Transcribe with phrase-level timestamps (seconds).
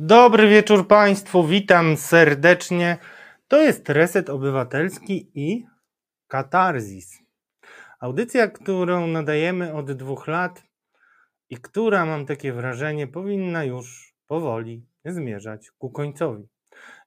[0.00, 2.98] Dobry wieczór Państwu, witam serdecznie.
[3.48, 5.66] To jest Reset Obywatelski i
[6.28, 7.22] Katarzis.
[8.00, 10.62] Audycja, którą nadajemy od dwóch lat
[11.50, 16.48] i która, mam takie wrażenie, powinna już powoli zmierzać ku końcowi.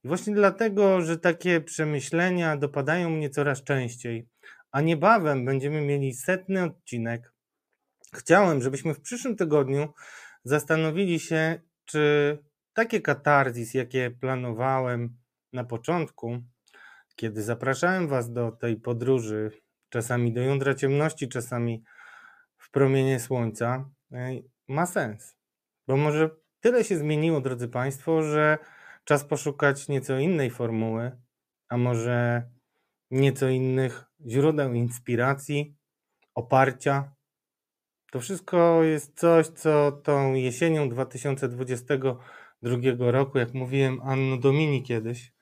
[0.04, 4.28] I właśnie dlatego, że takie przemyślenia dopadają mnie coraz częściej,
[4.72, 7.34] a niebawem będziemy mieli setny odcinek,
[8.14, 9.94] chciałem, żebyśmy w przyszłym tygodniu
[10.44, 12.38] zastanowili się, czy
[12.74, 15.18] takie katarzis, jakie planowałem
[15.54, 16.42] na początku,
[17.16, 19.52] kiedy zapraszałem Was do tej podróży,
[19.90, 21.84] czasami do jądra ciemności, czasami
[22.58, 23.90] w promienie słońca,
[24.68, 25.38] ma sens.
[25.88, 26.30] Bo może
[26.60, 28.58] tyle się zmieniło, drodzy Państwo, że
[29.04, 31.12] czas poszukać nieco innej formuły,
[31.70, 32.50] a może
[33.12, 35.76] nieco innych źródeł inspiracji,
[36.36, 37.16] oparcia.
[38.12, 40.90] To wszystko jest coś, co tą jesienią
[42.64, 45.34] 2022 roku, jak mówiłem Anno Domini kiedyś,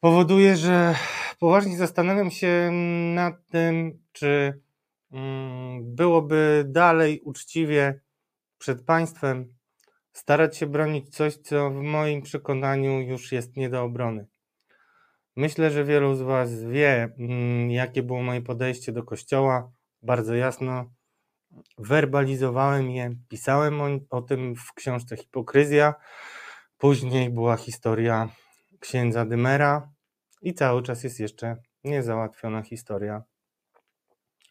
[0.00, 0.94] powoduje, że
[1.38, 2.70] poważnie zastanawiam się
[3.14, 4.60] nad tym, czy
[5.12, 8.00] mm, byłoby dalej uczciwie
[8.58, 9.54] przed państwem
[10.12, 14.26] starać się bronić coś, co w moim przekonaniu już jest nie do obrony.
[15.36, 19.72] Myślę, że wielu z Was wie, mm, jakie było moje podejście do Kościoła.
[20.02, 20.90] Bardzo jasno
[21.78, 25.94] werbalizowałem je, pisałem o, o tym w książce Hipokryzja.
[26.78, 28.28] Później była historia
[28.80, 29.92] księdza Dymera
[30.42, 33.22] i cały czas jest jeszcze niezałatwiona historia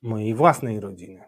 [0.01, 1.23] mojej własnej rodziny.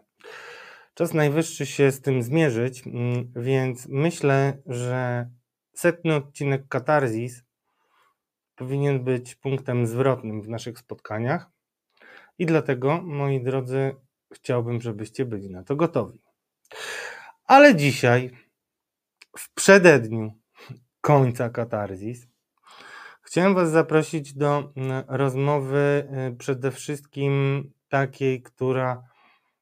[0.94, 5.30] Czas najwyższy się z tym zmierzyć, mm, więc myślę, że
[5.72, 7.42] setny odcinek Katarzis
[8.56, 11.50] powinien być punktem zwrotnym w naszych spotkaniach.
[12.38, 13.94] I dlatego, moi drodzy,
[14.32, 16.22] chciałbym, żebyście byli na to gotowi.
[17.44, 18.30] Ale dzisiaj,
[19.38, 20.32] w przededniu
[21.00, 22.26] końca Katarzis,
[23.22, 29.02] chciałem Was zaprosić do mm, rozmowy y, przede wszystkim takiej, która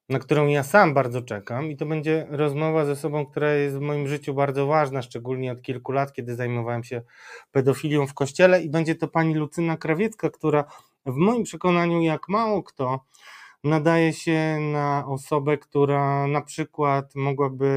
[0.09, 3.81] na którą ja sam bardzo czekam i to będzie rozmowa ze sobą, która jest w
[3.81, 7.03] moim życiu bardzo ważna, szczególnie od kilku lat, kiedy zajmowałem się
[7.53, 10.65] pedofilią w kościele i będzie to pani Lucyna Krawiecka, która
[11.07, 13.05] w moim przekonaniu jak mało kto
[13.65, 17.71] nadaje się na osobę, która na przykład mogłaby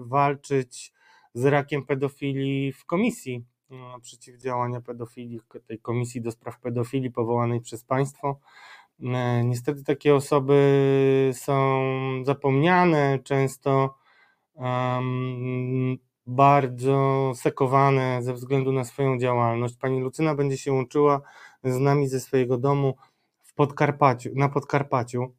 [0.00, 0.92] walczyć
[1.34, 7.84] z rakiem pedofilii w komisji no, przeciwdziałania pedofilii, tej komisji do spraw pedofilii powołanej przez
[7.84, 8.40] państwo
[9.02, 11.82] E, niestety takie osoby są
[12.24, 13.94] zapomniane, często
[14.54, 19.76] um, bardzo sekowane ze względu na swoją działalność.
[19.76, 21.20] Pani Lucyna będzie się łączyła
[21.64, 22.94] z nami ze swojego domu
[23.58, 25.34] Podkarpaciu, na Podkarpaciu.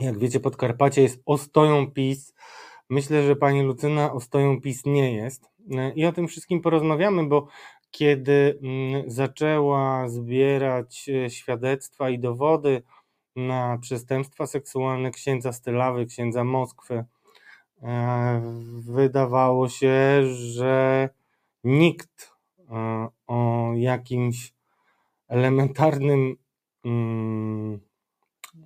[0.00, 2.34] Jak wiecie, Podkarpacie jest ostoją PiS.
[2.90, 5.50] Myślę, że pani Lucyna ostoją PiS nie jest.
[5.94, 7.46] I o tym wszystkim porozmawiamy, bo
[7.90, 12.82] kiedy mm, zaczęła zbierać e, świadectwa i dowody
[13.36, 17.04] na przestępstwa seksualne księdza Stylawy, księdza Moskwy,
[17.82, 18.42] e,
[18.74, 21.08] wydawało się, że
[21.64, 22.32] nikt
[22.70, 24.54] e, o jakimś
[25.28, 26.43] elementarnym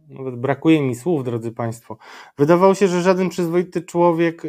[0.09, 1.97] nawet brakuje mi słów, drodzy Państwo.
[2.39, 4.43] Wydawało się, że żaden przyzwoity człowiek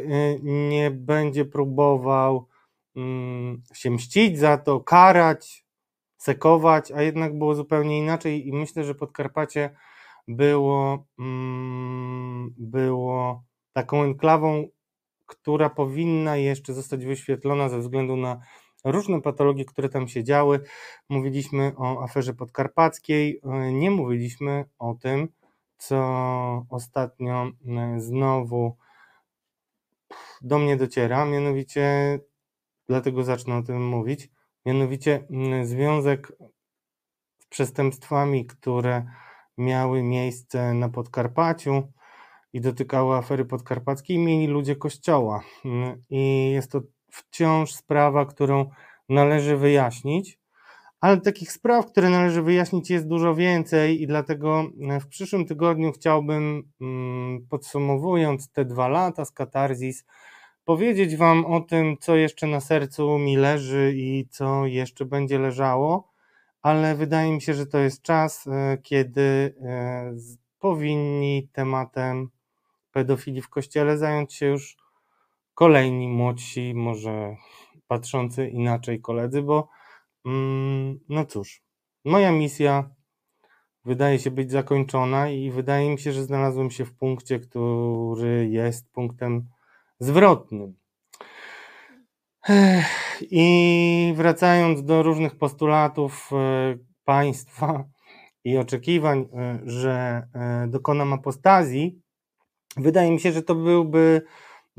[0.43, 2.49] nie będzie próbował
[2.95, 5.65] Mm, się mścić za to, karać,
[6.17, 9.75] sekować, a jednak było zupełnie inaczej i myślę, że Podkarpacie
[10.27, 13.43] było, mm, było
[13.73, 14.67] taką enklawą,
[15.25, 18.39] która powinna jeszcze zostać wyświetlona ze względu na
[18.83, 20.59] różne patologie, które tam się działy.
[21.09, 25.27] Mówiliśmy o aferze podkarpackiej, e, nie mówiliśmy o tym,
[25.77, 25.97] co
[26.69, 28.77] ostatnio e, znowu
[30.41, 32.19] do mnie dociera, mianowicie
[32.87, 34.29] dlatego zacznę o tym mówić.
[34.65, 36.33] Mianowicie mm, związek
[37.39, 39.05] z przestępstwami, które
[39.57, 41.83] miały miejsce na Podkarpaciu
[42.53, 45.43] i dotykały afery podkarpackiej, mieli ludzie kościoła.
[46.09, 46.81] I jest to
[47.11, 48.69] wciąż sprawa, którą
[49.09, 50.39] należy wyjaśnić.
[51.01, 54.63] Ale takich spraw, które należy wyjaśnić, jest dużo więcej, i dlatego
[55.01, 60.05] w przyszłym tygodniu chciałbym, mm, podsumowując te dwa lata z Katarzis,
[60.65, 66.11] powiedzieć Wam o tym, co jeszcze na sercu mi leży i co jeszcze będzie leżało,
[66.61, 70.13] ale wydaje mi się, że to jest czas, e, kiedy e,
[70.59, 72.29] powinni tematem
[72.91, 74.77] pedofilii w kościele zająć się już
[75.59, 77.35] kolejni młodsi, może
[77.87, 79.69] patrzący inaczej koledzy, bo
[80.25, 81.63] mm, no cóż,
[82.05, 82.89] moja misja
[83.85, 88.91] wydaje się być zakończona i wydaje mi się, że znalazłem się w punkcie, który jest
[88.91, 89.49] punktem
[89.99, 90.73] zwrotnym.
[93.21, 97.83] I wracając do różnych postulatów e, państwa
[98.43, 102.01] i oczekiwań, e, że e, dokonam apostazji,
[102.77, 104.21] wydaje mi się, że to byłby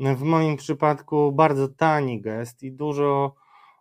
[0.01, 3.35] w moim przypadku bardzo tani gest i dużo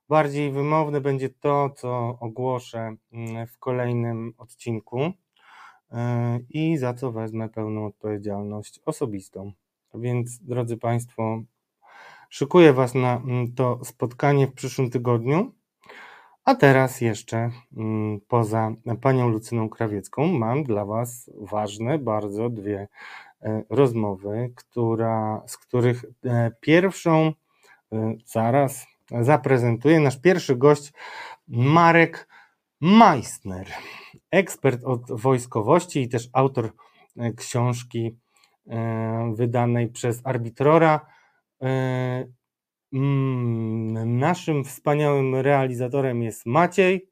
[0.08, 5.12] bardziej wymowne będzie to, co ogłoszę mm, w kolejnym odcinku
[6.50, 9.52] i za co wezmę pełną odpowiedzialność osobistą.
[9.94, 11.42] Więc, drodzy Państwo,
[12.30, 15.52] Szykuję Was na mm, to spotkanie w przyszłym tygodniu.
[16.44, 22.88] A teraz jeszcze mm, poza panią Lucyną Krawiecką mam dla Was ważne bardzo dwie e,
[23.70, 27.32] rozmowy, która, z których e, pierwszą
[27.92, 28.86] e, zaraz
[29.20, 30.92] zaprezentuję nasz pierwszy gość
[31.48, 32.28] Marek
[32.80, 33.66] Meissner,
[34.30, 36.72] ekspert od wojskowości i też autor
[37.36, 38.16] książki
[39.34, 41.06] wydanej przez Arbitrora
[41.62, 42.26] E,
[42.92, 47.08] mm, naszym wspaniałym realizatorem jest Maciej,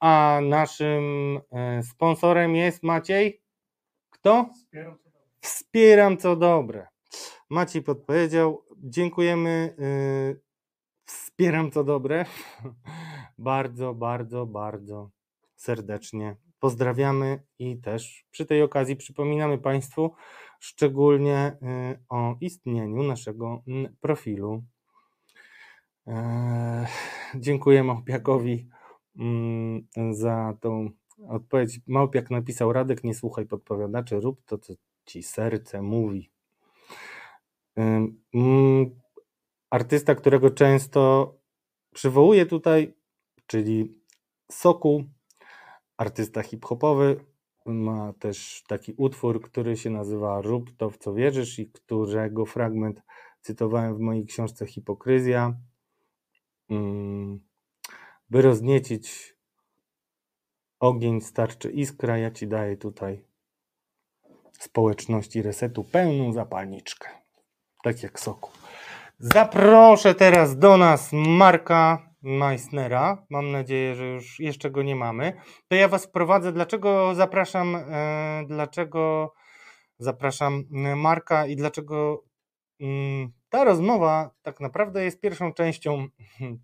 [0.00, 1.04] a naszym
[1.52, 3.42] e, sponsorem jest Maciej.
[4.10, 4.50] Kto?
[5.46, 6.86] Wspieram co dobre.
[7.50, 8.64] Maciej podpowiedział.
[8.76, 9.76] Dziękujemy.
[9.78, 10.34] E,
[11.04, 12.24] wspieram co dobre.
[13.38, 15.10] Bardzo, bardzo, bardzo
[15.56, 20.14] serdecznie pozdrawiamy i też przy tej okazji przypominamy Państwu,
[20.60, 21.56] szczególnie
[21.92, 23.62] y, o istnieniu naszego
[24.00, 24.64] profilu.
[26.06, 26.86] Eee,
[27.34, 28.68] dziękuję Małpiakowi
[29.16, 30.90] mm, za tą
[31.28, 31.80] odpowiedź.
[31.86, 34.74] Małpiak napisał: Radek, nie słuchaj podpowiadaczy, rób to, co
[35.06, 36.30] ci serce mówi.
[37.76, 39.00] Mm,
[39.70, 41.34] artysta, którego często
[41.94, 42.94] przywołuję tutaj,
[43.46, 44.00] czyli
[44.50, 45.04] Soku,
[45.96, 47.24] artysta hip-hopowy,
[47.66, 53.02] ma też taki utwór, który się nazywa Rób to, w co wierzysz i którego fragment
[53.40, 55.56] cytowałem w mojej książce Hipokryzja.
[58.30, 59.36] By rozniecić
[60.80, 63.25] ogień, starczy iskra, ja ci daję tutaj
[64.62, 67.08] społeczności resetu pełną zapalniczkę.
[67.84, 68.50] Tak jak soku.
[69.18, 73.26] Zaproszę teraz do nas Marka Meissnera.
[73.30, 75.32] Mam nadzieję, że już jeszcze go nie mamy.
[75.68, 76.52] To ja Was wprowadzę.
[76.52, 79.32] Dlaczego zapraszam, e, dlaczego
[79.98, 82.24] zapraszam e, Marka i dlaczego
[82.80, 86.06] mm, ta rozmowa tak naprawdę jest pierwszą częścią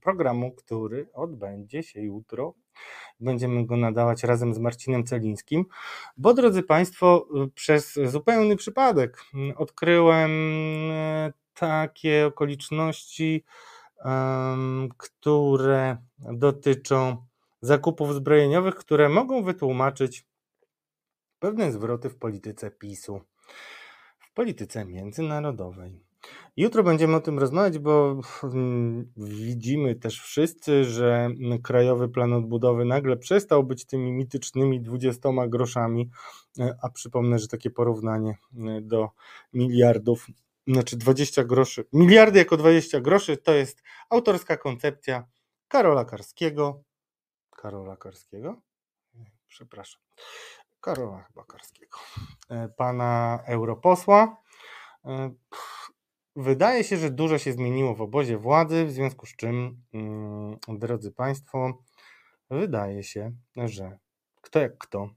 [0.05, 2.55] programu, który odbędzie się jutro.
[3.21, 5.65] Będziemy go nadawać razem z Marcinem Celińskim,
[6.17, 9.25] bo drodzy Państwo, przez zupełny przypadek
[9.57, 10.31] odkryłem
[10.91, 13.45] e, takie okoliczności,
[14.97, 17.27] które dotyczą
[17.61, 20.27] zakupów zbrojeniowych, które mogą wytłumaczyć
[21.39, 23.21] pewne zwroty w polityce PiSu,
[24.19, 26.12] w polityce międzynarodowej.
[26.57, 28.21] Jutro będziemy o tym rozmawiać, bo
[29.17, 31.31] widzimy też wszyscy, że
[31.63, 36.11] Krajowy Plan Odbudowy nagle przestał być tymi mitycznymi 20 groszami,
[36.83, 38.37] a przypomnę, że takie porównanie
[38.81, 39.11] do
[39.53, 40.27] miliardów
[40.67, 45.27] znaczy 20 groszy, miliardy jako 20 groszy to jest autorska koncepcja
[45.69, 46.83] Karola Karskiego.
[47.51, 48.61] Karola Karskiego?
[49.49, 50.03] Przepraszam.
[50.81, 51.99] Karola chyba Karskiego.
[52.51, 54.37] E, pana europosła.
[56.37, 61.13] Wydaje się, że dużo się zmieniło w obozie władzy, w związku z czym, mm, drodzy
[61.13, 61.83] Państwo,
[62.51, 63.99] wydaje się, że
[64.41, 65.11] kto jak kto,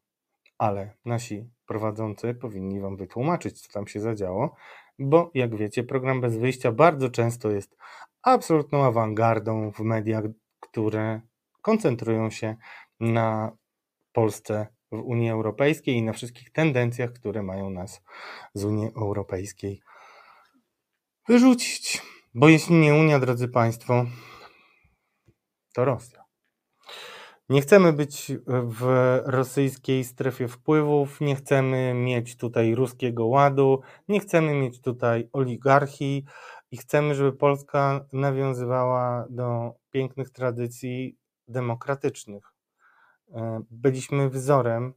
[0.58, 4.56] ale nasi prowadzący powinni Wam wytłumaczyć, co tam się zadziało,
[5.00, 7.78] bo jak wiecie, program bez wyjścia bardzo często jest
[8.22, 10.24] absolutną awangardą w mediach,
[10.60, 11.22] które
[11.62, 12.56] koncentrują się
[13.00, 13.58] na
[14.14, 18.02] Polsce w Unii Europejskiej i na wszystkich tendencjach, które mają nas
[18.54, 19.82] z Unii Europejskiej
[21.28, 22.02] wyrzucić.
[22.34, 24.06] Bo jeśli nie Unia, drodzy Państwo,
[25.74, 26.26] to Rosja.
[27.50, 34.54] Nie chcemy być w rosyjskiej strefie wpływów, nie chcemy mieć tutaj ruskiego ładu, nie chcemy
[34.54, 36.26] mieć tutaj oligarchii
[36.72, 41.18] i chcemy, żeby Polska nawiązywała do pięknych tradycji
[41.48, 42.54] demokratycznych.
[43.34, 44.94] E, byliśmy wzorem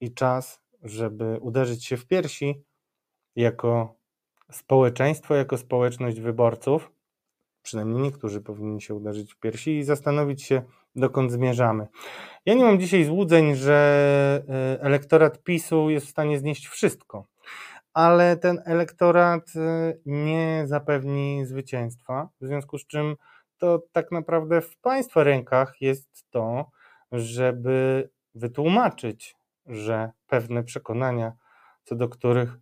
[0.00, 2.64] i czas, żeby uderzyć się w piersi
[3.36, 3.96] jako
[4.52, 6.92] społeczeństwo, jako społeczność wyborców.
[7.62, 10.62] Przynajmniej niektórzy powinni się uderzyć w piersi i zastanowić się,
[10.96, 11.86] dokąd zmierzamy.
[12.46, 17.26] Ja nie mam dzisiaj złudzeń, że e, elektorat PiSu jest w stanie znieść wszystko,
[17.92, 23.16] ale ten elektorat e, nie zapewni zwycięstwa, w związku z czym
[23.58, 26.70] to tak naprawdę w Państwa rękach jest to,
[27.12, 29.36] żeby wytłumaczyć,
[29.66, 31.32] że pewne przekonania,
[31.84, 32.56] co do których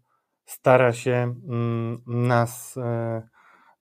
[0.45, 3.23] stara się mm, nas e,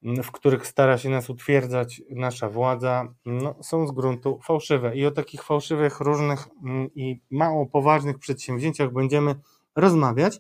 [0.04, 4.96] w których stara się nas utwierdzać nasza władza, no, są z gruntu fałszywe.
[4.96, 9.36] I o takich fałszywych, różnych mm, i mało poważnych przedsięwzięciach będziemy
[9.76, 10.40] rozmawiać.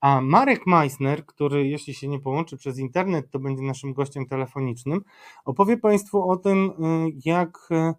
[0.00, 5.00] A Marek Meissner, który jeśli się nie połączy przez internet, to będzie naszym gościem telefonicznym,
[5.44, 6.72] opowie Państwu o tym, y,
[7.24, 7.94] jak y,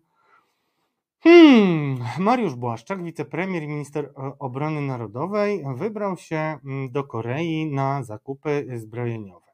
[1.25, 8.67] hmm, Mariusz Błaszczak, wicepremier i minister obrony narodowej, wybrał się mm, do Korei na zakupy
[8.75, 9.45] zbrojeniowe.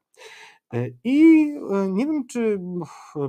[0.74, 1.46] Y, I
[1.88, 2.60] nie wiem, czy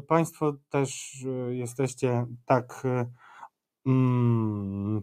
[0.08, 1.18] Państwo też
[1.50, 2.84] jesteście tak.
[3.84, 5.02] Hmm,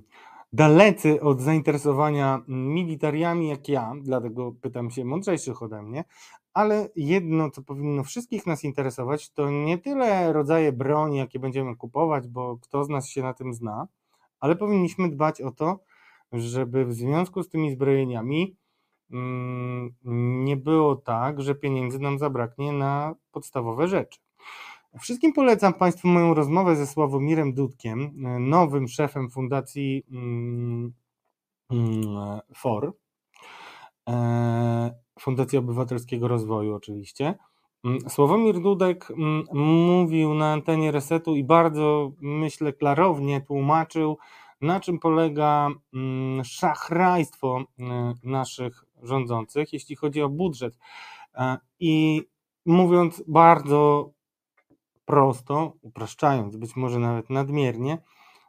[0.53, 6.05] dalecy od zainteresowania militariami jak ja, dlatego pytam się mądrzejszych ode mnie,
[6.55, 12.29] ale jedno, co powinno wszystkich nas interesować, to nie tyle rodzaje broni, jakie będziemy kupować,
[12.29, 13.89] bo kto z nas się na tym zna,
[14.41, 15.81] ale powinniśmy dbać o to,
[16.33, 18.57] żeby w związku z tymi zbrojeniami
[19.11, 19.95] mm,
[20.45, 24.21] nie było tak, że pieniędzy nam zabraknie na podstawowe rzeczy.
[25.01, 30.93] Wszystkim polecam Państwu moją rozmowę ze Sławomirem Dudkiem, nowym szefem Fundacji mm,
[31.71, 32.97] mm, FOR,
[34.09, 37.35] e, Fundacji Obywatelskiego Rozwoju oczywiście.
[37.85, 39.09] Mm, Sławomir Dudek
[39.53, 44.19] mówił na antenie Resetu i bardzo, myślę, klarownie tłumaczył,
[44.61, 45.69] na czym polega
[46.45, 47.65] szachrajstwo
[48.25, 50.79] naszych rządzących, jeśli chodzi o budżet.
[51.35, 52.23] E, I
[52.67, 54.11] mówiąc bardzo
[55.05, 57.99] prosto, upraszczając być może nawet nadmiernie,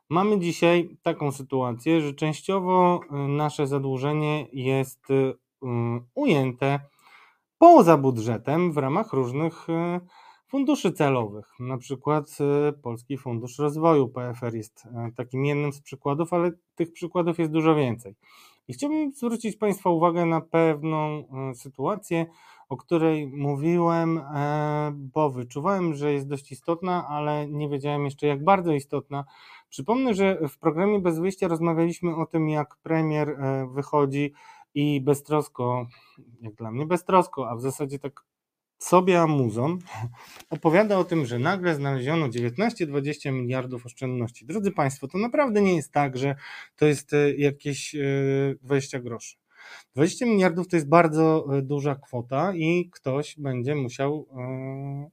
[0.09, 5.33] mamy dzisiaj taką sytuację, że częściowo y, nasze zadłużenie jest y,
[6.15, 6.79] ujęte
[7.57, 9.99] poza budżetem w ramach różnych y,
[10.47, 11.53] funduszy celowych.
[11.59, 12.37] Na przykład
[12.81, 18.15] Polski Fundusz Rozwoju PFR jest takim jednym z przykładów, ale tych przykładów jest dużo więcej.
[18.67, 22.25] I chciałbym zwrócić Państwa uwagę na pewną sytuację,
[22.71, 28.43] o której mówiłem, e, bo wyczuwałem, że jest dość istotna, ale nie wiedziałem jeszcze jak
[28.43, 29.25] bardzo istotna.
[29.69, 34.33] Przypomnę, że w programie Bez Wyjścia rozmawialiśmy o tym, jak premier e, wychodzi
[34.73, 35.87] i beztrosko,
[36.41, 38.23] jak dla mnie beztrosko, a w zasadzie tak
[38.77, 39.77] sobie amuzą,
[40.49, 44.45] opowiada o tym, że nagle znaleziono 19-20 miliardów oszczędności.
[44.45, 46.35] Drodzy Państwo, to naprawdę nie jest tak, że
[46.75, 47.95] to jest e, jakieś
[48.61, 49.41] 20 groszy.
[49.95, 55.09] 20 miliardów to jest bardzo e, duża kwota i ktoś będzie musiał e,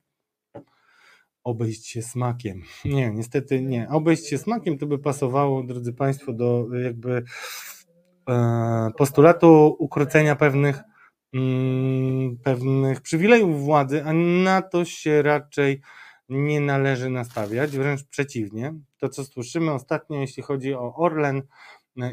[1.45, 2.63] obejść się smakiem.
[2.85, 3.89] Nie, niestety nie.
[3.89, 7.23] Obejść się smakiem to by pasowało, drodzy Państwo, do jakby e,
[8.97, 10.81] postulatu ukrócenia pewnych
[11.35, 14.13] mm, pewnych przywilejów władzy, a
[14.45, 15.81] na to się raczej
[16.29, 18.75] nie należy nastawiać, wręcz przeciwnie.
[18.99, 21.43] To, co słyszymy ostatnio, jeśli chodzi o Orlen,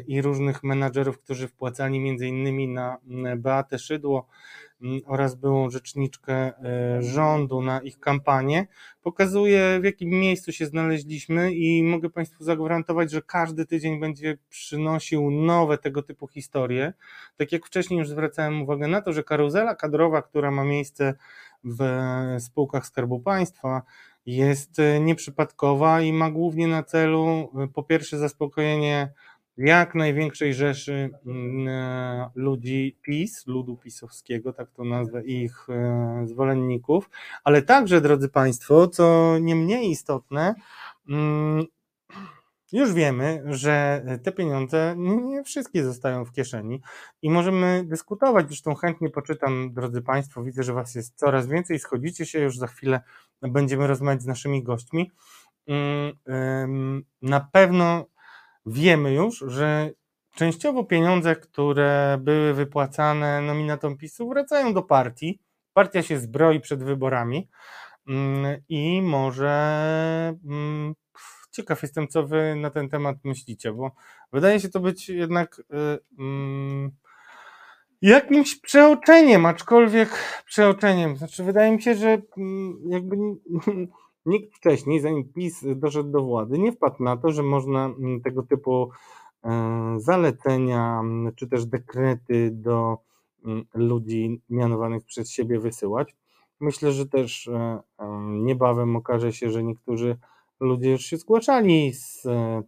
[0.06, 2.98] i różnych menadżerów, którzy wpłacali między innymi na
[3.36, 4.26] Beatę Szydło
[5.06, 8.66] oraz byłą rzeczniczkę e, rządu na ich kampanię,
[9.02, 15.30] pokazuje w jakim miejscu się znaleźliśmy i mogę Państwu zagwarantować, że każdy tydzień będzie przynosił
[15.30, 16.92] nowe tego typu historie.
[17.36, 21.14] Tak jak wcześniej już zwracałem uwagę na to, że karuzela kadrowa, która ma miejsce
[21.64, 21.80] w
[22.38, 23.82] spółkach Skarbu Państwa,
[24.26, 29.12] jest e, nieprzypadkowa i ma głównie na celu e, po pierwsze zaspokojenie
[29.56, 37.10] jak największej rzeszy mm, e, ludzi PiS, ludu pisowskiego, tak to nazwę, ich e, zwolenników,
[37.44, 40.54] ale także, drodzy Państwo, co nie mniej istotne,
[41.08, 41.64] mm,
[42.72, 46.80] już wiemy, że te pieniądze nie wszystkie zostają w kieszeni
[47.22, 48.46] i możemy dyskutować.
[48.46, 52.66] Zresztą chętnie poczytam, drodzy Państwo, widzę, że Was jest coraz więcej, schodzicie się, już za
[52.66, 53.00] chwilę
[53.42, 55.10] będziemy rozmawiać z naszymi gośćmi.
[55.66, 58.06] Mm, na pewno
[58.66, 59.90] wiemy już, że
[60.34, 65.40] częściowo pieniądze, które były wypłacane nominatom PiSu, wracają do partii.
[65.72, 67.48] Partia się zbroi przed wyborami
[68.08, 69.54] mm, i może
[70.44, 70.94] mm,
[71.50, 73.90] ciekaw jestem, co wy na ten temat myślicie, bo
[74.32, 76.90] wydaje się to być jednak y, mm,
[78.02, 80.08] jakimś przeoczeniem, aczkolwiek
[80.46, 81.16] przeoczeniem.
[81.16, 82.18] Znaczy, wydaje mi się, że
[82.88, 83.16] jakby
[84.26, 88.42] Nikt wcześniej, zanim PiS doszedł do władzy, nie wpadł na to, że można mm, tego
[88.42, 88.90] typu
[89.44, 91.02] e, zalecenia
[91.36, 92.98] czy też dekrety do
[93.44, 96.16] mm, ludzi mianowanych przez siebie wysyłać.
[96.60, 97.80] Myślę, że też e,
[98.28, 100.16] niebawem okaże się, że niektórzy
[100.60, 102.62] ludzie już się zgłaszali z e,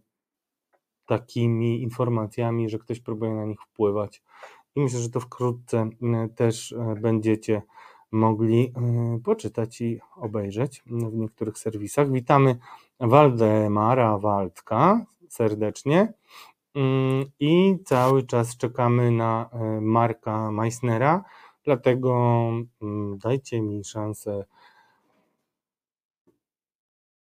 [1.05, 4.23] takimi informacjami, że ktoś próbuje na nich wpływać.
[4.75, 5.89] I myślę, że to wkrótce
[6.35, 7.61] też będziecie
[8.11, 8.73] mogli
[9.17, 12.11] y, poczytać i obejrzeć w niektórych serwisach.
[12.11, 12.57] Witamy
[12.99, 16.13] Waldemara Waldka serdecznie
[16.75, 21.23] mm, i cały czas czekamy na y, Marka Meissnera,
[21.63, 22.51] dlatego
[23.17, 24.45] dajcie mi szansę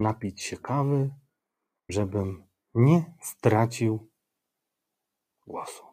[0.01, 1.11] napić się kawy,
[1.89, 4.09] żebym nie stracił
[5.47, 5.85] głosu.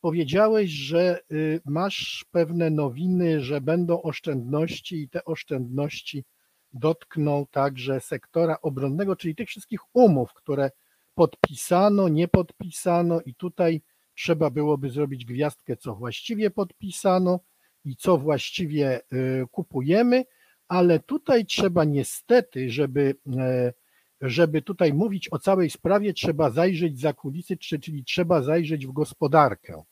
[0.00, 6.24] powiedziałeś, że y, masz pewne nowiny, że będą oszczędności i te oszczędności
[6.72, 10.70] dotkną także sektora obronnego, czyli tych wszystkich umów, które
[11.20, 13.82] podpisano, nie podpisano i tutaj
[14.14, 17.40] trzeba byłoby zrobić gwiazdkę, co właściwie podpisano
[17.84, 20.24] i co właściwie y, kupujemy,
[20.68, 23.72] ale tutaj trzeba niestety, żeby, e,
[24.20, 28.92] żeby tutaj mówić o całej sprawie, trzeba zajrzeć za kulisy, czy- czyli trzeba zajrzeć w
[28.92, 29.82] gospodarkę.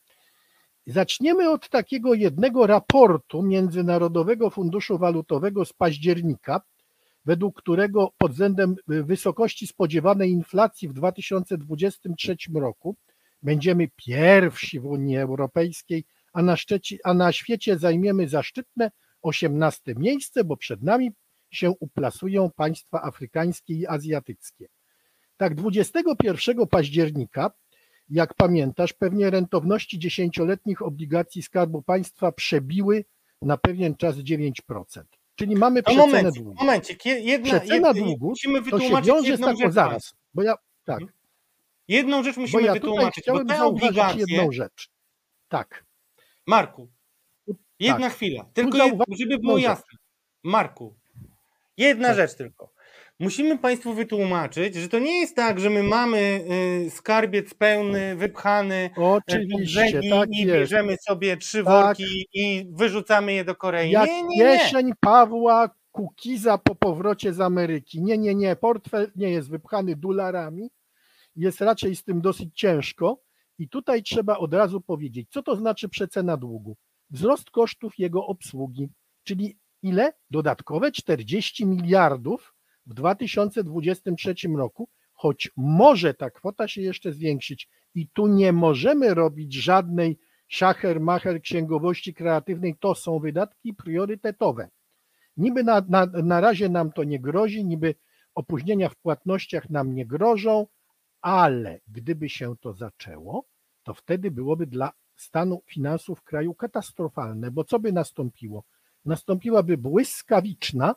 [0.87, 6.61] Zaczniemy od takiego jednego raportu Międzynarodowego Funduszu Walutowego z października,
[7.25, 12.95] według którego pod względem y, wysokości spodziewanej inflacji w 2023 roku
[13.41, 16.55] będziemy pierwsi w Unii Europejskiej, a na,
[17.03, 21.11] a na świecie zajmiemy zaszczytne 18 miejsce, bo przed nami
[21.51, 24.67] się uplasują państwa afrykańskie i azjatyckie.
[25.37, 27.51] Tak, 21 października,
[28.09, 33.05] jak pamiętasz, pewnie rentowności dziesięcioletnich obligacji Skarbu Państwa przebiły
[33.41, 35.03] na pewien czas 9%.
[35.35, 36.63] Czyli mamy to przecenę momencik, długu.
[36.63, 37.05] momencik.
[37.05, 39.73] je- Jedna, Przecena długu musimy to się wytłumaczyć wiąże z jedną taką, rzecz.
[39.73, 40.99] zaraz, bo ja, tak,
[41.87, 44.89] Jedną rzecz bo musimy ja tutaj wytłumaczyć, bo te obligacje, jedną rzecz.
[45.47, 45.85] Tak,
[46.47, 46.87] Marku,
[47.79, 48.13] jedna tak.
[48.13, 49.97] chwila, tylko jed, żeby było jasne.
[50.43, 50.95] Marku,
[51.77, 52.17] jedna Tak.
[52.17, 52.74] rzecz tylko.
[53.19, 56.45] Musimy Państwu wytłumaczyć, że to nie jest tak, że my mamy
[56.87, 60.53] y, skarbiec pełny, wypchany e, pod Oczywiście, tak i jest.
[60.53, 61.65] bierzemy sobie trzy Tak.
[61.97, 63.91] worki i wyrzucamy je do Korei.
[63.91, 64.57] Jak nie, nie, nie.
[64.59, 68.01] kieszeń Pawła Kukiza po powrocie z Ameryki.
[68.03, 70.69] Nie, nie, nie, portfel nie jest wypchany dolarami,
[71.35, 73.21] jest raczej z tym dosyć ciężko
[73.59, 76.77] i tutaj trzeba od razu powiedzieć, co to znaczy przecena długu.
[77.09, 78.87] Wzrost kosztów jego obsługi,
[79.23, 80.13] czyli ile?
[80.31, 82.54] Dodatkowe 40 miliardów
[82.85, 89.53] w 2023 roku, choć może ta kwota się jeszcze zwiększyć i tu nie możemy robić
[89.53, 94.69] żadnej szacher, macher księgowości kreatywnej, to są wydatki priorytetowe.
[95.37, 97.95] Niby na, na, na razie nam to nie grozi, niby
[98.35, 100.67] opóźnienia w płatnościach nam nie grożą,
[101.21, 103.45] ale gdyby się to zaczęło,
[103.83, 108.63] to wtedy byłoby dla stanu finansów kraju katastrofalne, bo co by nastąpiło?
[109.05, 110.95] Nastąpiłaby błyskawiczna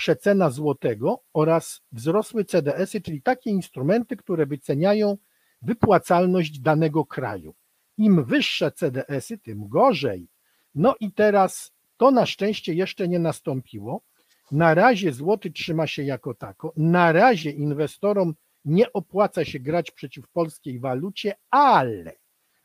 [0.00, 5.16] przecena złotego oraz wzrosły CDS-y, czyli takie instrumenty, które wyceniają
[5.62, 7.54] wypłacalność danego kraju.
[7.98, 10.28] Im wyższe CDS-y, tym gorzej.
[10.74, 14.02] No i teraz to na szczęście jeszcze nie nastąpiło.
[14.52, 16.72] Na razie złoty trzyma się jako tako.
[16.76, 18.34] Na razie inwestorom
[18.64, 22.12] nie opłaca się grać przeciw polskiej walucie, ale,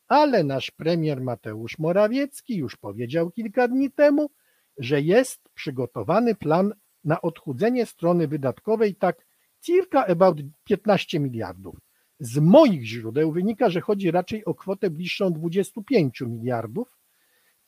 [0.07, 4.29] ale nasz premier Mateusz Morawiecki już powiedział kilka dni temu,
[4.77, 6.73] że jest przygotowany plan
[7.05, 9.25] na odchudzenie strony wydatkowej, tak
[9.61, 11.75] circa about 15 miliardów.
[12.19, 16.97] Z moich źródeł wynika, że chodzi raczej o kwotę bliższą 25 miliardów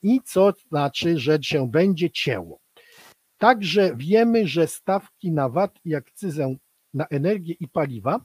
[0.03, 2.59] i co znaczy, że się będzie cięło.
[3.37, 6.55] Także wiemy, że stawki na VAT i akcyzę
[6.93, 8.21] na energię i paliwa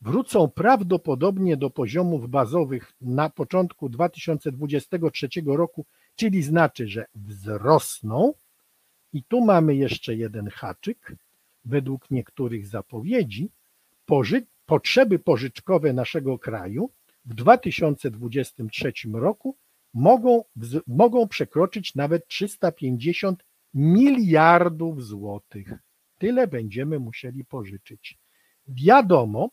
[0.00, 5.86] wrócą prawdopodobnie do poziomów bazowych na początku 2023 roku,
[6.16, 8.34] czyli znaczy, że wzrosną.
[9.14, 11.16] I tu mamy jeszcze jeden haczyk.
[11.64, 13.50] Według niektórych zapowiedzi
[14.06, 16.90] poży- potrzeby pożyczkowe naszego kraju
[17.24, 19.56] w 2023 roku
[19.94, 20.44] mogą,
[20.86, 25.72] mogą przekroczyć nawet 350 miliardów złotych.
[26.18, 28.18] tyle będziemy musieli pożyczyć.
[28.68, 29.50] Wiadomo,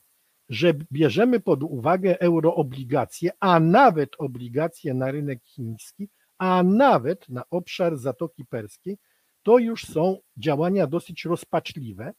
[0.50, 7.98] że bierzemy pod uwagę euroobligacje, a nawet obligacje na rynek chiński, a nawet na obszar
[7.98, 8.98] Zatoki Perskiej,
[9.44, 12.14] to już są działania dosyć rozpaczliwe.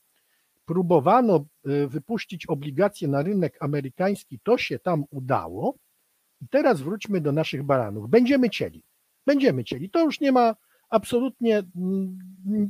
[0.65, 5.75] Próbowano y, wypuścić obligacje na rynek amerykański, to się tam udało.
[6.41, 8.11] I teraz wróćmy do naszych baranów.
[8.11, 8.85] Będziemy cieli.
[9.27, 9.91] Będziemy cieli.
[9.91, 10.57] To już nie ma
[10.91, 12.19] absolutnie mm,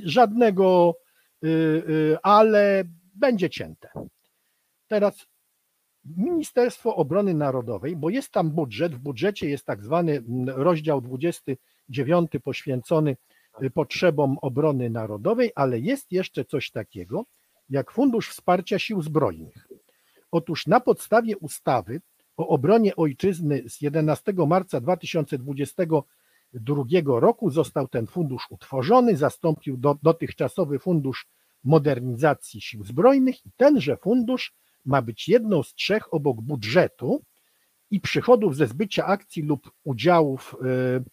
[0.05, 0.97] żadnego,
[1.45, 2.85] y, y, ale
[3.15, 3.89] będzie cięte.
[4.89, 5.27] Teraz
[6.05, 12.31] Ministerstwo Obrony Narodowej, bo jest tam budżet, w budżecie jest tak zwany mm, rozdział 29
[12.45, 13.17] poświęcony
[13.75, 17.25] potrzebom obrony narodowej, ale jest jeszcze coś takiego
[17.71, 19.69] jak Fundusz Wsparcia Sił Zbrojnych.
[20.31, 22.01] Otóż na podstawie ustawy
[22.37, 30.79] o obronie ojczyzny z 11 marca 2022 roku został ten fundusz utworzony, zastąpił do, dotychczasowy
[30.79, 31.27] Fundusz
[31.65, 37.23] Modernizacji Sił Zbrojnych i tenże fundusz ma być jedną z trzech obok budżetu
[37.91, 41.05] i przychodów ze zbycia akcji lub udziałów y,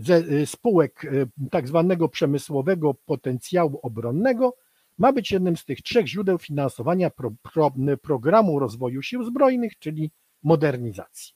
[0.00, 4.56] ze y, spółek y, tak zwanego przemysłowego potencjału obronnego,
[4.98, 10.10] ma być jednym z tych trzech źródeł finansowania pro, pro, programu rozwoju sił zbrojnych, czyli
[10.42, 11.34] modernizacji.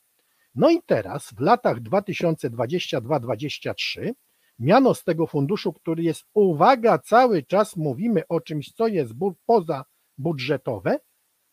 [0.55, 4.13] No i teraz w latach 2022-2023
[4.59, 9.35] miano z tego funduszu, który jest, uwaga, cały czas mówimy o czymś, co jest bu
[9.47, 9.85] poza
[10.19, 10.99] budżetowe,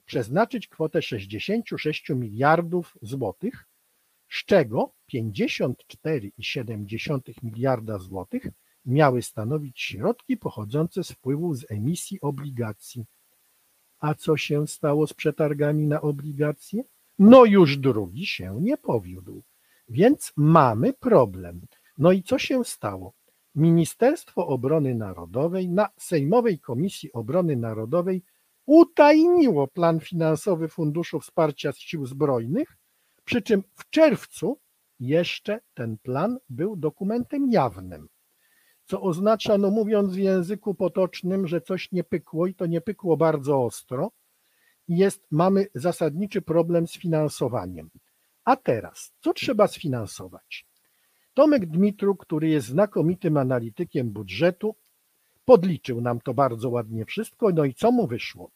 [0.06, 3.66] przeznaczyć kwotę 66 miliardów złotych,
[4.32, 8.48] z czego 54,7 miliarda złotych
[8.86, 13.06] miały stanowić środki pochodzące z wpływów z emisji obligacji.
[14.00, 16.84] A co się stało z przetargami na obligacje?
[17.20, 19.44] No już drugi się nie powiódł.
[19.90, 21.62] Więc mamy problem.
[21.98, 23.14] No i co się stało?
[23.56, 28.24] Ministerstwo Obrony Narodowej na Sejmowej Komisji Obrony Narodowej
[28.66, 32.78] utajniło plan finansowy Funduszu Wsparcia Sił Zbrojnych,
[33.32, 34.60] przy czym w czerwcu
[35.00, 38.08] jeszcze ten plan był dokumentem jawnym,
[38.86, 43.18] co oznacza, no mówiąc w języku potocznym, że coś nie pykło i to nie pykło
[43.18, 44.12] bardzo ostro.
[44.88, 47.90] Jest, mamy zasadniczy problem z finansowaniem.
[48.44, 50.66] A teraz, co trzeba sfinansować?
[51.34, 54.76] Tomek Dmitru, który jest znakomitym analitykiem budżetu,
[55.46, 57.50] podliczył nam to bardzo ładnie wszystko.
[57.52, 58.52] No i co mu wyszło?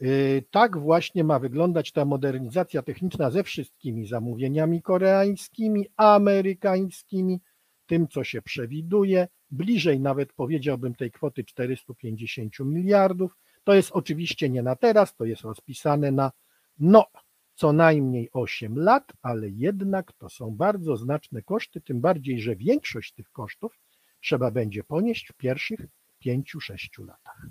[0.00, 7.40] yy, tak właśnie ma wyglądać ta modernizacja techniczna ze wszystkimi zamówieniami koreańskimi, amerykańskimi,
[7.86, 13.36] tym, co się przewiduje, bliżej nawet powiedziałbym tej kwoty 450 miliardów.
[13.64, 16.32] To jest oczywiście nie na teraz, to jest rozpisane na
[16.78, 17.06] no
[17.54, 23.12] co najmniej 8 lat, ale jednak to są bardzo znaczne koszty, tym bardziej, że większość
[23.12, 23.78] tych kosztów
[24.20, 25.80] trzeba będzie ponieść w pierwszych
[26.26, 27.46] 5-6 latach.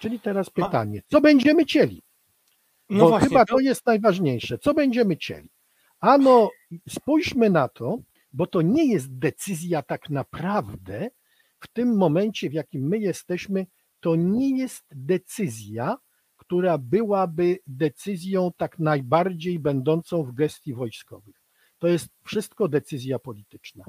[0.00, 2.02] Czyli teraz pytanie, co będziemy cieli?
[2.90, 4.58] No Bo właśnie, chyba to- to jest najważniejsze.
[4.58, 5.48] Co będziemy cieli?
[6.00, 6.50] Ano,
[6.88, 7.98] spójrzmy na to,
[8.32, 11.10] bo to nie jest decyzja tak naprawdę
[11.60, 13.66] w tym momencie, w jakim my jesteśmy,
[14.00, 15.96] to nie jest decyzja,
[16.36, 21.42] która byłaby decyzją tak najbardziej będącą w gestii wojskowych.
[21.78, 23.84] To jest wszystko decyzja polityczna.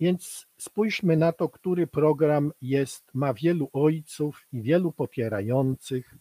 [0.00, 6.14] Więc spójrzmy na to, który program jest, ma wielu ojców i wielu popierających,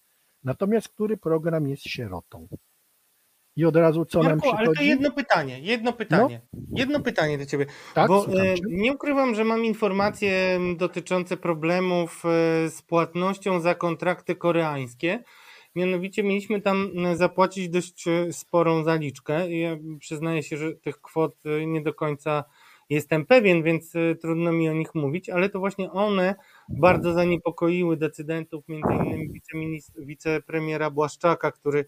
[0.44, 2.48] natomiast który program jest sierotą.
[3.56, 4.90] I od razu co nam Marku, ale to przychodzi?
[4.90, 6.42] jedno pytanie, jedno pytanie.
[6.72, 7.66] Jedno pytanie do ciebie.
[7.94, 12.30] tak, Bo e, nie ukrywam, że mam informacje dotyczące problemów e,
[12.70, 15.24] z płatnością za kontrakty koreańskie.
[15.76, 19.52] Mianowicie mieliśmy tam zapłacić dość e, sporą zaliczkę.
[19.52, 22.44] Ja przyznaję się, że tych kwot e, nie do końca
[22.90, 26.36] jestem pewien, więc trudno mi o nich mówić, ale to właśnie one
[26.70, 31.86] bardzo zaniepokoiły decydentów, między innymi wicepremiera Błaszczaka, który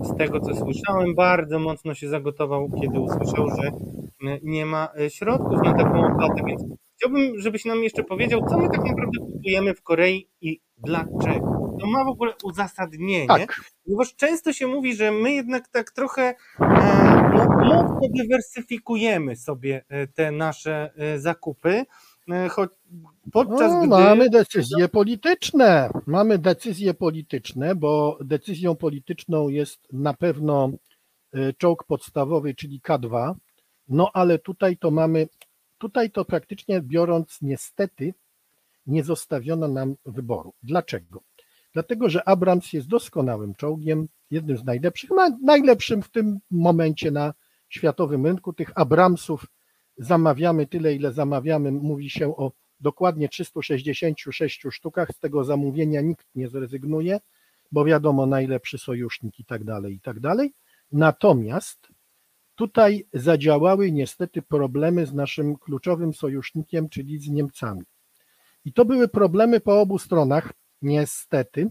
[0.00, 3.68] z tego co słyszałem, bardzo mocno się zagotował, kiedy usłyszał, że
[4.28, 6.62] y, nie ma y, środków na taką opłatę, więc
[6.96, 11.76] chciałbym, żebyś nam jeszcze powiedział, co my tak naprawdę kupujemy w Korei i dlaczego.
[11.80, 16.22] To ma w ogóle uzasadnienie, Tak, ponieważ często się mówi, że my jednak tak trochę
[16.22, 16.34] e,
[17.34, 21.84] no, mocno dywersyfikujemy sobie e, te nasze e, zakupy, e,
[22.50, 22.70] choć
[23.32, 23.88] podczas no, gdy...
[23.88, 25.90] mamy decyzje polityczne.
[26.06, 30.70] Mamy decyzje polityczne, bo decyzją polityczną jest na pewno
[31.36, 33.34] y, czołg podstawowy, czyli K2.
[33.88, 35.28] No ale tutaj to mamy,
[35.78, 38.14] tutaj to praktycznie biorąc, niestety,
[38.86, 40.54] nie zostawiono nam wyboru.
[40.62, 41.20] Dlaczego?
[41.72, 47.34] Dlatego, że Abrams jest doskonałym czołgiem, jednym z najlepszych, na- najlepszym w tym momencie na
[47.68, 48.52] światowym rynku.
[48.52, 49.46] Tych Abramsów
[49.98, 51.72] zamawiamy tyle, ile zamawiamy.
[51.72, 55.08] Mówi się o dokładnie 366 sztukach.
[55.12, 57.20] Z tego zamówienia nikt nie zrezygnuje,
[57.72, 60.52] bo wiadomo, najlepszy sojusznik i tak dalej, i tak dalej.
[60.92, 61.88] Natomiast
[62.54, 67.82] tutaj zadziałały niestety problemy z naszym kluczowym sojusznikiem, czyli z Niemcami.
[68.64, 71.68] I to były problemy po obu stronach, niestety.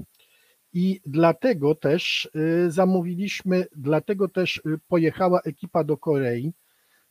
[0.74, 6.54] I dlatego też y, zamówiliśmy, dlatego też y, pojechała ekipa do Korei.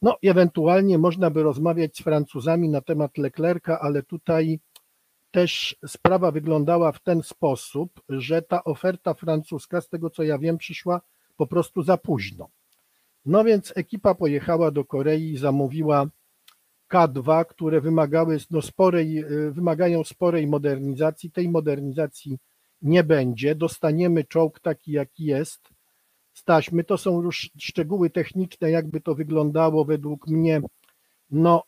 [0.03, 4.61] No, ewentualnie można by rozmawiać z Francuzami na temat Leclerca, ale tutaj
[5.31, 10.59] też sprawa wyglądała w ten sposób, że ta oferta francuska, z tego co ja wiem,
[10.59, 11.01] przyszła
[11.37, 12.49] po prostu za późno.
[13.27, 16.07] No więc ekipa pojechała do Korei i zamówiła
[16.93, 21.31] K2, które wymagały no, sporej, y, wymagają sporej modernizacji.
[21.31, 22.39] Tej modernizacji
[22.83, 23.55] nie będzie.
[23.55, 25.76] Dostaniemy czołg taki, jaki jest
[26.37, 26.85] z taśmy.
[26.85, 30.61] To są już szczegóły techniczne, jakby to wyglądało według mnie.
[31.31, 31.63] No,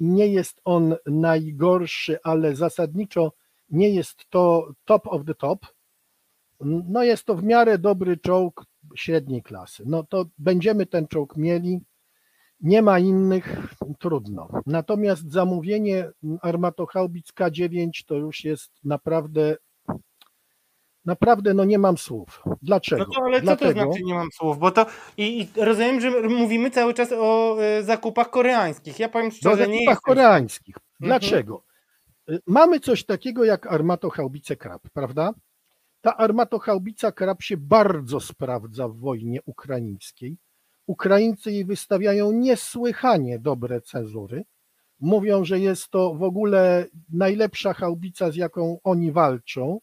[0.00, 3.32] nie jest on najgorszy, ale zasadniczo
[3.70, 5.66] nie jest to top of the top.
[6.60, 8.64] No, jest to w miarę dobry czołg
[8.96, 9.82] średniej klasy.
[9.86, 11.80] No to będziemy ten czołg mieli.
[12.60, 14.48] Nie ma innych, trudno.
[14.66, 16.10] Natomiast zamówienie
[16.42, 19.56] armatochaubic K9 to już jest naprawdę,
[21.04, 22.42] naprawdę, no nie mam słów.
[22.62, 23.04] Dlaczego?
[23.08, 24.58] No to, ale co to Dlatego, znaczy nie mam słów?
[24.58, 24.86] Bo to
[25.16, 28.98] i, i rozumiem, że mówimy cały czas o e, zakupach koreańskich.
[28.98, 30.14] Ja powiem szczerze, nie ekipach jestem...
[30.14, 30.76] koreańskich.
[31.00, 31.64] Dlaczego?
[32.30, 35.32] Y, Mamy coś takiego jak armatochaubice Krab, prawda?
[36.00, 40.36] Ta armatochaubica Krab się bardzo sprawdza w wojnie ukraińskiej.
[40.86, 44.44] Ukraińcy jej wystawiają niesłychanie dobre cezury.
[45.00, 49.80] Mówią, że jest to w ogóle najlepsza chaubica, z jaką oni walczą,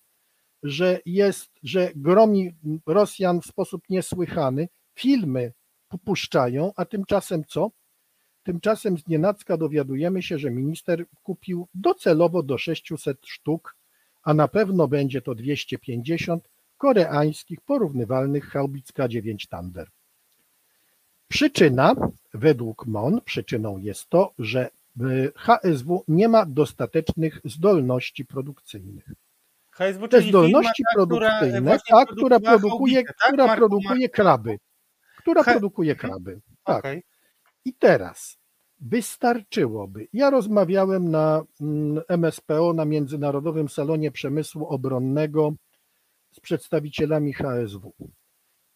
[0.67, 2.51] że jest, że gromi
[2.85, 4.69] Rosjan w sposób niesłychany.
[4.95, 5.53] Filmy
[6.05, 7.71] puszczają, a tymczasem co?
[8.43, 13.75] Tymczasem z nienacka dowiadujemy się, że minister kupił docelowo do 600 sztuk,
[14.23, 19.87] a na pewno będzie to 250 koreańskich porównywalnych haubic K9 Thunder.
[21.27, 21.95] Przyczyna,
[22.33, 24.69] według MON, przyczyną jest to, że
[25.01, 29.11] y, HSW nie ma dostatecznych zdolności produkcyjnych.
[29.77, 33.33] HSW, Te zdolności która, produkcyjne, która produkowała produkuje, tak?
[33.33, 34.57] która produkuje kraby,
[35.17, 36.41] która He- produkuje kraby.
[36.63, 36.79] Tak.
[36.79, 37.03] Okej.
[37.65, 38.37] I teraz
[38.79, 40.07] wystarczyłoby.
[40.13, 45.53] Ja rozmawiałem na mm, MSPO, na Międzynarodowym Salonie Przemysłu Obronnego
[46.31, 47.93] z przedstawicielami HSW.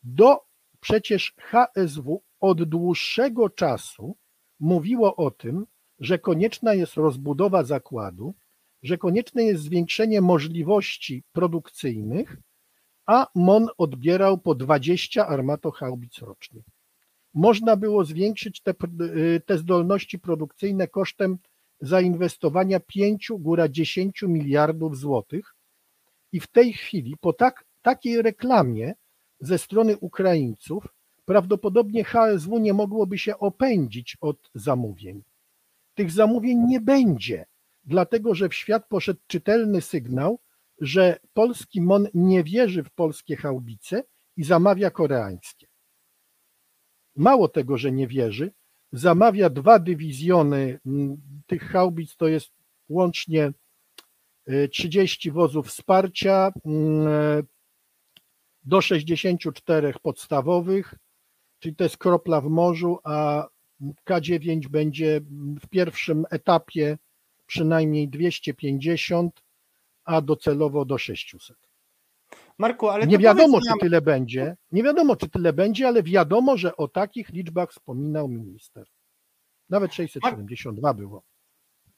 [0.03, 0.39] Do
[0.79, 4.17] przecież HSW od dłuższego czasu
[4.59, 5.65] mówiło o tym,
[5.99, 8.33] że konieczna jest rozbudowa zakładu,
[8.83, 12.37] że konieczne jest zwiększenie możliwości produkcyjnych,
[13.05, 16.61] a MON odbierał po 20 armatochaubic rocznie
[17.33, 21.37] można było zwiększyć te, y, te zdolności produkcyjne kosztem
[21.81, 25.55] zainwestowania 5, góra 10 miliardów złotych.
[26.31, 28.93] I w tej chwili, po tak, takiej reklamie
[29.39, 30.87] ze strony Ukraińców,
[31.25, 35.23] prawdopodobnie HSW nie mogłoby się opędzić od zamówień.
[35.93, 37.45] Tych zamówień nie będzie,
[37.83, 40.39] dlatego że w świat poszedł czytelny sygnał,
[40.81, 44.03] że polski MON nie wierzy w polskie haubice
[44.37, 45.67] i zamawia koreańskie.
[47.15, 48.51] Mało tego, że nie wierzy,
[48.91, 52.51] zamawia dwa dywizjony mm, tych haubic, to jest
[52.89, 53.51] łącznie
[54.49, 57.43] y, 30 wozów wsparcia, mm,
[58.63, 60.93] do 64 podstawowych,
[61.59, 63.47] czyli to jest kropla w morzu, a
[64.09, 65.21] K9 będzie
[65.61, 66.97] w pierwszym etapie
[67.51, 69.43] przynajmniej 250,
[70.05, 71.57] a docelowo do 600.
[72.57, 74.57] Marku, ale Nie wiadomo, powiedz czy tyle będzie.
[74.71, 78.85] Nie wiadomo, czy tyle będzie, ale wiadomo, że o takich liczbach wspominał minister.
[79.69, 81.23] Nawet 672 było.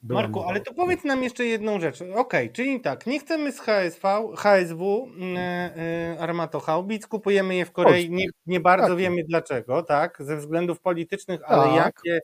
[0.02, 2.02] była Marku, ale to powiedz nam jeszcze jedną rzecz.
[2.14, 8.26] Okej, czyli tak, nie chcemy z HSV, HSW e, armatochaubic, kupujemy je w Korei, nie,
[8.46, 8.98] nie bardzo Tak.
[8.98, 11.74] wiemy dlaczego, tak, ze względów politycznych, ale Tak.
[11.74, 12.20] jakie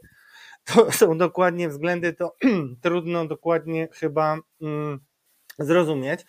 [0.74, 2.36] to są dokładnie względy, to
[2.82, 5.00] trudno dokładnie chyba mm,
[5.58, 6.20] zrozumieć.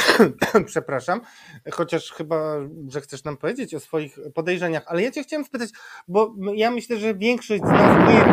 [0.66, 1.20] Przepraszam,
[1.72, 2.56] chociaż chyba,
[2.88, 5.70] że chcesz nam powiedzieć o swoich podejrzeniach, ale ja cię chciałem spytać,
[6.08, 8.24] bo ja myślę, że większość z nas wie,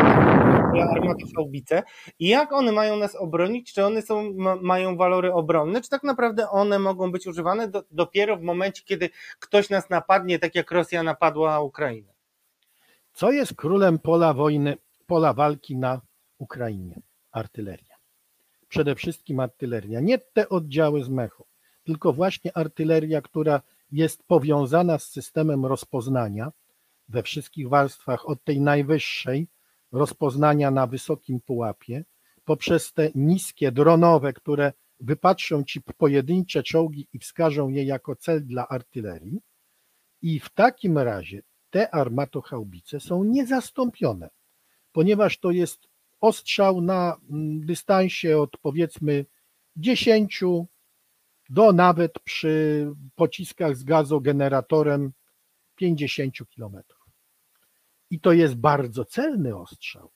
[0.84, 1.82] armaty haubice
[2.18, 6.02] i jak one mają nas obronić, czy one są, ma, mają walory obronne, czy tak
[6.02, 10.70] naprawdę one mogą być używane do, dopiero w momencie, kiedy ktoś nas napadnie, tak jak
[10.70, 12.12] Rosja napadła Ukrainę.
[13.12, 14.76] Co jest królem pola wojny,
[15.12, 16.00] pola walki na
[16.38, 17.00] Ukrainie?
[17.32, 17.96] Artyleria.
[18.68, 20.00] Przede wszystkim artyleria.
[20.00, 21.46] Nie te oddziały z mechu,
[21.84, 26.52] tylko właśnie artyleria, która jest powiązana z systemem rozpoznania
[27.08, 29.48] we wszystkich warstwach, od tej najwyższej,
[29.92, 32.04] rozpoznania na wysokim pułapie,
[32.44, 38.68] poprzez te niskie, dronowe, które wypatrzą ci pojedyncze czołgi i wskażą je jako cel dla
[38.68, 39.40] artylerii.
[40.22, 44.28] I w takim razie te armatochaubice są niezastąpione,
[44.92, 45.88] ponieważ to jest
[46.20, 49.26] ostrzał na mm, dystansie od powiedzmy
[49.76, 50.44] 10
[51.50, 55.12] do nawet przy pociskach z gazogeneratorem
[55.76, 56.76] 50 km.
[58.10, 60.10] I to jest bardzo celny ostrzał.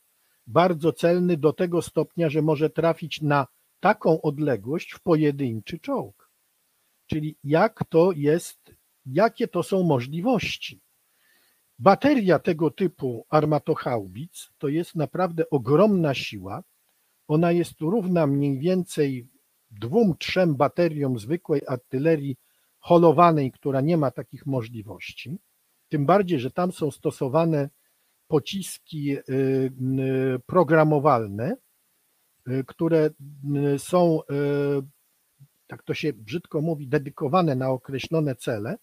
[0.47, 3.47] Bardzo celny do tego stopnia, że może trafić na
[3.81, 6.31] taką odległość w pojedynczy czołg.
[7.07, 8.75] Czyli jak to jest,
[9.07, 10.81] jakie to są możliwości.
[11.79, 16.63] Bateria tego typu armatochaubic to jest naprawdę ogromna siła.
[17.29, 19.29] Ona jest równa mniej więcej
[19.71, 22.37] dwóm, trzem bateriom zwykłej artylerii
[22.79, 25.39] holowanej, która nie ma takich możliwości.
[25.89, 27.69] Tym bardziej, że tam są stosowane
[28.29, 29.73] pociski y, y,
[30.47, 31.57] programowalne,
[32.49, 33.11] y, które
[33.79, 34.21] są,
[35.67, 38.77] tak to się brzydko mówi, dedykowane na określone cele,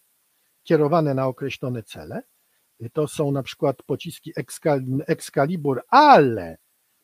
[0.64, 2.24] kierowane na określone cele.
[2.94, 4.34] To są na przykład pociski
[5.08, 6.58] Excalibur, ale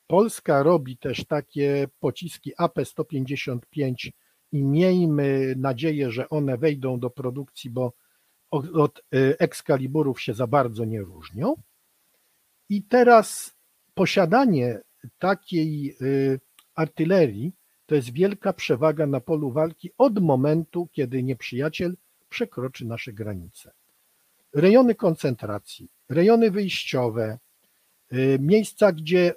[0.08, 4.12] Polska robi też takie pociski AP-155
[4.51, 7.93] i miejmy nadzieję, że one wejdą do produkcji, bo
[8.73, 9.01] od
[9.39, 11.55] Excaliburów się za bardzo nie różnią.
[12.69, 13.55] I teraz
[13.93, 14.82] posiadanie
[15.19, 16.39] takiej y,
[16.75, 17.53] artylerii
[17.86, 21.97] to jest wielka przewaga na polu walki od momentu, kiedy nieprzyjaciel
[22.29, 23.71] przekroczy nasze granice.
[24.53, 27.38] Rejony koncentracji, rejony wyjściowe,
[28.13, 29.33] y, miejsca, gdzie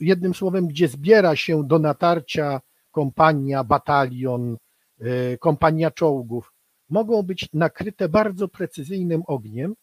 [0.00, 2.60] jednym słowem, gdzie zbiera się do natarcia
[2.90, 4.56] kompania, batalion,
[5.00, 6.52] y, kompania czołgów,
[6.88, 9.74] mogą być nakryte bardzo precyzyjnym ogniem,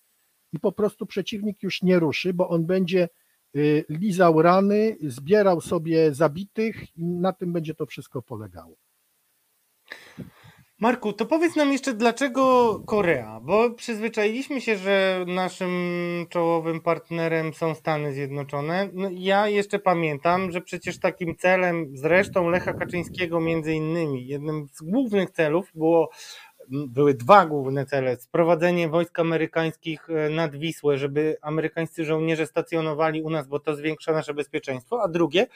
[0.53, 3.09] i po prostu przeciwnik już nie ruszy, bo on będzie
[3.55, 8.75] y, lizał rany, zbierał sobie zabitych i na tym będzie to wszystko polegało.
[10.79, 13.39] Marku, to powiedz nam jeszcze, dlaczego Korea?
[13.43, 15.71] Bo przyzwyczailiśmy się, że naszym
[16.29, 18.89] czołowym partnerem są Stany Zjednoczone.
[18.93, 24.81] No, ja jeszcze pamiętam, że przecież takim celem, zresztą Lecha Kaczyńskiego między innymi, jednym z
[24.81, 26.09] głównych celów było
[26.69, 28.17] były dwa główne cele.
[28.17, 34.13] Sprowadzenie wojsk amerykańskich e, nad Wisłę, żeby amerykańscy żołnierze stacjonowali u nas, bo to zwiększa
[34.13, 35.47] nasze bezpieczeństwo, a drugie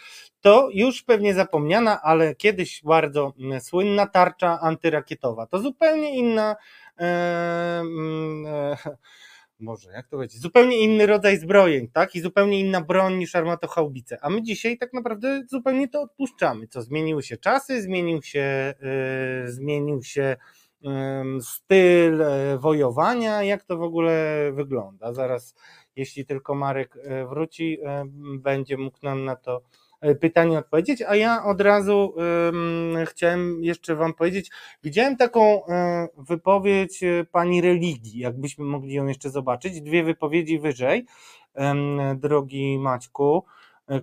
[0.41, 5.45] to już pewnie zapomniana, ale kiedyś bardzo słynna tarcza antyrakietowa.
[5.47, 6.55] To zupełnie inna
[6.99, 7.03] e,
[8.45, 8.77] e,
[9.59, 12.15] może, jak to powiedzieć, zupełnie inny rodzaj zbrojeń, tak?
[12.15, 14.17] I zupełnie inna broń niż armatochaubice.
[14.21, 16.67] A my dzisiaj tak naprawdę zupełnie to odpuszczamy.
[16.67, 18.73] Co zmieniły się czasy, zmienił się,
[19.45, 20.35] yy, zmienił się
[21.41, 25.13] styl e, wojowania, jak to w ogóle wygląda.
[25.13, 25.55] Zaraz,
[25.95, 28.05] jeśli tylko Marek e, wróci, e,
[28.39, 29.61] będzie mógł nam na to
[30.21, 32.13] pytanie odpowiedzieć, a ja od razu
[33.05, 34.51] chciałem jeszcze Wam powiedzieć,
[34.83, 35.61] widziałem taką
[36.17, 36.99] wypowiedź
[37.31, 41.05] pani religii, jakbyśmy mogli ją jeszcze zobaczyć, dwie wypowiedzi wyżej,
[42.15, 43.43] drogi Maćku,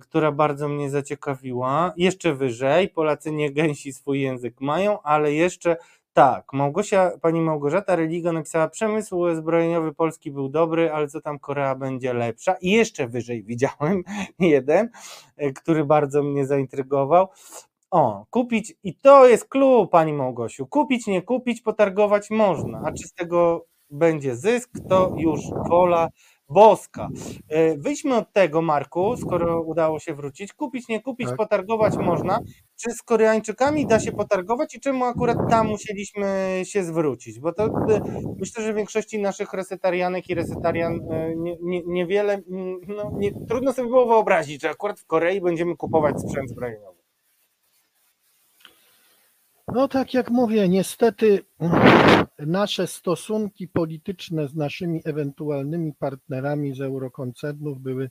[0.01, 1.93] która bardzo mnie zaciekawiła.
[1.97, 5.77] Jeszcze wyżej, Polacy nie gęsi swój język mają, ale jeszcze
[6.13, 11.75] tak, Małgosia, pani Małgorzata Religa napisała, przemysł zbrojeniowy Polski był dobry, ale co tam Korea
[11.75, 12.55] będzie lepsza.
[12.61, 14.03] I jeszcze wyżej widziałem
[14.39, 14.89] jeden,
[15.37, 17.27] e, który bardzo mnie zaintrygował.
[17.91, 23.07] O, kupić, i to jest clue, pani Małgosiu, kupić, nie kupić, potargować można, a czy
[23.07, 26.09] z tego będzie zysk, to już wola
[26.49, 27.09] boska.
[27.49, 30.53] E, wyjdźmy od tego, Marku, skoro udało się wrócić.
[30.53, 31.37] Kupić, nie kupić, tak.
[31.37, 32.39] potargować można.
[32.75, 37.39] Czy z Koreańczykami da się potargować i czemu akurat tam musieliśmy się zwrócić?
[37.39, 37.69] Bo to e,
[38.39, 43.31] myślę, że w większości naszych resetarianek i resetarian e, nie, nie, niewiele, mm, no, nie,
[43.47, 46.98] trudno sobie było wyobrazić, że akurat w Korei będziemy kupować sprzęt zbrojeniowy.
[49.73, 51.39] No tak jak mówię, niestety
[52.39, 58.09] nasze stosunki polityczne z naszymi ewentualnymi partnerami z eurokoncernów były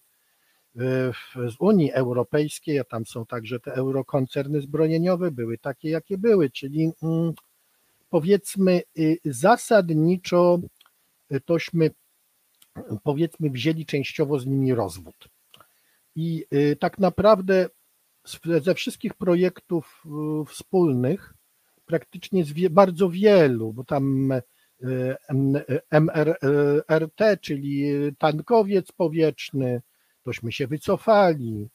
[1.35, 6.93] z Unii Europejskiej, a tam są także te eurokoncerny zbrojeniowe, były takie, jakie były, czyli
[7.03, 7.33] mm,
[8.11, 8.83] powiedzmy
[9.25, 10.59] zasadniczo
[11.45, 11.91] tośmy
[13.03, 15.29] powiedzmy wzięli częściowo z nimi rozwód.
[16.17, 16.47] I
[16.81, 17.69] tak naprawdę
[18.63, 20.05] ze wszystkich projektów
[20.49, 21.35] wspólnych,
[21.89, 24.33] praktycznie z bardzo wielu, bo tam
[26.89, 29.83] MRT, czyli tankowiec powietrzny,
[30.23, 31.69] tośmy się wycofali.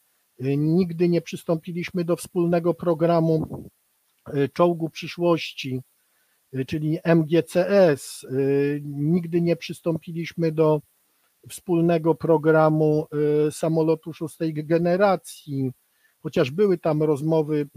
[0.57, 3.69] Nigdy nie przystąpiliśmy do wspólnego programu
[4.53, 5.81] czołgu przyszłości,
[6.67, 8.25] czyli MGCS.
[8.83, 10.81] Nigdy nie przystąpiliśmy do
[11.49, 13.07] wspólnego programu
[13.51, 15.71] samolotu szóstej generacji,
[16.23, 17.67] chociaż były tam rozmowy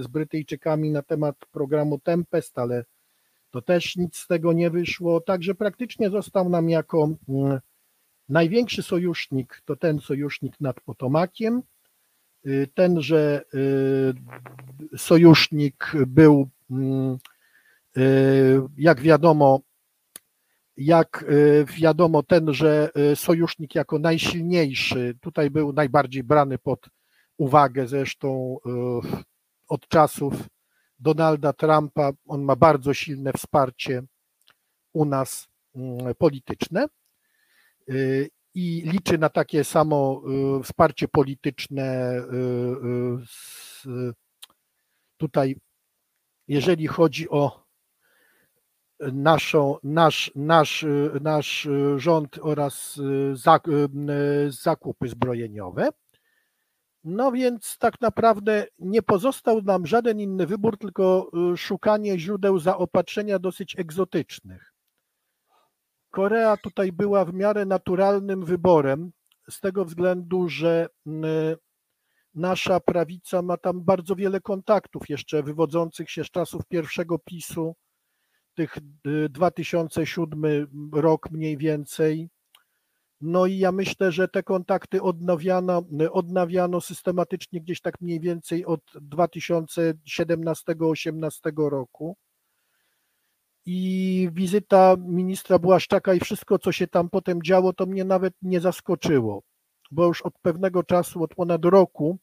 [0.00, 2.84] z Brytyjczykami na temat programu Tempest, ale
[3.50, 7.60] to też nic z tego nie wyszło, także praktycznie został nam jako mm,
[8.28, 11.62] największy sojusznik, to ten sojusznik nad Potomakiem,
[12.46, 17.18] y, tenże y, sojusznik był, mm,
[17.96, 19.60] y, jak wiadomo,
[20.76, 21.24] jak
[21.80, 26.88] wiadomo, tenże sojusznik jako najsilniejszy, tutaj był najbardziej brany pod
[27.40, 28.56] uwagę zresztą
[29.68, 30.34] od czasów
[30.98, 34.02] Donalda Trumpa, on ma bardzo silne wsparcie
[34.92, 36.86] u nas mm, polityczne
[37.88, 40.22] y, i liczy na takie samo
[40.60, 42.14] y, wsparcie polityczne
[45.16, 45.56] tutaj,
[46.48, 47.64] jeżeli chodzi o
[49.12, 50.86] naszą, nasz, nasz,
[51.20, 53.00] nasz rząd oraz
[54.48, 55.88] zakupy zbrojeniowe.
[57.04, 63.38] No więc tak naprawdę nie pozostał nam żaden inny wybór, tylko y, szukanie źródeł zaopatrzenia
[63.38, 64.72] dosyć egzotycznych.
[66.10, 69.12] Korea tutaj była w miarę naturalnym wyborem,
[69.50, 71.10] z tego względu, że y,
[72.34, 77.74] nasza prawica ma tam bardzo wiele kontaktów jeszcze wywodzących się z czasów pierwszego PiSu,
[78.54, 78.78] tych
[79.30, 82.30] 2007 y, rok mniej więcej,
[83.20, 88.80] no i ja myślę, że te kontakty odnawiano, odnawiano systematycznie gdzieś tak mniej więcej od
[88.94, 92.16] 2017-18 roku.
[93.66, 98.60] I wizyta ministra Błaszczaka i wszystko, co się tam potem działo, to mnie nawet nie
[98.60, 99.42] zaskoczyło,
[99.90, 102.18] bo już od pewnego czasu, od ponad roku,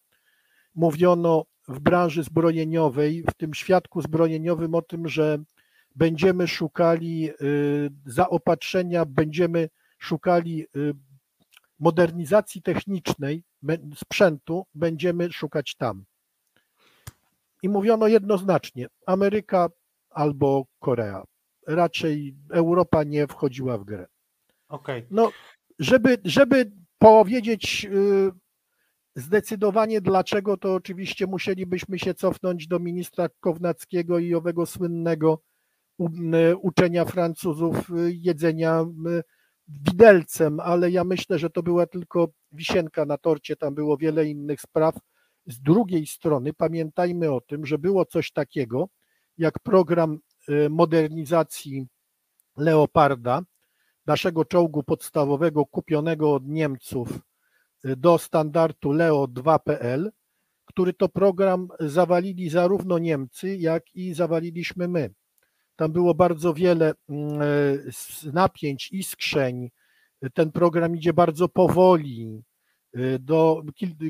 [0.76, 5.38] mówiono w branży zbrojeniowej, w tym świadku zbrojeniowym o tym, że
[5.96, 7.34] będziemy szukali y,
[8.06, 10.94] zaopatrzenia, będziemy szukali y,
[11.80, 13.44] modernizacji technicznej
[13.96, 16.06] sprzętu, będziemy szukać tam.
[17.64, 19.70] I mówiono jednoznacznie: Ameryka
[20.10, 21.24] albo Korea.
[21.68, 24.08] Raczej Europa nie wchodziła w grę.
[24.70, 25.08] Okay.
[25.12, 25.32] No,
[25.80, 28.32] żeby, żeby powiedzieć y,
[29.16, 35.42] zdecydowanie dlaczego, to oczywiście musielibyśmy się cofnąć do ministra Kownackiego i owego słynnego
[36.00, 38.86] y, uczenia Francuzów jedzenia
[39.68, 44.62] widelcem, ale ja myślę, że to była tylko wisienka na torcie, tam było wiele innych
[44.62, 44.96] spraw.
[45.46, 48.90] Z drugiej strony pamiętajmy o tym, że było coś takiego
[49.38, 51.88] jak program y, modernizacji
[52.58, 53.42] Leoparda,
[54.06, 57.20] naszego czołgu podstawowego kupionego od Niemców
[57.86, 60.12] y, do standardu Leo 2.pl,
[60.66, 65.10] który to program zawalili zarówno Niemcy, jak i zawaliliśmy my.
[65.78, 69.70] Tam było bardzo wiele mm, e, napięć, iskrzeń.
[70.34, 72.44] Ten program idzie bardzo powoli,
[72.94, 73.64] e, do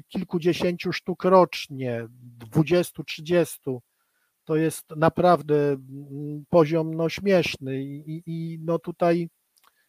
[0.07, 3.81] kilkudziesięciu sztuk rocznie, dwudziestu, trzydziestu.
[4.43, 9.29] To jest naprawdę mm, poziom no, śmieszny i, i no tutaj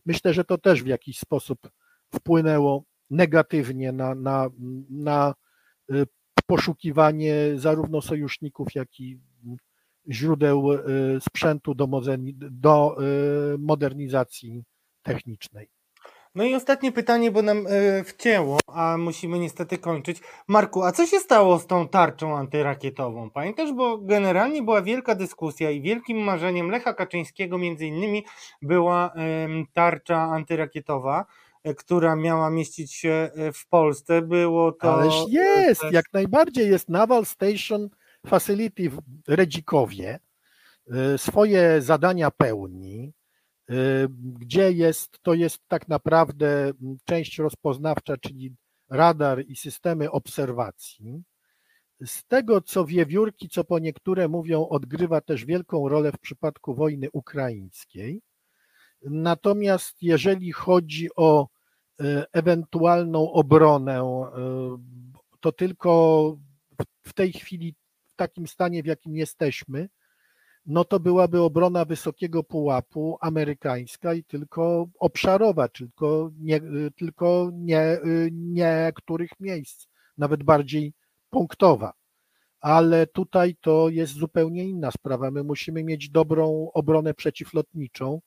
[0.07, 1.71] myślę, że to też w jakiś sposób
[2.15, 4.51] wpłynęło negatywnie na, na,
[4.91, 5.35] na
[5.91, 6.05] e,
[6.47, 9.21] poszukiwanie zarówno sojuszników, jak i
[10.11, 10.79] źródeł e,
[11.21, 13.03] sprzętu do, e,
[13.59, 14.65] modernizacji
[15.03, 15.69] technicznej.
[16.35, 20.21] No i ostatnie pytanie, bo nam e, wcięło, a musimy niestety kończyć.
[20.49, 23.31] Marku, a co się stało z tą tarczą antyrakietową?
[23.31, 28.25] Pamiętasz, bo generalnie była wielka dyskusja i wielkim marzeniem Lecha Kaczyńskiego między innymi
[28.63, 29.13] była
[29.73, 31.25] tarcza antyrakietowa,
[31.77, 34.23] która miała mieścić się w Polsce.
[34.23, 34.95] Było to...
[34.95, 37.89] Ależ jest, jak najbardziej jest Naval Station
[38.27, 40.19] Facility w Redzikowie
[41.15, 43.13] y, swoje zadania pełni,
[43.71, 43.75] y,
[44.11, 46.73] gdzie jest, to jest tak naprawdę
[47.05, 48.55] część rozpoznawcza, czyli
[48.91, 51.23] radar i systemy obserwacji.
[52.07, 57.09] Z tego, co wiewiórki, co po niektóre mówią, odgrywa też wielką rolę w przypadku wojny
[57.13, 58.21] ukraińskiej.
[59.03, 61.49] Natomiast jeżeli chodzi o
[62.01, 64.79] e, ewentualną obronę, e,
[65.41, 66.37] to tylko
[67.03, 67.75] w tej chwili,
[68.19, 69.89] takim stanie, w jakim jesteśmy,
[70.67, 76.61] no to byłaby obrona wysokiego pułapu amerykańska i tylko obszarowa, tylko nie,
[76.97, 77.99] tylko nie,
[78.31, 79.87] niektórych miejsc,
[80.19, 80.93] nawet bardziej
[81.31, 81.93] punktowa.
[82.61, 85.31] Ale tutaj to jest zupełnie inna sprawa.
[85.31, 88.21] My musimy mieć dobrą obronę przeciwlotniczą,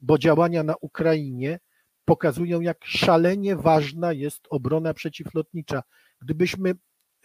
[0.00, 1.58] bo działania na Ukrainie
[2.04, 5.82] pokazują, jak szalenie ważna jest obrona przeciwlotnicza.
[6.20, 6.74] Gdybyśmy,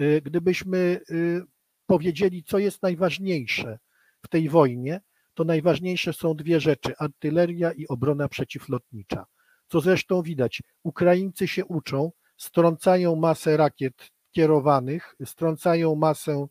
[0.01, 1.41] y, gdybyśmy y,
[1.87, 3.79] powiedzieli, co jest najważniejsze
[4.21, 5.01] w tej wojnie,
[5.33, 9.25] to najważniejsze są dwie rzeczy: artyleria i obrona przeciwlotnicza.
[9.67, 16.47] Co zresztą widać, Ukraińcy się uczą, strącają masę rakiet kierowanych, strącają masę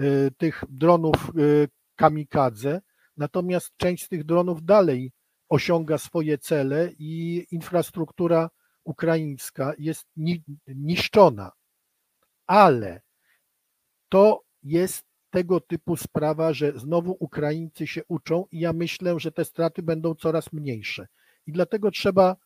[0.00, 1.32] y, tych dronów
[1.96, 2.80] kamikadze,
[3.16, 5.12] natomiast część z tych dronów dalej
[5.48, 8.50] osiąga swoje cele i infrastruktura
[8.84, 10.06] ukraińska jest
[10.66, 11.52] niszczona.
[12.46, 13.00] Ale
[14.08, 19.44] to jest tego typu sprawa, że znowu Ukraińcy się uczą i ja myślę, że te
[19.44, 21.06] straty będą coraz mniejsze.
[21.46, 22.36] I dlatego trzeba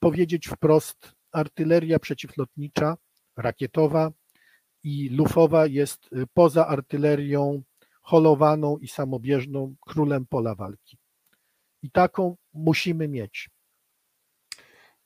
[0.00, 2.96] powiedzieć wprost, artyleria przeciwlotnicza,
[3.36, 4.10] rakietowa
[4.82, 7.62] i lufowa jest y, poza artylerią
[8.02, 10.98] holowaną i samobieżną królem pola walki.
[11.82, 13.50] I taką musimy mieć.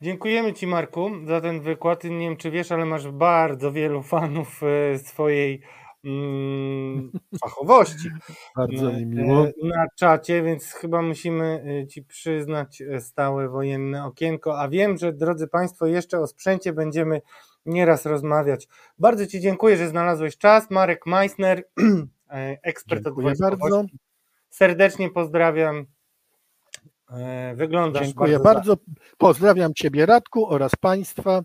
[0.01, 2.05] Dziękujemy Ci, Marku, za ten wykład.
[2.05, 5.63] Nie wiem, czy wiesz, ale masz bardzo wielu fanów e, swojej
[6.05, 8.09] mm, fachowości.
[8.57, 9.47] Bardzo mi miło.
[9.47, 14.61] E, na czacie, więc chyba musimy e, Ci przyznać stałe wojenne okienko.
[14.61, 17.23] A wiem, że drodzy Państwo, jeszcze o sprzęcie będziemy
[17.67, 18.69] nieraz rozmawiać.
[18.99, 20.71] Bardzo Ci dziękuję, że znalazłeś czas.
[20.71, 21.65] Marek Meissner,
[22.63, 23.85] ekspert dziękuję od bardzo.
[24.51, 25.87] Serdecznie pozdrawiam.
[27.11, 28.77] E, wyglądasz Dziękuję bardzo.
[28.77, 28.77] bardzo.
[29.19, 31.43] Pozdrawiam Ciebie, Radku, oraz Państwa.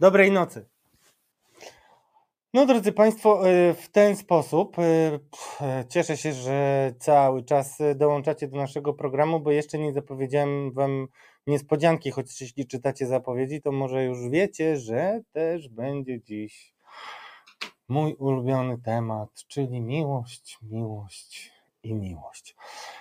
[0.00, 0.68] Dobrej nocy.
[2.56, 8.56] No, drodzy Państwo, e, w ten sposób e, cieszę się, że cały czas dołączacie do
[8.56, 11.08] naszego programu, bo jeszcze nie zapowiedziałem Wam
[11.46, 16.74] niespodzianki, choć jeśli czytacie zapowiedzi, to może już wiecie, że też będzie dziś
[17.88, 21.52] mój ulubiony temat, czyli miłość, miłość
[21.82, 22.56] i miłość.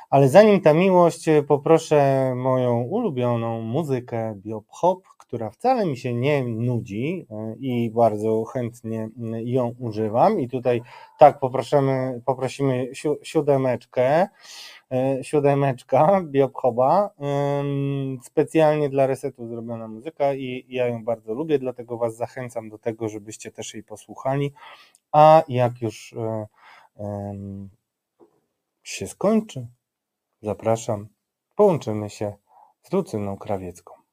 [0.09, 5.01] Ale zanim ta miłość, e, poproszę moją ulubioną muzykę Biop-Hop,
[5.35, 9.09] która wcale mi się nie nudzi e, i bardzo chętnie
[9.43, 10.39] ją używam.
[10.39, 10.81] I tutaj
[11.19, 12.91] tak poprosimy, poprosimy
[13.23, 14.27] siódemeczkę,
[14.91, 17.09] e, siódemeczka Biop-Hopa,
[18.23, 23.09] specjalnie dla resetu zrobiona muzyka i ja ją bardzo lubię, dlatego Was zachęcam do tego,
[23.09, 24.53] żebyście też jej posłuchali.
[25.11, 26.15] A jak już
[28.83, 29.67] się skończy,
[30.41, 31.07] zapraszam,
[31.55, 32.33] połączymy się
[32.81, 34.04] z Lucyną Krawiecką.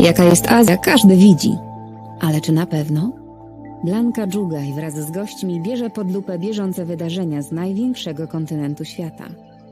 [0.00, 1.56] Jaka jest Azja, każdy widzi.
[2.20, 3.12] Ale czy na pewno?
[3.84, 9.28] Blanka Dżugaj wraz z gośćmi bierze pod lupę bieżące wydarzenia z największego kontynentu świata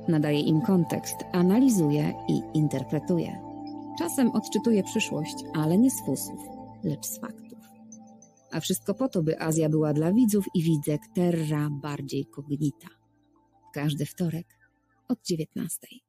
[0.08, 3.40] nadaje im kontekst, analizuje i interpretuje.
[3.98, 6.40] Czasem odczytuje przyszłość, ale nie z fusów,
[6.84, 7.58] lecz z faktów.
[8.52, 12.88] A wszystko po to, by Azja była dla widzów i widzek terra bardziej kognita.
[13.72, 14.46] Każdy wtorek
[15.08, 16.03] od 19.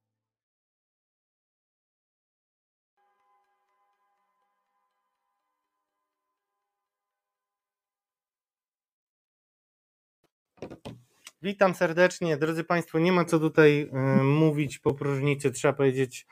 [11.46, 12.38] Witam serdecznie.
[12.38, 13.90] Drodzy Państwo, nie ma co tutaj
[14.20, 15.52] y, mówić po próżnicy.
[15.52, 16.28] Trzeba powiedzieć,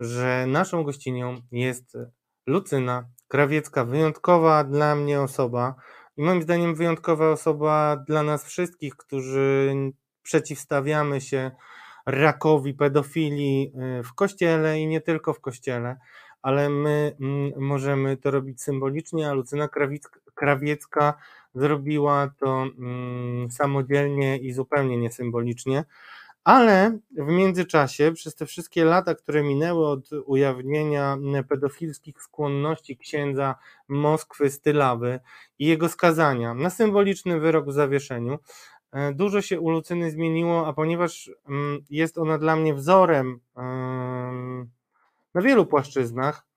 [0.00, 1.96] że naszą gościnią jest
[2.46, 5.74] Lucyna Krawiecka, wyjątkowa dla mnie osoba
[6.16, 9.74] i moim zdaniem wyjątkowa osoba dla nas wszystkich, którzy
[10.22, 11.50] przeciwstawiamy się
[12.06, 15.96] rakowi pedofilii y, w kościele i nie tylko w kościele,
[16.42, 19.68] ale my mm, możemy to robić symbolicznie, a Lucyna
[20.34, 21.14] Krawiecka
[21.54, 25.84] zrobiła to mm, samodzielnie i zupełnie niesymbolicznie.
[26.44, 33.54] Ale w międzyczasie, przez te wszystkie lata, które minęły od ujawnienia pedofilskich skłonności księdza
[33.88, 35.20] Moskwy Stylawy
[35.58, 38.38] i jego skazania na symboliczny wyrok w zawieszeniu,
[38.92, 43.40] e, dużo się u Lucyny zmieniło, a ponieważ mm, jest ona dla mnie wzorem
[45.34, 46.49] na wielu płaszczyznach,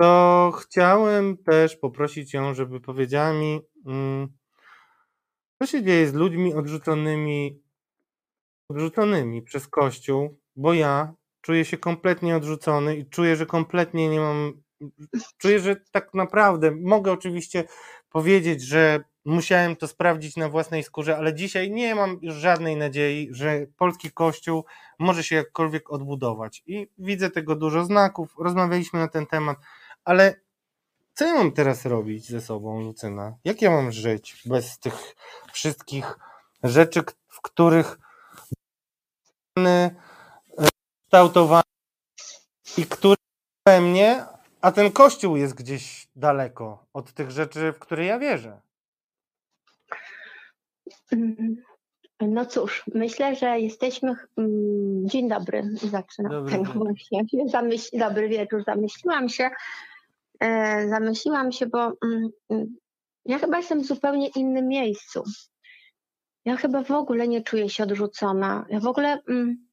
[0.00, 4.28] to chciałem też poprosić ją, żeby powiedziała mi, mm,
[5.58, 7.62] co się dzieje z ludźmi odrzuconymi,
[8.68, 14.52] odrzuconymi przez Kościół, bo ja czuję się kompletnie odrzucony i czuję, że kompletnie nie mam.
[15.38, 17.64] Czuję, że tak naprawdę mogę oczywiście
[18.10, 23.28] powiedzieć, że musiałem to sprawdzić na własnej skórze, ale dzisiaj nie mam już żadnej nadziei,
[23.30, 24.64] że polski kościół
[24.98, 26.62] może się jakkolwiek odbudować.
[26.66, 29.58] I widzę tego dużo znaków, rozmawialiśmy na ten temat,
[30.10, 30.40] ale
[31.14, 33.36] co ja mam teraz robić ze sobą, Lucyna?
[33.44, 35.14] Jak ja mam żyć bez tych
[35.52, 36.18] wszystkich
[36.62, 37.98] rzeczy, w których
[41.06, 41.62] kształtowany
[42.78, 43.16] i które
[43.66, 44.24] we mnie,
[44.60, 48.60] a ten kościół jest gdzieś daleko od tych rzeczy, w które ja wierzę.
[51.12, 51.56] Mm,
[52.20, 54.10] No cóż, myślę, że jesteśmy.
[54.36, 56.82] mm, Dzień dobry, zaczynam Dobry tego wieczór.
[56.84, 57.22] właśnie.
[57.46, 59.50] Zamyśl, dobry wieczór, zamyśliłam się.
[60.40, 62.76] E, zamyśliłam się, bo mm, mm,
[63.24, 65.22] ja chyba jestem w zupełnie innym miejscu.
[66.44, 68.66] Ja chyba w ogóle nie czuję się odrzucona.
[68.68, 69.68] Ja w ogóle mm,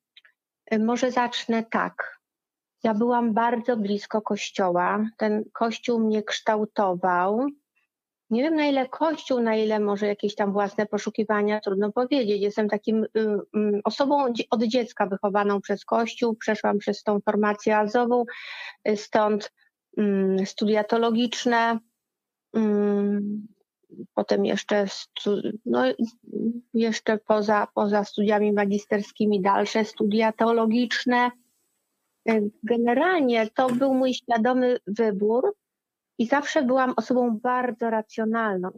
[0.66, 2.18] e, może zacznę tak.
[2.84, 5.06] Ja byłam bardzo blisko kościoła.
[5.18, 7.48] Ten kościół mnie kształtował.
[8.30, 12.42] Nie wiem na ile kościół, na ile może jakieś tam własne poszukiwania, trudno powiedzieć.
[12.42, 13.08] Jestem takim y,
[13.84, 18.26] osobą od dziecka wychowaną przez kościół, przeszłam przez tą formację azową,
[18.90, 19.52] y, stąd
[20.46, 21.80] studia teologiczne,
[22.54, 23.48] mm,
[24.14, 24.86] potem jeszcze,
[25.66, 25.84] no,
[26.74, 31.32] jeszcze poza, poza studiami magisterskimi dalsze studia teologiczne.
[32.30, 35.54] Y, Generalnie to był mój świadomy wybór,
[36.18, 38.70] i zawsze byłam osobą bardzo racjonalną.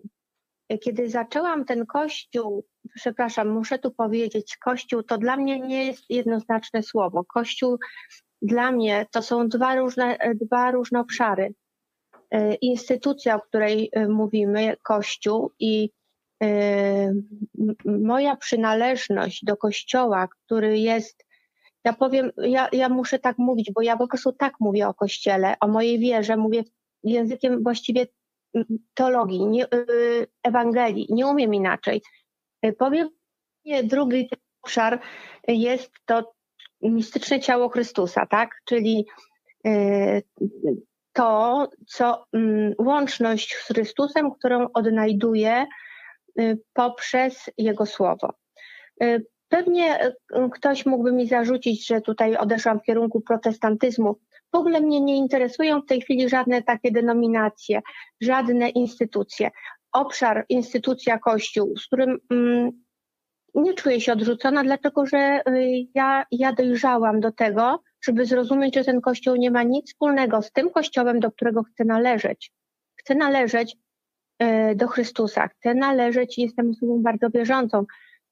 [0.81, 2.65] Kiedy zaczęłam ten kościół,
[2.95, 7.23] przepraszam, muszę tu powiedzieć, kościół to dla mnie nie jest jednoznaczne słowo.
[7.23, 7.77] Kościół
[8.41, 11.53] dla mnie to są dwa różne, dwa różne obszary.
[12.31, 15.89] E, Instytucja, o której e, mówimy, kościół i
[16.41, 21.25] m- moja przynależność do kościoła, który jest
[21.85, 25.55] ja powiem, ja, ja muszę tak mówić, bo ja po prostu tak mówię o kościele,
[25.61, 26.63] o mojej wierze, mówię
[27.03, 28.07] językiem właściwie
[28.93, 32.01] teologii, nie, y, Ewangelii, nie umiem inaczej.
[32.65, 33.09] Y, Powiem,
[33.83, 34.29] drugi
[34.61, 35.01] obszar
[35.47, 36.33] jest to
[36.81, 38.49] mistyczne ciało Chrystusa, tak?
[38.65, 39.05] Czyli
[39.67, 40.23] y,
[41.13, 45.65] to, co mm, łączność z Chrystusem, którą odnajduję
[46.39, 48.33] y, poprzez Jego Słowo.
[49.03, 50.15] Y, Pewnie y,
[50.53, 54.15] ktoś mógłby mi zarzucić, że tutaj odeszłam w kierunku protestantyzmu.
[54.53, 57.81] W ogóle mnie nie interesują w tej chwili żadne takie denominacje,
[58.21, 59.51] żadne instytucje.
[59.91, 62.71] Obszar, instytucja Kościół, z którym mm,
[63.55, 68.83] nie czuję się odrzucona, dlatego że y, ja, ja dojrzałam do tego, żeby zrozumieć, że
[68.83, 72.51] ten Kościół nie ma nic wspólnego z tym Kościołem, do którego chcę należeć.
[72.95, 73.77] Chcę należeć
[74.43, 77.85] y, do Chrystusa, chcę należeć i jestem osobą bardzo wierzącą.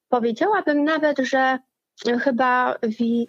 [0.09, 1.59] Powiedziałabym nawet, że
[2.07, 3.28] y, chyba wi-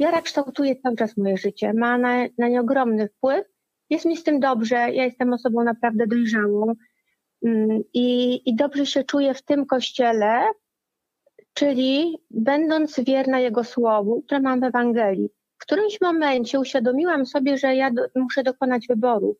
[0.00, 3.46] wiara kształtuje cały czas moje życie, ma na, na nie ogromny wpływ.
[3.90, 6.72] Jest mi z tym dobrze, ja jestem osobą naprawdę dojrzałą
[7.44, 10.40] mm, i, i dobrze się czuję w tym kościele,
[11.54, 15.28] czyli będąc wierna Jego słowu, które mam w Ewangelii.
[15.58, 19.36] W którymś momencie uświadomiłam sobie, że ja do, muszę dokonać wyboru.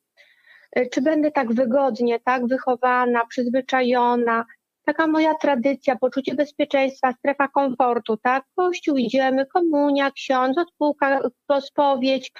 [0.79, 4.45] Y, Czy będę tak wygodnie, tak wychowana, przyzwyczajona,
[4.85, 8.45] taka moja tradycja, poczucie bezpieczeństwa, strefa komfortu, tak?
[8.57, 11.21] Kościół idziemy, komunia, ksiądz, odpółka,
[11.61, 12.33] spowiedź.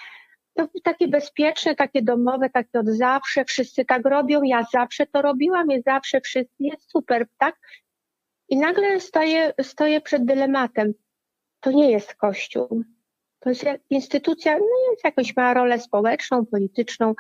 [0.55, 5.71] To takie bezpieczne, takie domowe, takie od zawsze, wszyscy tak robią, ja zawsze to robiłam,
[5.71, 7.59] jest zawsze wszyscy, jest super, tak?
[8.53, 10.95] I nagle stoję, stoję przed dylematem.
[11.61, 12.83] To nie jest Kościół.
[13.41, 17.15] To jest instytucja, no jest jakoś ma rolę społeczną, polityczną,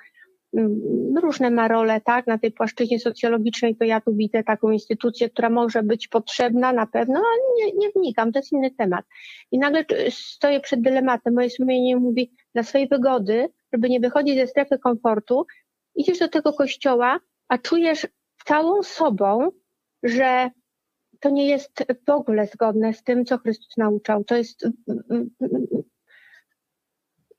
[0.57, 5.31] mm, różne ma role, tak, na tej płaszczyźnie socjologicznej to ja tu widzę taką instytucję,
[5.31, 9.05] która może być potrzebna na pewno, ale nie, nie wnikam, to jest inny temat.
[9.53, 14.47] I nagle stoję przed dylematem, moje sumienie mówi, dla swojej wygody, żeby nie wychodzić ze
[14.47, 15.47] strefy komfortu,
[15.95, 18.07] idziesz do tego kościoła, a czujesz
[18.45, 19.49] całą sobą,
[20.03, 20.51] że
[21.23, 24.25] to nie jest w ogóle zgodne z tym, co Chrystus nauczał.
[24.25, 24.69] To jest.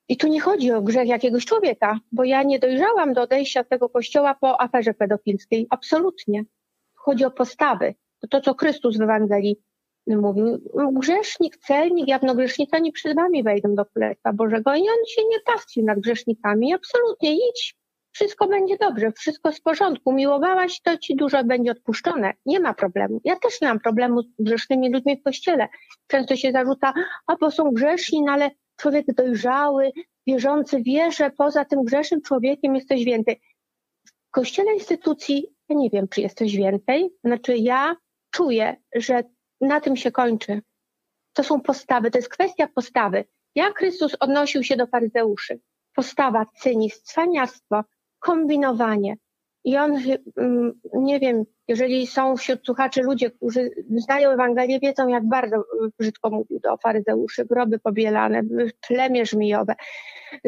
[0.08, 3.90] I tu nie chodzi o grzech jakiegoś człowieka, bo ja nie dojrzałam do odejścia tego
[3.90, 5.68] kościoła po aferze pedofilskiej.
[5.70, 6.44] Absolutnie.
[6.94, 7.96] Chodzi o postawy.
[8.20, 9.62] To, to co Chrystus w Ewangelii
[10.08, 10.72] mówił.
[10.92, 15.84] Grzesznik, celnik, jawnogrzesznica nie przed wami wejdą do Królestwa Bożego i on się nie pastwi
[15.84, 16.74] nad grzesznikami.
[16.74, 17.36] Absolutnie.
[17.36, 17.83] Idź.
[18.14, 20.12] Wszystko będzie dobrze, wszystko w porządku.
[20.12, 22.34] Miłowałaś, to ci dużo będzie odpuszczone.
[22.46, 23.22] Nie ma problemu.
[23.24, 25.68] Ja też nie mam problemu z grzesznymi ludźmi w kościele.
[26.08, 26.94] Często się zarzuca,
[27.28, 29.92] a bo są grzeszni, no ale człowiek dojrzały,
[30.28, 33.42] wierzący wie, że poza tym grzesznym człowiekiem jest coś więcej.
[34.06, 37.10] W kościele instytucji, ja nie wiem, czy jest coś więcej.
[37.24, 37.96] Znaczy ja
[38.32, 39.24] czuję, że
[39.62, 40.62] na tym się kończy.
[41.34, 43.26] To są postawy, to jest kwestia postawy.
[43.56, 45.60] Jak Chrystus odnosił się do faryzeuszy?
[45.96, 47.84] Postawa, cynizm, cwaniactwo,
[48.24, 49.16] kombinowanie.
[49.64, 49.98] I on,
[50.38, 55.62] mm, nie wiem, jeżeli są wśród słuchaczy ludzie, którzy znają Ewangelię, wiedzą, jak bardzo y,
[56.00, 58.42] brzydko mówił do faryzeuszy, groby pobielane,
[58.88, 59.76] plemię żmijowe,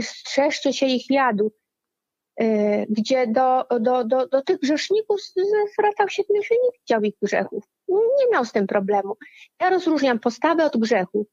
[0.01, 1.51] strzeżcie się ich jadu,
[2.41, 5.19] y, gdzie do, do, do, do tych grzeszników
[5.73, 7.63] zwracał się że nie widział ich grzechów.
[7.89, 9.15] Nie miał z tym problemu.
[9.61, 11.28] Ja rozróżniam postawę od grzechu.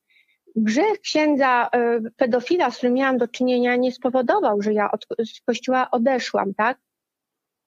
[0.57, 5.40] Grzech księdza y, pedofila, z którym miałam do czynienia, nie spowodował, że ja od z
[5.40, 6.78] kościoła odeszłam, tak?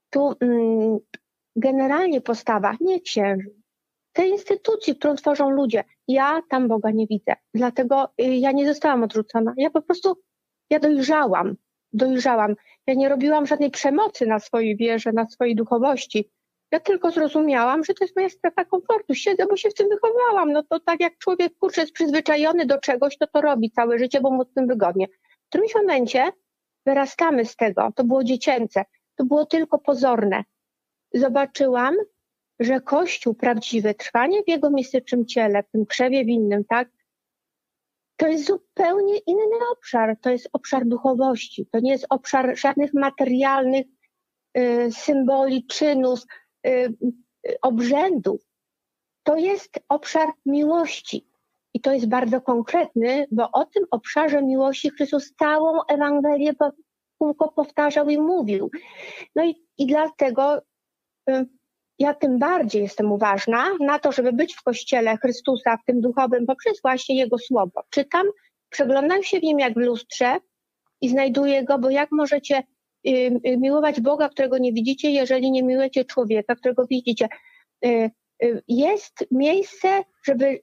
[0.09, 0.99] Tu mm,
[1.55, 3.55] generalnie postawa, nie księży,
[4.13, 5.83] tej instytucji, którą tworzą ludzie.
[6.07, 7.36] Ja tam Boga nie widzę.
[7.53, 9.53] Dlatego y, ja nie zostałam odrzucona.
[9.57, 10.17] Ja po prostu,
[10.69, 11.55] ja dojrzałam,
[11.93, 12.55] dojrzałam.
[12.88, 16.31] Ja nie robiłam żadnej przemocy na swojej wierze, na swojej duchowości.
[16.72, 19.13] Ja tylko zrozumiałam, że to jest moja strefa komfortu.
[19.13, 20.51] Siedzę, bo się w tym wychowałam.
[20.51, 24.22] No to tak jak człowiek, kurczę, jest przyzwyczajony do czegoś, to to robi całe życie,
[24.22, 25.07] bo mu w tym wygodnie.
[25.07, 26.32] W którymś momencie
[26.86, 27.89] wyrastamy z tego.
[27.95, 28.86] To było dziecięce.
[29.16, 30.43] To było tylko pozorne.
[31.13, 31.95] Zobaczyłam,
[32.59, 36.89] że Kościół prawdziwy, trwanie w jego mistycznym ciele, w tym krzewie winnym, tak,
[38.18, 40.18] to jest zupełnie inny obszar.
[40.22, 41.66] To jest obszar duchowości.
[41.72, 43.86] To nie jest obszar żadnych materialnych
[44.57, 46.20] y, symboli, czynów,
[46.66, 46.93] y,
[47.61, 48.41] obrzędów.
[49.24, 51.28] To jest obszar miłości.
[51.74, 56.53] I to jest bardzo konkretny, bo o tym obszarze miłości Chrystus całą Ewangelię
[57.18, 58.72] kółko powtarzał i mówił.
[59.36, 60.61] No i, i dlatego
[61.30, 61.45] y,
[61.99, 66.45] ja tym bardziej jestem uważna na to, żeby być w Kościele Chrystusa, w tym duchowym,
[66.45, 67.84] poprzez właśnie Jego Słowo.
[67.89, 68.28] Czytam,
[68.70, 70.38] przeglądam się w nim jak w lustrze
[71.01, 72.63] i znajduję Go, bo jak możecie
[73.58, 77.28] miłować Boga, którego nie widzicie, jeżeli nie miłujecie człowieka, którego widzicie.
[78.68, 80.60] Jest miejsce, żeby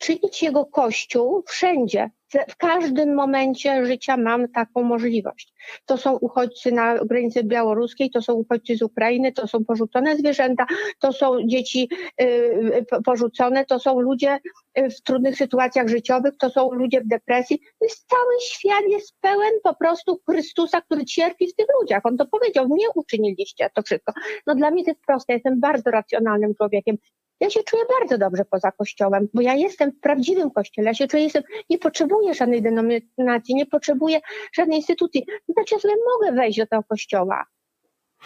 [0.00, 2.10] czynić Jego Kościół wszędzie,
[2.48, 5.52] w każdym momencie życia mam taką możliwość.
[5.86, 10.66] To są uchodźcy na granicy białoruskiej, to są uchodźcy z Ukrainy, to są porzucone zwierzęta,
[10.98, 11.88] to są dzieci
[12.22, 14.38] y, y, porzucone, to są ludzie
[14.78, 17.60] y, w trudnych sytuacjach życiowych, to są ludzie w depresji.
[18.06, 22.06] Cały świat jest pełen po prostu Chrystusa, który cierpi w tych ludziach.
[22.06, 24.12] On to powiedział, nie uczyniliście to wszystko.
[24.46, 26.96] No dla mnie to jest proste, jestem bardzo racjonalnym człowiekiem.
[27.40, 30.88] Ja się czuję bardzo dobrze poza kościołem, bo ja jestem w prawdziwym kościele.
[30.88, 34.20] Ja się czuję, jestem, nie potrzebuję żadnej denominacji, nie potrzebuję
[34.52, 35.26] żadnej instytucji.
[35.48, 37.44] Znaczy, ja sobie mogę wejść do tego kościoła.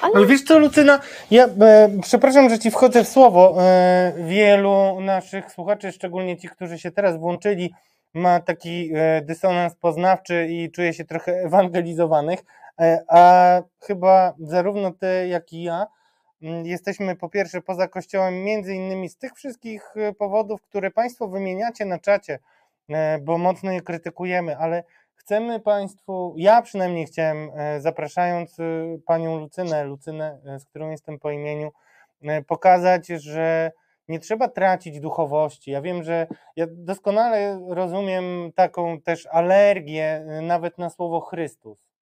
[0.01, 0.15] Ale...
[0.15, 1.01] Ale wiesz co, Lucyna,
[1.31, 3.57] ja e, przepraszam, że ci wchodzę w słowo.
[3.61, 7.75] E, wielu naszych słuchaczy, szczególnie ci, którzy się teraz włączyli,
[8.15, 12.41] ma taki e, dysonans poznawczy i czuje się trochę ewangelizowanych,
[12.81, 15.87] e, a chyba zarówno ty, jak i ja
[16.65, 21.85] jesteśmy po pierwsze poza Kościołem, między innymi z tych wszystkich e, powodów, które Państwo wymieniacie
[21.85, 22.39] na czacie,
[22.91, 24.85] e, bo mocno je krytykujemy, ale
[25.15, 28.57] chcemy Państwu, ja przynajmniej chciałem, e, zapraszając
[29.07, 31.73] Panią Lucynę, Lucynę, z którą jestem po imieniu,
[32.47, 33.73] pokazać, że
[34.09, 35.71] nie trzeba tracić duchowości.
[35.71, 36.27] Ja wiem, że
[36.57, 41.94] ja doskonale rozumiem taką też alergię nawet na słowo Chrystus.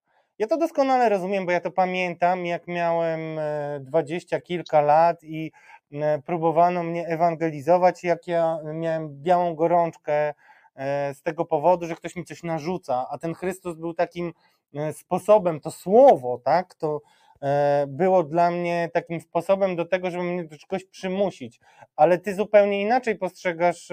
[0.41, 5.51] Ja to doskonale rozumiem, bo ja to pamiętam, jak miałem e, dwadzieścia kilka lat i
[5.91, 10.33] e, próbowano mnie ewangelizować, jak ja miałem białą gorączkę
[10.75, 14.33] e, z tego powodu, że ktoś mi coś narzuca, a ten Chrystus był takim
[14.91, 17.01] sposobem, to słowo, tak, to
[17.87, 21.59] było dla mnie takim sposobem do tego, żeby mnie do czegoś przymusić,
[21.95, 23.91] ale ty zupełnie inaczej postrzegasz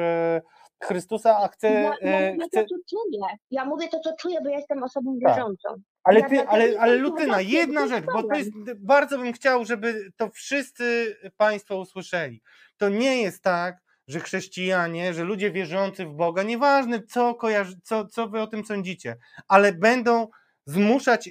[0.83, 1.71] Chrystusa, a chcę...
[1.73, 2.63] Ja, ja mówię chcę...
[2.63, 3.21] to, co czuję.
[3.51, 5.19] Ja mówię to, co czuję, bo ja jestem osobą
[5.63, 5.77] tak.
[6.09, 10.31] Ale, ty, ale, ale Lutyna, jedna rzecz, bo to jest, bardzo bym chciał, żeby to
[10.31, 12.43] wszyscy Państwo usłyszeli.
[12.77, 13.77] To nie jest tak,
[14.09, 18.65] że chrześcijanie, że ludzie wierzący w Boga, nieważne co, kojarzy, co, co wy o tym
[18.65, 19.17] sądzicie,
[19.49, 20.29] ale będą
[20.67, 21.31] zmuszać,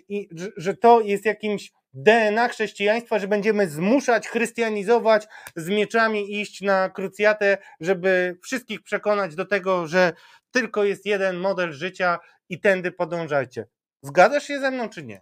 [0.58, 7.58] że to jest jakimś DNA chrześcijaństwa, że będziemy zmuszać, chrystianizować, z mieczami iść na krucjatę,
[7.80, 10.14] żeby wszystkich przekonać do tego, że
[10.52, 12.20] tylko jest jeden model życia
[12.50, 13.66] i tędy podążajcie.
[14.02, 15.22] Zgadzasz się ze mną, czy nie?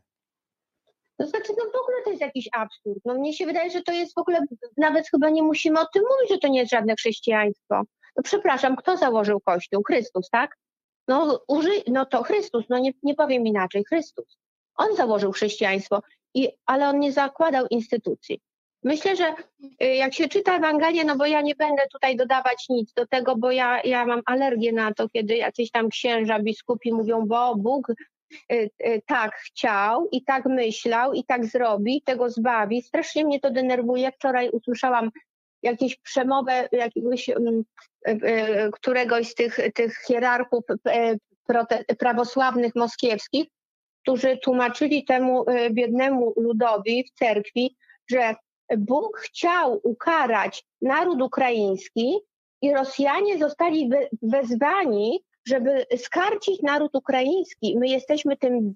[1.18, 3.00] To znaczy, no w ogóle to jest jakiś absurd.
[3.06, 4.40] No mnie się wydaje, że to jest w ogóle,
[4.78, 7.82] nawet chyba nie musimy o tym mówić, że to nie jest żadne chrześcijaństwo.
[8.16, 9.84] No przepraszam, kto założył Kościół?
[9.84, 10.58] Chrystus, tak?
[11.08, 14.38] No, uży, no to Chrystus, no nie, nie powiem inaczej, Chrystus.
[14.76, 16.02] On założył chrześcijaństwo,
[16.34, 18.42] i, ale on nie zakładał instytucji.
[18.84, 19.34] Myślę, że
[19.84, 23.36] y, jak się czyta Ewangelię, no bo ja nie będę tutaj dodawać nic do tego,
[23.36, 27.88] bo ja, ja mam alergię na to, kiedy jacyś tam księża, biskupi mówią, bo Bóg
[29.08, 32.82] tak chciał i tak myślał i tak zrobi, tego zbawi.
[32.82, 34.12] Strasznie mnie to denerwuje.
[34.12, 35.12] Wczoraj usłyszałam
[35.64, 37.64] jakieś przemowę jakiegoś mm,
[38.08, 40.64] y, któregoś z tych, tych hierarchów
[42.00, 43.48] prawosławnych moskiewskich,
[44.02, 47.76] którzy tłumaczyli temu biednemu ludowi w cerkwi,
[48.10, 48.36] że
[48.78, 52.20] Bóg chciał ukarać naród ukraiński
[52.62, 57.78] i Rosjanie zostali we- wezwani, żeby skarcić naród ukraiński.
[57.80, 58.76] My jesteśmy tym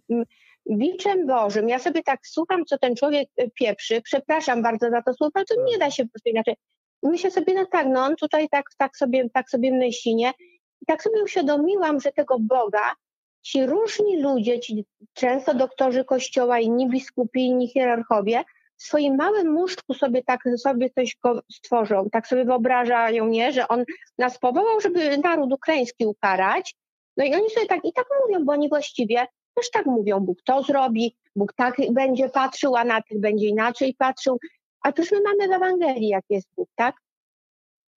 [0.72, 1.70] biczem Bożym.
[1.70, 4.02] Ja sobie tak słucham, co ten człowiek y, pieprzy.
[4.02, 6.56] Przepraszam bardzo za to słowo, ale to nie da się po prostu inaczej.
[7.04, 10.34] Myślę sobie, no tak, no on tutaj tak, tak, sobie, tak sobie myśli, nie?
[10.82, 12.96] I tak sobie uświadomiłam, że tego Boga
[13.42, 18.44] ci różni ludzie, ci często doktorzy kościoła, inni biskupi, inni hierarchowie,
[18.80, 23.68] w swoim małym muszczku sobie tak sobie coś go stworzą, tak sobie wyobrażają, nie, że
[23.68, 23.84] on
[24.18, 26.76] nas powołał, żeby naród ukraiński ukarać.
[27.18, 30.38] No i oni sobie tak i tak mówią, bo oni właściwie też tak mówią, Bóg
[30.44, 34.40] to zrobi, Bóg tak będzie patrzył, a na tych będzie inaczej patrzył.
[34.82, 36.96] A przecież my mamy w Ewangelii, jak jest Bóg, tak?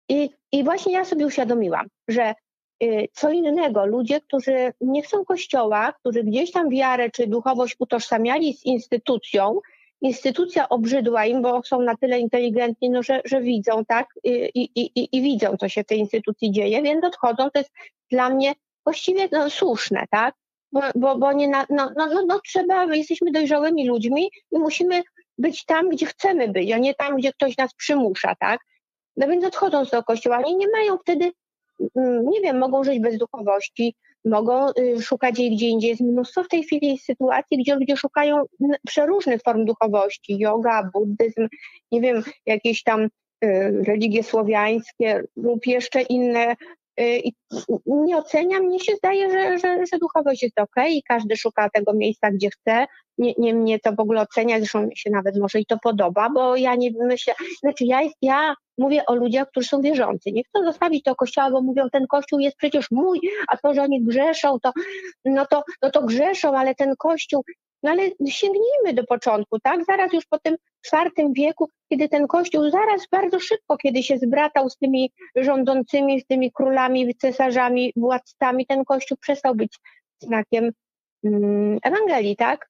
[0.09, 2.35] I, I właśnie ja sobie uświadomiła, że
[2.83, 8.55] y, co innego ludzie, którzy nie chcą kościoła, którzy gdzieś tam wiarę czy duchowość utożsamiali
[8.55, 9.61] z instytucją,
[10.03, 14.81] instytucja obrzydła im, bo są na tyle inteligentni, no, że, że widzą, tak, I, i,
[14.81, 17.51] i, i widzą, co się w tej instytucji dzieje, więc odchodzą.
[17.51, 17.71] To jest
[18.11, 18.53] dla mnie
[18.85, 20.35] właściwie no, słuszne, tak?
[20.73, 24.59] Bo, bo, bo nie na, no, no, no, no trzeba, my jesteśmy dojrzałymi ludźmi i
[24.59, 25.03] musimy
[25.39, 28.61] być tam, gdzie chcemy być, a nie tam, gdzie ktoś nas przymusza, tak?
[29.17, 30.39] No więc odchodzą z tego kościoła.
[30.45, 31.33] Oni nie mają wtedy,
[31.97, 33.95] mm, nie wiem, mogą żyć bez duchowości,
[34.25, 35.91] mogą y, szukać jej gdzie indziej.
[35.91, 38.43] Jest mnóstwo w tej chwili sytuacji, gdzie ludzie szukają
[38.87, 41.49] przeróżnych form duchowości, yoga, buddyzm,
[41.93, 43.09] nie wiem, jakieś tam y,
[43.87, 46.57] religie słowiańskie lub jeszcze inne.
[47.01, 47.33] Y, I
[47.87, 51.93] nie oceniam, mnie się zdaje, że, że, że duchowość jest ok i każdy szuka tego
[51.95, 52.87] miejsca, gdzie chce.
[53.19, 56.31] Nie, nie mnie to w ogóle ocenia, zresztą mi się nawet może i to podoba,
[56.31, 60.33] bo ja nie myślę, znaczy ja, jest, ja mówię o ludziach, którzy są wierzący.
[60.33, 63.83] Nie chcą zostawić tego kościoła, bo mówią, ten kościół jest przecież mój, a to, że
[63.83, 64.73] oni grzeszą, to,
[65.25, 67.43] no to, no to grzeszą, ale ten kościół,
[67.83, 69.85] no ale sięgnijmy do początku, tak?
[69.85, 74.71] Zaraz już po tym czwartym wieku, kiedy ten kościół zaraz bardzo szybko, kiedy się zbratał
[74.71, 79.79] z tymi rządzącymi, z tymi królami, cesarzami, władcami, ten kościół przestał być
[80.21, 80.73] znakiem
[81.25, 82.69] mm, Ewangelii, tak?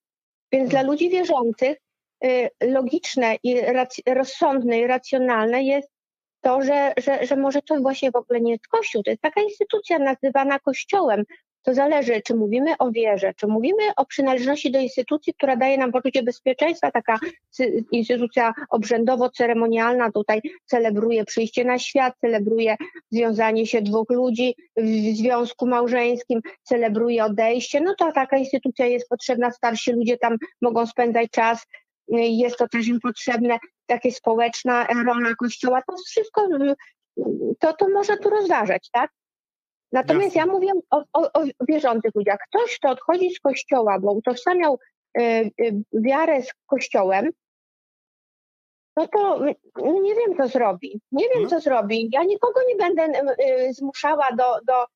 [0.53, 1.79] Więc dla ludzi wierzących
[2.25, 5.89] y, logiczne i rac- rozsądne i racjonalne jest
[6.41, 9.43] to, że, że, że może to właśnie w ogóle nie jest Kościół, to jest taka
[9.43, 11.25] instytucja nazywana Kościołem.
[11.63, 15.93] To zależy, czy mówimy o wierze, czy mówimy o przynależności do instytucji, która daje nam
[15.93, 17.19] poczucie bezpieczeństwa, taka
[17.93, 22.77] instytucja obrzędowo-ceremonialna tutaj celebruje przyjście na świat, celebruje
[23.11, 29.51] związanie się dwóch ludzi w związku małżeńskim, celebruje odejście, no to taka instytucja jest potrzebna,
[29.51, 31.67] starsi ludzie tam mogą spędzać czas,
[32.09, 36.49] jest to też im potrzebne, takie społeczna rola kościoła, to wszystko,
[37.59, 39.11] to, to można tu rozważać, tak?
[39.93, 40.41] Natomiast Jasne.
[40.41, 42.39] ja mówię o, o, o wierzących ludziach.
[42.49, 44.79] Ktoś, kto odchodzi z kościoła, bo utożsamiał
[45.19, 47.31] y, y, wiarę z kościołem,
[48.97, 49.55] no to y,
[50.03, 51.01] nie wiem, co zrobi.
[51.13, 51.49] Nie wiem, No.
[51.49, 52.09] co zrobi.
[52.13, 53.23] Ja nikogo nie będę
[53.69, 54.87] y, zmuszała do, do,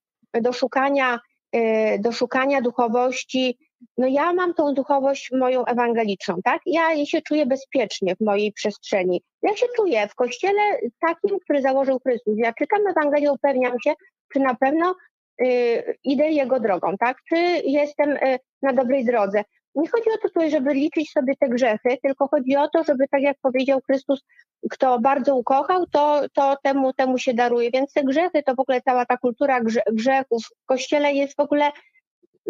[0.40, 1.20] do, szukania,
[1.56, 3.58] y, do szukania duchowości.
[3.98, 6.60] No ja mam tą duchowość moją ewangeliczną, tak?
[6.66, 9.22] Ja się czuję bezpiecznie w mojej przestrzeni.
[9.42, 10.62] Ja się czuję w kościele
[11.00, 12.34] takim, który założył Chrystus.
[12.36, 13.94] Ja czytam Ewangelię, upewniam się,
[14.32, 14.94] czy na pewno
[15.42, 17.16] y, idę jego drogą, tak?
[17.28, 19.44] Czy jestem y, na dobrej drodze.
[19.74, 23.08] Nie chodzi o to tutaj, żeby liczyć sobie te grzechy, tylko chodzi o to, żeby,
[23.10, 24.24] tak jak powiedział Chrystus,
[24.70, 27.70] kto bardzo ukochał, to, to temu, temu się daruje.
[27.70, 31.40] Więc te grzechy, to w ogóle cała ta kultura grze, grzechów w Kościele jest w
[31.40, 31.70] ogóle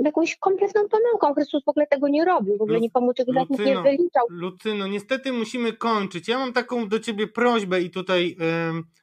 [0.04, 1.34] jakąś kompletną pomyłką.
[1.34, 4.26] Chrystus w ogóle tego nie robił, w ogóle Lu- nikomu tych grzechów nie wyliczał.
[4.28, 6.28] Lucyno, niestety musimy kończyć.
[6.28, 8.36] Ja mam taką do ciebie prośbę i tutaj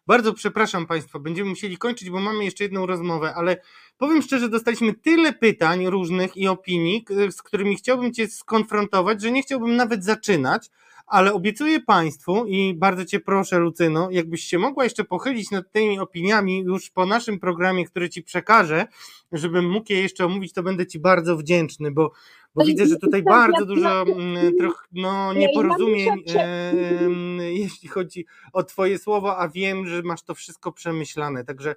[0.07, 3.57] bardzo przepraszam Państwa, będziemy musieli kończyć, bo mamy jeszcze jedną rozmowę, ale
[3.97, 9.41] powiem szczerze, dostaliśmy tyle pytań różnych i opinii, z którymi chciałbym Cię skonfrontować, że nie
[9.41, 10.69] chciałbym nawet zaczynać,
[11.05, 15.99] ale obiecuję Państwu i bardzo Cię proszę, Lucyno, jakbyś się mogła jeszcze pochylić nad tymi
[15.99, 18.87] opiniami już po naszym programie, który Ci przekażę,
[19.31, 22.11] żebym mógł je jeszcze omówić, to będę Ci bardzo wdzięczny, bo,
[22.55, 28.97] bo widzę, że tutaj bardzo dużo mm, troch, no, nieporozumień, em, jeśli chodzi o Twoje
[28.97, 31.45] słowo, a wiem, że masz to wszystko przemyślane.
[31.45, 31.75] Także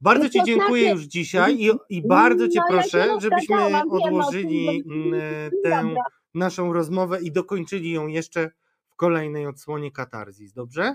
[0.00, 3.56] bardzo No Ci dziękuję znaczy- już dzisiaj i, i bardzo Cię No, proszę, żebyśmy
[3.90, 5.20] odłożyli mm,
[5.64, 5.94] tę.
[6.36, 8.50] Naszą rozmowę i dokończyli ją jeszcze
[8.88, 10.94] w kolejnej odsłonie Katarzis, dobrze?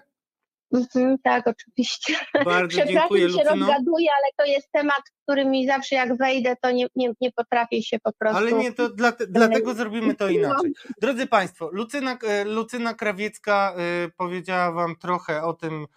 [0.73, 2.13] Mhm, tak, oczywiście.
[2.45, 3.49] Bardzo Przepraszam, dziękuję, się Lucyno.
[3.49, 7.83] rozgaduję, ale to jest temat, który mi zawsze jak wejdę, to nie, nie, nie potrafię
[7.83, 8.37] się po prostu...
[8.37, 10.73] Ale nie, to dla, dlatego zrobimy to inaczej.
[11.01, 15.87] Drodzy Państwo, Lucyna, e, Lucyna Krawiecka e, powiedziała Wam trochę o tym,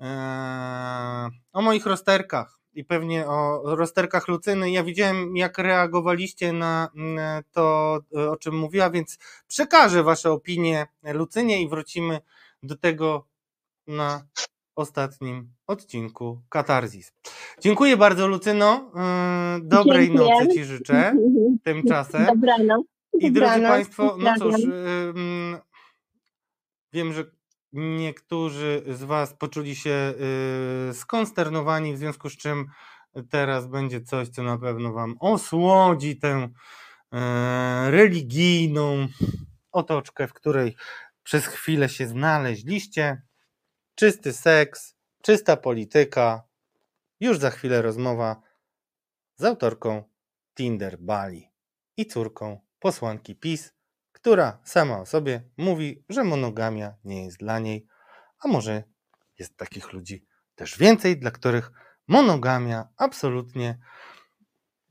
[0.00, 4.70] e, o moich rozterkach i pewnie o rozterkach Lucyny.
[4.70, 7.98] Ja widziałem, jak reagowaliście na mm, to,
[8.30, 9.18] o czym mówiła, więc
[9.48, 12.20] przekażę Wasze opinie Lucynie i wrócimy
[12.62, 13.26] do tego
[13.86, 14.22] na
[14.76, 17.12] ostatnim odcinku Katarzis.
[17.60, 18.90] Dziękuję bardzo, Lucyno.
[19.54, 20.30] Yy, Dobrej Dziękuję.
[20.30, 21.14] nocy Ci życzę
[21.64, 22.26] tymczasem.
[22.26, 22.86] Dobranoc.
[23.12, 23.70] I drodzy Dobranoc.
[23.70, 24.54] Państwo, no cóż,
[26.92, 27.37] wiem, że
[27.72, 30.14] niektórzy z Was poczuli się
[30.90, 32.66] y, skonsternowani, w związku z czym
[33.30, 36.48] teraz będzie coś, co na pewno Wam osłodzi tę
[37.12, 39.08] e, religijną
[39.72, 40.76] otoczkę, w której
[41.22, 43.22] przez chwilę się znaleźliście.
[43.94, 46.42] Czysty seks, czysta polityka.
[47.20, 48.42] Już za chwilę rozmowa
[49.36, 50.02] z autorką
[50.54, 51.50] Tinder Bali
[51.96, 53.74] i córką posłanki PiS,
[54.28, 57.86] która sama o sobie mówi, że monogamia nie jest dla niej,
[58.40, 58.82] a może
[59.38, 61.70] jest takich ludzi też więcej, dla których
[62.08, 63.78] monogamia absolutnie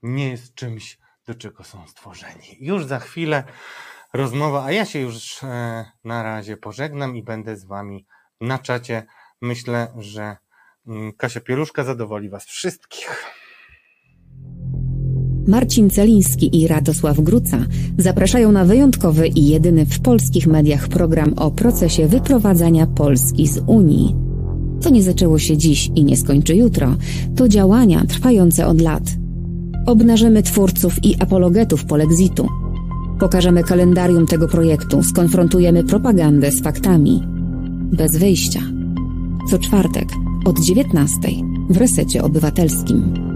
[0.04, 2.58] nie jest czymś, do czego są stworzeni.
[2.60, 3.44] Już za chwilę
[4.14, 8.08] rozmowa, a ja się już e, na razie pożegnam i będę z Wami
[8.42, 9.06] na czacie.
[9.42, 10.38] Myślę, że
[10.88, 13.26] mm, Kasia Pieluszka zadowoli Was wszystkich.
[15.48, 17.58] Marcin Celiński i Radosław Gruca
[17.98, 24.16] zapraszają na wyjątkowy i jedyny w polskich mediach program o procesie wyprowadzania Polski z Unii.
[24.82, 26.96] To nie zaczęło się dziś i nie skończy jutro,
[27.36, 29.04] to działania trwające od lat.
[29.86, 32.48] Obnażymy twórców i apologetów polexitu.
[33.20, 37.24] Pokażemy kalendarium tego projektu, skonfrontujemy propagandę z faktami.
[37.92, 38.62] Bez wyjścia.
[39.50, 40.10] Co czwartek
[40.46, 41.20] od 19
[41.70, 43.27] w resecie obywatelskim.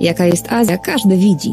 [0.00, 1.52] Jaka jest Azja, każdy widzi.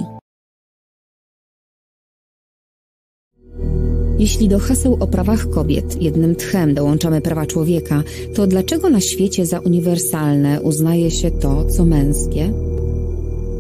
[4.20, 8.04] Jeśli do haseł o prawach kobiet jednym tchem dołączamy prawa człowieka,
[8.36, 12.54] to dlaczego na świecie za uniwersalne uznaje się to, co męskie?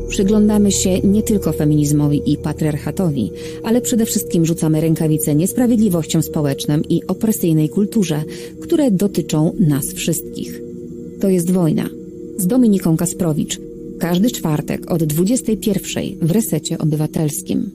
[0.09, 3.31] Przyglądamy się nie tylko feminizmowi i patriarchatowi,
[3.63, 8.23] ale przede wszystkim rzucamy rękawice niesprawiedliwościom społecznym i opresyjnej kulturze,
[8.61, 10.61] które dotyczą nas wszystkich.
[11.21, 11.89] To jest wojna.
[12.37, 13.64] Z Dominiką Kasprowicz.
[13.99, 17.71] Każdy czwartek od 21 w resecie obywatelskim.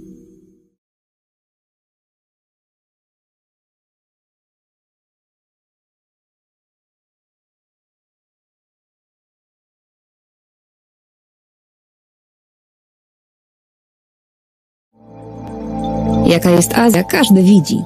[16.26, 17.82] Jaka jest Azja, każdy widzi.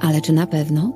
[0.00, 0.92] Ale czy na pewno?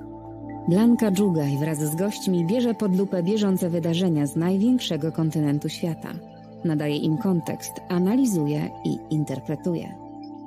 [0.69, 6.28] Blanka Dżugaj wraz z gośćmi bierze pod lupę bieżące wydarzenia z największego kontynentu świata.
[6.65, 9.99] Nadaje im kontekst, analizuje i interpretuje.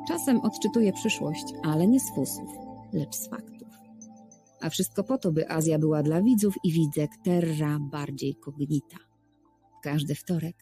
[0.07, 2.49] Czasem odczytuje przyszłość, ale nie z fusów,
[2.93, 3.67] lecz z faktów.
[4.61, 8.97] A wszystko po to, by Azja była dla widzów i widzek terra bardziej cognita.
[9.83, 10.55] Każdy wtorek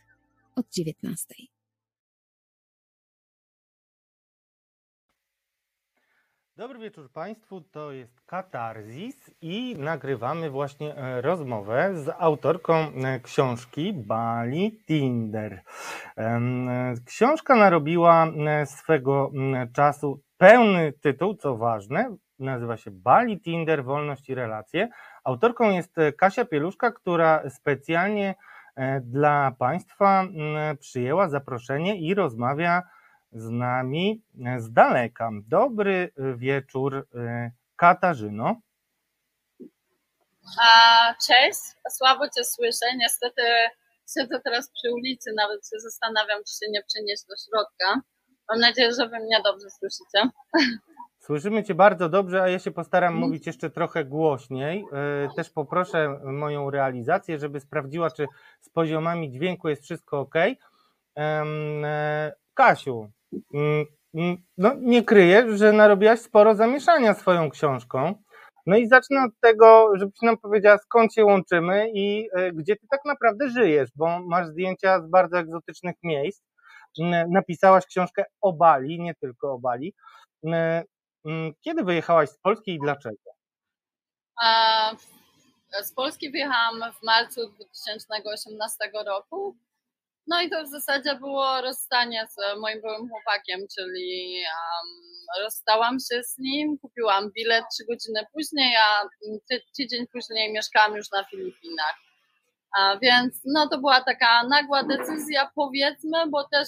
[0.56, 1.36] od 19.
[6.60, 13.93] Dobry wieczór Państwu, to jest Katarzis i nagrywamy właśnie e, rozmowę z autorką e, książki
[13.93, 15.62] Bali Tinder.
[16.18, 16.41] E,
[17.05, 18.28] Książka narobiła
[18.66, 19.32] swego
[19.74, 24.89] czasu pełny tytuł, co ważne, nazywa się Bali Tinder, Wolność i Relacje.
[25.24, 28.36] Autorką jest Kasia Pieluszka, która specjalnie
[29.01, 30.24] dla Państwa
[30.80, 32.84] przyjęła zaproszenie i rozmawia
[33.32, 34.21] z nami
[34.57, 35.30] z daleka.
[35.47, 38.55] Dobry wieczór, y, Katarzyno.
[40.61, 41.59] A, cześć,
[41.89, 42.86] słabo Cię słyszę.
[42.97, 43.41] Niestety
[44.13, 48.01] siedzę teraz przy ulicy, nawet się zastanawiam, czy się nie przenieść do środka.
[48.49, 50.30] Mam nadzieję, że Wy mnie dobrze słyszycie.
[51.19, 54.86] Słyszymy Cię bardzo dobrze, a ja się postaram mówić jeszcze trochę głośniej.
[55.25, 58.27] Y, Też poproszę moją realizację, żeby sprawdziła, czy
[58.61, 60.36] z poziomami dźwięku jest wszystko ok.
[61.17, 61.45] E,
[62.53, 63.11] Kasiu,
[64.57, 68.23] no nie kryję, że narobiłaś sporo zamieszania swoją książką.
[68.65, 72.88] No i zacznę od tego, żebyś nam powiedziała, skąd się łączymy i e, gdzie ty
[72.91, 76.43] tak naprawdę żyjesz, bo masz zdjęcia z bardzo egzotycznych miejsc.
[76.99, 79.93] Mm, Napisałaś książkę o Bali, nie tylko o Bali.
[80.43, 80.84] Mm,
[81.25, 83.17] mm, Kiedy wyjechałaś z Polski i dlaczego?
[85.84, 89.55] Z Polski wyjechałam w marcu 2018 roku.
[90.30, 96.23] No i to w zasadzie było rozstanie z moim byłym chłopakiem, czyli um, rozstałam się
[96.23, 99.09] z nim, kupiłam bilet trzy godziny później, a
[99.49, 101.95] ty, tydzień później mieszkałam już na Filipinach.
[102.77, 106.67] A więc no to była taka nagła decyzja, powiedzmy, bo też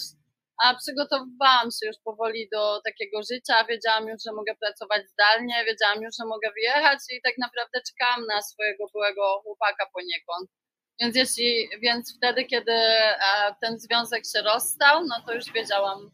[0.64, 6.02] a przygotowywałam się już powoli do takiego życia, wiedziałam już, że mogę pracować zdalnie, wiedziałam
[6.02, 10.50] już, że mogę wyjechać i tak naprawdę czekałam na swojego byłego chłopaka poniekąd.
[11.02, 13.18] Więc jeśli, więc wtedy, kiedy e,
[13.60, 16.10] ten związek się rozstał, no to już wiedziałam,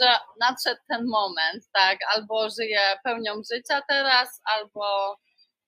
[0.00, 0.06] że
[0.40, 5.16] nadszedł ten moment, tak, albo żyję pełnią życia teraz, albo,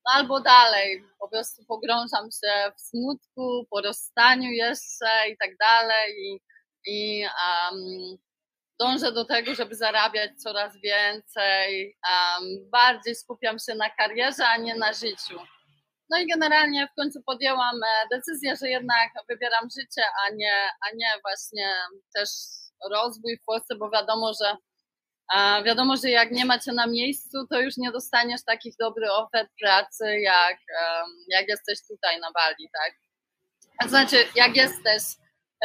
[0.06, 6.14] no albo dalej, po prostu pogrążam się w smutku, po rozstaniu jeszcze i tak dalej.
[6.18, 6.40] I,
[6.86, 8.18] i um,
[8.80, 14.74] dążę do tego, żeby zarabiać coraz więcej, um, bardziej skupiam się na karierze, a nie
[14.74, 15.38] na życiu.
[16.10, 20.54] No i generalnie w końcu podjęłam e, decyzję, że jednak wybieram życie, a nie,
[20.86, 21.74] a nie właśnie
[22.14, 22.28] też
[22.90, 24.56] rozwój w Polsce, bo wiadomo, że
[25.64, 30.20] wiadomo, że jak nie macie na miejscu, to już nie dostaniesz takich dobrych ofert pracy,
[30.20, 30.58] jak,
[31.28, 32.92] jak jesteś tutaj na Bali, tak?
[33.88, 35.02] Znaczy, jak jesteś,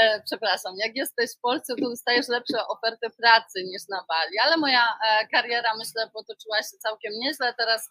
[0.01, 4.57] e, przepraszam, jak jesteś w Polsce, to dostajesz lepsze oferty pracy niż na Bali, ale
[4.57, 7.53] moja e, kariera, myślę, potoczyła się całkiem nieźle.
[7.57, 7.89] Teraz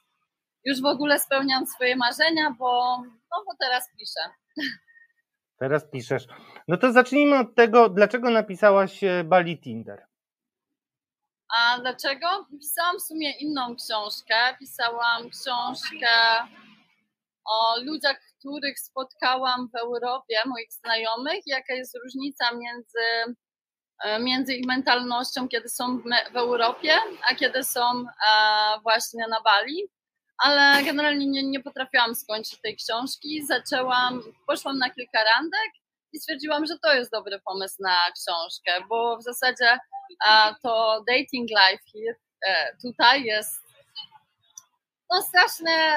[0.65, 4.21] już w ogóle spełniam swoje marzenia, bo, no, bo teraz piszę.
[5.59, 6.27] Teraz piszesz.
[6.69, 10.07] No to zacznijmy od tego, dlaczego napisałaś e, Bali Tinder.
[11.57, 12.27] A dlaczego?
[12.61, 14.35] Pisałam w sumie inną książkę.
[14.59, 16.09] Pisałam książkę
[17.45, 23.37] o ludziach, których spotkałam w Europie, moich znajomych, jaka jest różnica między,
[24.05, 25.99] e, między ich mentalnością, kiedy są
[26.33, 26.93] w Europie,
[27.31, 28.05] a kiedy są e,
[28.83, 29.89] właśnie na Bali
[30.39, 33.47] ale generalnie nie, nie potrafiłam skończyć tej książki.
[33.47, 35.71] Zaczęłam, poszłam na kilka randek
[36.13, 39.79] i stwierdziłam, że to jest dobry pomysł na książkę, bo w zasadzie
[40.63, 42.17] to dating life here,
[42.47, 43.63] e, tutaj jest
[45.11, 45.93] no strasznie,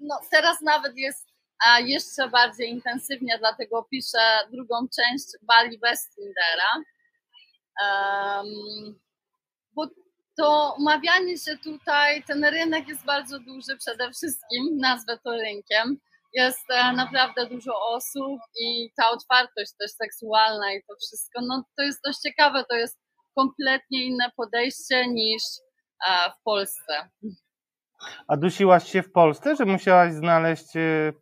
[0.00, 1.28] no teraz nawet jest
[1.66, 6.72] a jeszcze bardziej intensywnie, dlatego piszę drugą część Bali bez Tindera.
[7.82, 9.00] Um,
[9.72, 9.86] bo
[10.38, 15.96] to umawianie się tutaj, ten rynek jest bardzo duży przede wszystkim, nazwę to rynkiem.
[16.32, 21.82] Jest e, naprawdę dużo osób i ta otwartość też seksualna i to wszystko, no to
[21.82, 22.98] jest dość ciekawe, to jest
[23.34, 25.42] kompletnie inne podejście niż
[26.08, 27.08] e, w Polsce.
[28.28, 31.12] A dusiłaś się w Polsce, że musiałaś znaleźć e,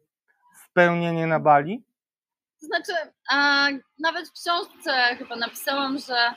[0.71, 1.85] spełnienie na Bali?
[2.61, 2.93] To znaczy,
[3.31, 6.35] a nawet w książce chyba napisałam, że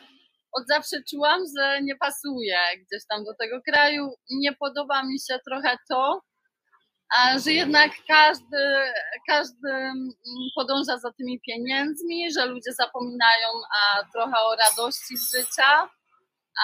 [0.51, 4.09] od zawsze czułam, że nie pasuje gdzieś tam do tego kraju.
[4.31, 6.21] Nie podoba mi się trochę to,
[7.43, 8.91] że jednak każdy,
[9.27, 10.09] każdy mm,
[10.55, 13.47] podąża za tymi pieniędzmi, że ludzie zapominają
[14.13, 15.89] trochę o radości z życia.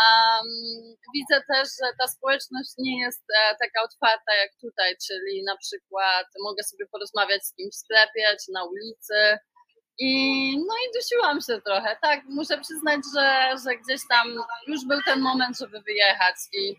[0.04, 5.58] Um, widzę też, że ta społeczność nie jest e, taka otwarta jak tutaj, czyli na
[5.58, 9.38] przykład mogę sobie porozmawiać z kimś w sklepie czy na ulicy,
[9.98, 12.24] i no i dusiłam się trochę, tak.
[12.30, 14.28] Muszę przyznać, że, że gdzieś tam
[14.68, 16.36] już był ten moment, żeby wyjechać.
[16.54, 16.76] I,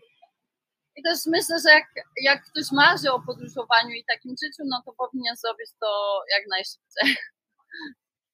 [0.95, 1.85] i też myślę, że jak,
[2.21, 7.23] jak ktoś marzy o podróżowaniu i takim życiu, no to powinien zrobić to jak najszybciej.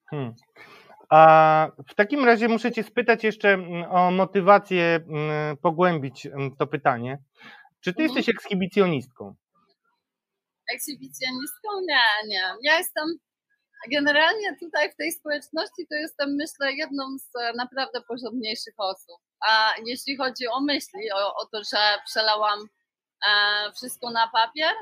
[0.09, 0.33] Hmm.
[1.09, 6.67] A w takim razie muszę Cię spytać jeszcze mm, o motywację, mm, pogłębić mm, to
[6.67, 7.17] pytanie.
[7.81, 8.03] Czy Ty mhm.
[8.03, 9.35] jesteś ekshibicjonistką?
[10.73, 11.69] Ekshibicjonistką?
[11.87, 12.43] Nie, nie.
[12.61, 13.05] Ja jestem
[13.91, 19.17] generalnie tutaj w tej społeczności to jestem, myślę, jedną z e, naprawdę porządniejszych osób.
[19.47, 24.73] A jeśli chodzi o myśli, o, o to, że przelałam e, wszystko na papier,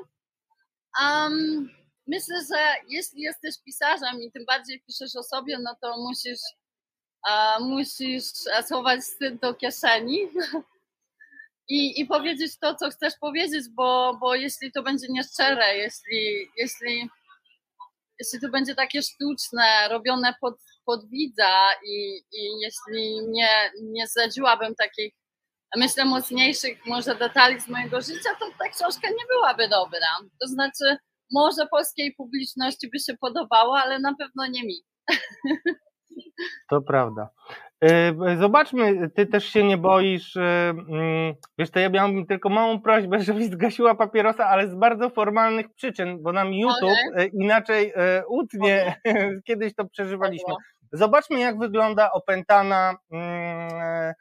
[1.02, 1.70] um,
[2.08, 6.42] myślę, że jeśli jesteś pisarzem i tym bardziej piszesz o sobie, no to musisz,
[7.30, 8.26] e, musisz
[8.66, 10.20] schować wstyd do kieszeni
[11.70, 17.10] i, i powiedzieć to, co chcesz powiedzieć, bo, bo jeśli to będzie nieszczere, jeśli, jeśli
[18.22, 24.76] jeśli to będzie takie sztuczne, robione pod, pod widza i, i jeśli nie, nie zdradziłabym
[24.76, 25.14] takich,
[25.76, 30.08] myślę, mocniejszych może detali z mojego życia, to ta książka nie byłaby dobra.
[30.42, 30.98] To znaczy,
[31.32, 34.76] może polskiej publiczności by się podobała, ale na pewno nie mi.
[36.70, 37.30] To prawda.
[37.84, 40.38] E, zobaczmy, ty też się nie boisz.
[40.38, 45.10] E, mm, wiesz, to ja miałbym tylko małą prośbę, żebyś zgasiła papierosa, ale z bardzo
[45.10, 47.28] formalnych przyczyn, bo nam YouTube okay.
[47.34, 48.96] inaczej e, utnie.
[49.06, 49.42] Okay.
[49.48, 50.54] Kiedyś to przeżywaliśmy.
[50.92, 54.14] Zobaczmy, jak wygląda opętana mm,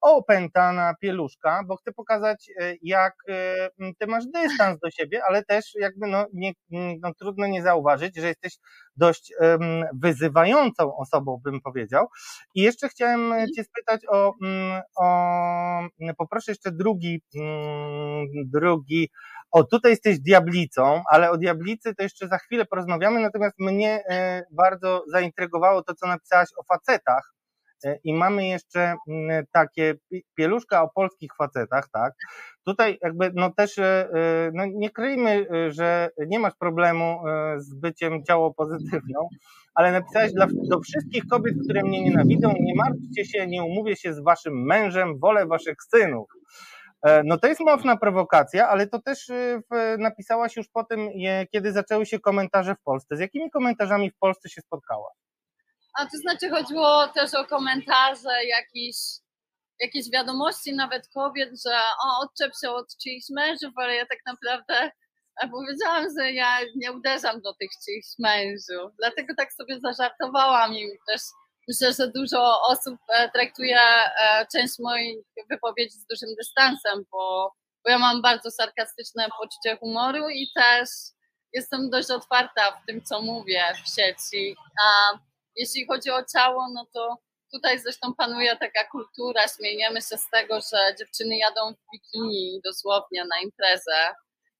[0.00, 3.68] opętana pieluszka, bo chcę pokazać, e, jak e,
[3.98, 6.52] ty masz dystans do siebie, ale też jakby no, nie,
[7.02, 8.56] no trudno nie zauważyć, że jesteś
[8.96, 9.32] dość
[10.02, 12.06] wyzywającą osobą, bym powiedział.
[12.54, 13.48] I jeszcze chciałem mhm.
[13.56, 14.34] cię spytać o,
[14.96, 15.04] o
[16.18, 17.22] poproszę jeszcze drugi,
[18.46, 19.08] drugi
[19.50, 24.42] o, tutaj jesteś diablicą, ale o diablicy to jeszcze za chwilę porozmawiamy, natomiast mnie e,
[24.50, 27.37] bardzo zaintrygowało to, co napisałaś o facetach, E,
[28.04, 32.12] I mamy jeszcze mm, takie pi- pieluszka o polskich facetach, tak?
[32.66, 37.60] Tutaj jakby no też e, e, no nie kryjmy, e, że nie masz problemu e,
[37.60, 39.28] z byciem ciało pozytywną,
[39.74, 44.14] ale napisałeś dla, do wszystkich kobiet, które mnie nienawidzą, nie martwcie się, nie umówię się
[44.14, 46.28] z waszym mężem, wolę waszych synów.
[47.02, 49.60] E, No to jest mocna prowokacja, ale to też e,
[49.98, 51.08] napisałaś już po tym,
[51.52, 53.16] kiedy zaczęły się komentarze w Polsce.
[53.16, 55.14] Z jakimi komentarzami w Polsce się spotkałaś?
[55.98, 58.96] A to znaczy chodziło też o komentarze, jakieś,
[59.80, 64.90] jakieś wiadomości nawet kobiet, że o, odczep się od czyichś mężów, ale ja tak naprawdę
[65.50, 68.92] powiedziałam, że ja nie uderzam do tych czyichś mężów.
[68.98, 71.20] Dlatego tak sobie zażartowałam i też
[71.68, 75.18] myślę, że dużo osób e, traktuje e, część moich
[75.50, 77.52] wypowiedzi z dużym dystansem, bo,
[77.84, 80.88] bo ja mam bardzo sarkastyczne poczucie humoru i też
[81.52, 84.56] jestem dość otwarta w tym, co mówię w sieci.
[84.84, 85.18] A
[85.58, 87.16] jeśli chodzi o ciało, no to
[87.52, 93.24] tutaj zresztą panuje taka kultura, śmiejemy się z tego, że dziewczyny jadą w bikini dosłownie
[93.24, 94.14] na imprezę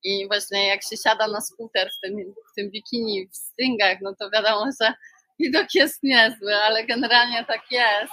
[0.04, 4.14] i właśnie jak się siada na skuter w tym, w tym bikini, w stringach, no
[4.18, 4.92] to wiadomo, że
[5.40, 8.12] widok jest niezły, ale generalnie tak jest.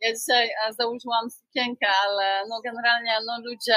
[0.00, 3.76] Ja dzisiaj założyłam sukienkę, ale no generalnie no ludzie,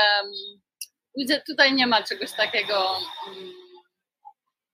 [1.18, 2.98] ludzie tutaj nie ma czegoś takiego,
[3.28, 3.54] mm,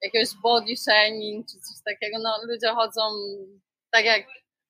[0.02, 3.02] jakiegoś body shaming czy coś takiego, no ludzie chodzą
[3.96, 4.28] tak jak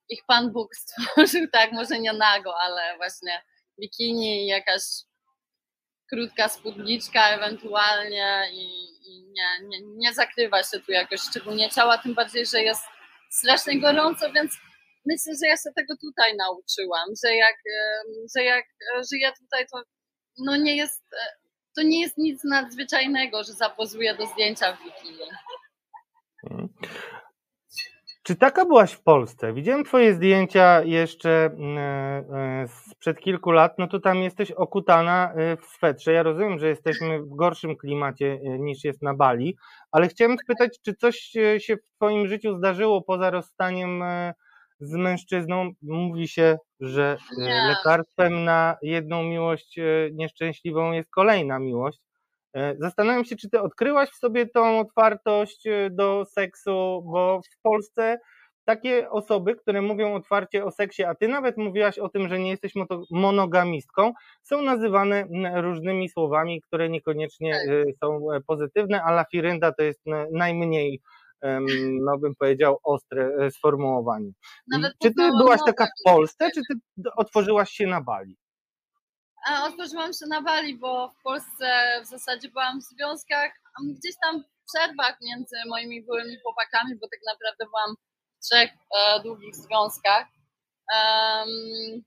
[0.09, 3.41] ich Pan Bóg stworzył, tak może nie nago, ale właśnie
[3.79, 4.81] bikini, jakaś
[6.09, 8.65] krótka spódniczka ewentualnie i,
[9.07, 12.83] i nie, nie, nie zakrywa się tu jakoś szczególnie ciała, tym bardziej, że jest
[13.31, 14.53] strasznie gorąco, więc
[15.05, 17.55] myślę, że ja się tego tutaj nauczyłam, że jak,
[18.35, 18.65] że jak
[19.11, 19.83] żyję tutaj, to
[20.37, 21.35] no nie jest, e,
[21.75, 25.19] to nie jest nic nadzwyczajnego, że zapozuję do zdjęcia w bikini.
[28.27, 29.53] Czy taka byłaś w Polsce?
[29.53, 31.77] Widziałem twoje zdjęcia jeszcze mm,
[32.33, 36.13] e, sprzed kilku lat, no to tam jesteś okutana e, w swetrze.
[36.13, 39.57] Ja rozumiem, że jesteśmy w gorszym klimacie e, niż jest na Bali,
[39.91, 41.15] ale chciałem spytać, czy coś
[41.57, 44.03] się w twoim życiu zdarzyło poza rozstaniem
[44.79, 45.71] z mężczyzną?
[45.81, 47.17] Mówi się, że
[47.67, 49.79] lekarstwem na jedną miłość
[50.11, 51.99] nieszczęśliwą jest kolejna miłość.
[52.55, 57.61] E, Zastanawiam się, czy ty odkryłaś w sobie tą otwartość e, do seksu, bo w
[57.61, 58.19] Polsce
[58.65, 62.49] takie osoby, które mówią otwarcie o seksie, a ty nawet mówiłaś o tym, że nie
[62.49, 62.73] jesteś
[63.11, 64.13] monogamistką,
[64.43, 65.25] są nazywane
[65.55, 67.69] różnymi słowami, które niekoniecznie Tak.
[67.69, 70.01] e, są pozytywne, a lafirynda to jest
[70.31, 71.01] najmniej,
[72.01, 74.31] no bym powiedział, ostre sformułowanie.
[74.67, 76.79] Nawet Czy ty byłaś taka w Polsce, czy ty
[77.15, 78.37] otworzyłaś się na Bali?
[79.45, 83.51] Otworzyłam się na Bali, bo w Polsce w zasadzie byłam w związkach,
[83.83, 87.95] gdzieś tam w przerwach między moimi byłymi chłopakami, bo tak naprawdę byłam
[88.37, 90.27] w trzech e, długich związkach.
[90.95, 92.03] Em,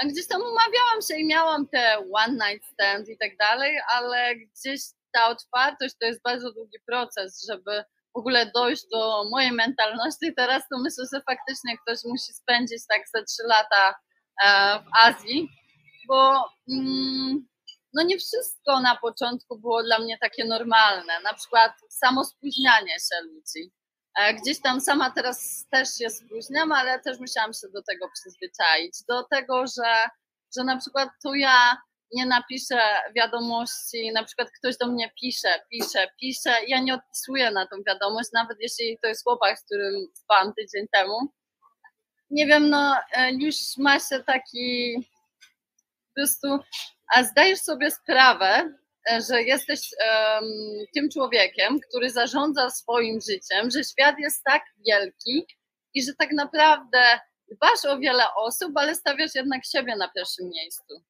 [0.00, 4.36] a gdzieś tam umawiałam się i miałam te one night stand i tak dalej, ale
[4.36, 4.80] gdzieś
[5.12, 7.84] ta otwartość to jest bardzo długi proces, żeby
[8.14, 10.34] w ogóle dojść do mojej mentalności.
[10.36, 13.94] Teraz to myślę, że faktycznie ktoś musi spędzić tak ze trzy lata
[14.44, 15.48] e, w Azji,
[16.06, 17.46] bo mm,
[17.94, 21.20] no nie wszystko na początku było dla mnie takie normalne.
[21.20, 23.72] Na przykład samo spóźnianie się ludzi.
[24.18, 28.94] E, Gdzieś tam sama teraz też się spóźniam, ale też musiałam się do tego przyzwyczaić.
[29.08, 30.08] Do tego, że,
[30.56, 31.76] że na przykład tu ja
[32.12, 32.80] nie napiszę
[33.16, 38.28] wiadomości, na przykład ktoś do mnie pisze, pisze, pisze, ja nie odpisuję na tą wiadomość,
[38.32, 41.18] nawet jeśli to jest chłopak, z którym spałam tydzień temu.
[42.30, 44.96] Nie wiem, no e, już ma się taki
[46.14, 46.58] prostu,
[47.14, 48.74] a zdajesz sobie sprawę,
[49.10, 50.44] e, że jesteś em,
[50.94, 55.46] tym człowiekiem, który zarządza swoim życiem, że świat jest tak wielki
[55.94, 57.02] i że tak naprawdę
[57.52, 61.02] dbasz o wiele osób, ale stawiasz jednak siebie na pierwszym miejscu.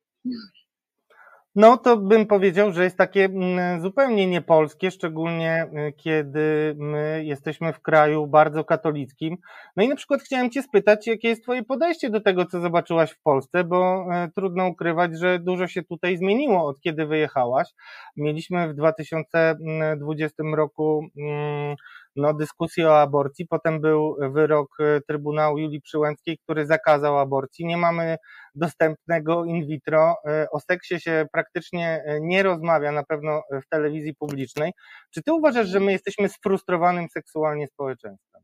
[1.57, 7.73] No to bym powiedział, że jest takie mm, zupełnie niepolskie, szczególnie y, kiedy my jesteśmy
[7.73, 9.37] w kraju bardzo katolickim.
[9.77, 13.11] No i na przykład chciałem Cię spytać, jakie jest Twoje podejście do tego, co zobaczyłaś
[13.11, 17.69] w Polsce, bo e, trudno ukrywać, że dużo się tutaj zmieniło od kiedy wyjechałaś.
[18.17, 21.77] Mieliśmy w 2020 roku mm,
[22.17, 27.67] no, dyskusję o aborcji, potem był wyrok e, Trybunału Julii Przyłębskiej, który zakazał aborcji.
[27.67, 28.17] Nie mamy
[28.55, 30.17] dostępnego in vitro.
[30.27, 34.73] E, O seksie się praktycznie e, nie rozmawia, na pewno w telewizji publicznej.
[35.11, 38.43] Czy ty uważasz, że my jesteśmy sfrustrowanym seksualnie społeczeństwem?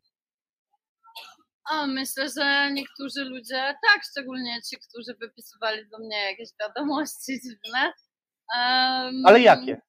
[1.70, 7.92] A myślę, że niektórzy ludzie, tak, szczególnie ci, którzy wypisywali do mnie jakieś wiadomości dziwne.
[8.58, 9.80] em, Ale jakie?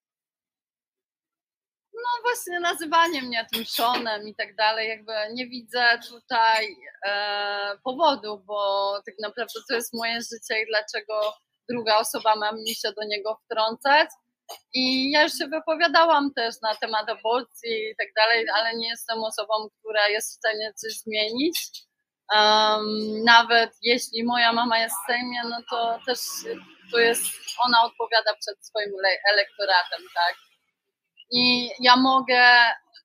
[2.04, 6.76] No właśnie nazywanie mnie tym Seanem i tak dalej, jakby nie widzę tutaj
[7.06, 11.34] e, powodu, bo tak naprawdę to jest moje życie i dlaczego
[11.70, 14.10] druga osoba ma mi się do niego wtrącać.
[14.74, 19.24] I ja już się wypowiadałam też na temat aborcji i tak dalej, ale nie jestem
[19.24, 21.58] osobą, która jest w stanie coś zmienić.
[22.34, 26.20] Um, nawet jeśli moja mama jest w Sejmie, no to też
[26.92, 27.24] to jest,
[27.66, 28.92] ona odpowiada przed swoim
[29.34, 30.36] elektoratem, tak?
[31.32, 32.44] I ja mogę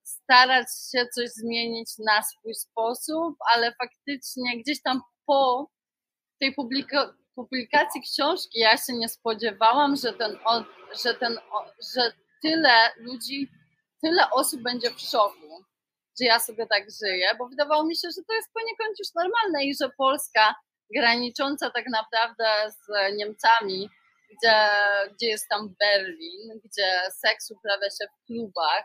[0.04, 5.70] starać się coś zmienić na swój sposób, ale faktycznie gdzieś tam po
[6.40, 10.38] tej publika publikacji książki ja się nie spodziewałam, że ten,
[11.04, 11.38] że ten,
[11.94, 12.12] że
[12.42, 13.50] tyle ludzi,
[14.02, 15.64] tyle osób będzie w szoku,
[16.20, 19.64] że ja sobie tak żyję, bo wydawało mi się, że to jest poniekąd już normalne
[19.64, 20.54] i że Polska
[20.94, 23.88] granicząca tak naprawdę z Niemcami,
[24.30, 24.68] gdzie,
[25.14, 28.84] gdzie jest tam Berlin, gdzie seks uprawia się w klubach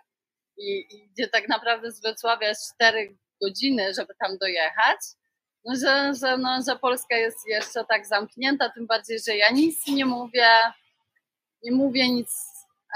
[0.58, 4.98] i, i gdzie tak naprawdę z Wrocławia jest 4 godziny, żeby tam dojechać,
[5.66, 9.88] no, że, że, no, że Polska jest jeszcze tak zamknięta, tym bardziej, że ja nic
[9.88, 10.50] nie mówię,
[11.64, 12.32] nie mówię nic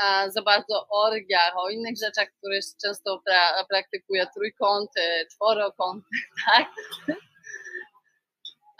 [0.01, 5.01] a, za bardzo o orgiach, o innych rzeczach, które często pra, praktykuję, trójkąty,
[5.31, 6.07] czworokąty,
[6.47, 6.67] tak?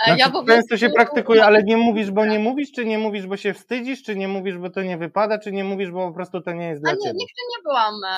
[0.03, 0.47] Znaczy, ja prostu...
[0.47, 4.03] Często się praktykuje, ale nie mówisz, bo nie mówisz, czy nie mówisz, bo się wstydzisz,
[4.03, 6.67] czy nie mówisz, bo to nie wypada, czy nie mówisz, bo po prostu to nie
[6.67, 7.13] jest dla A nie, ciebie?
[7.13, 8.17] Nigdy nie byłam e,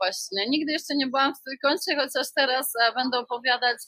[0.00, 3.78] właśnie, nigdy jeszcze nie byłam w trójkącie, chociaż teraz e, będę opowiadać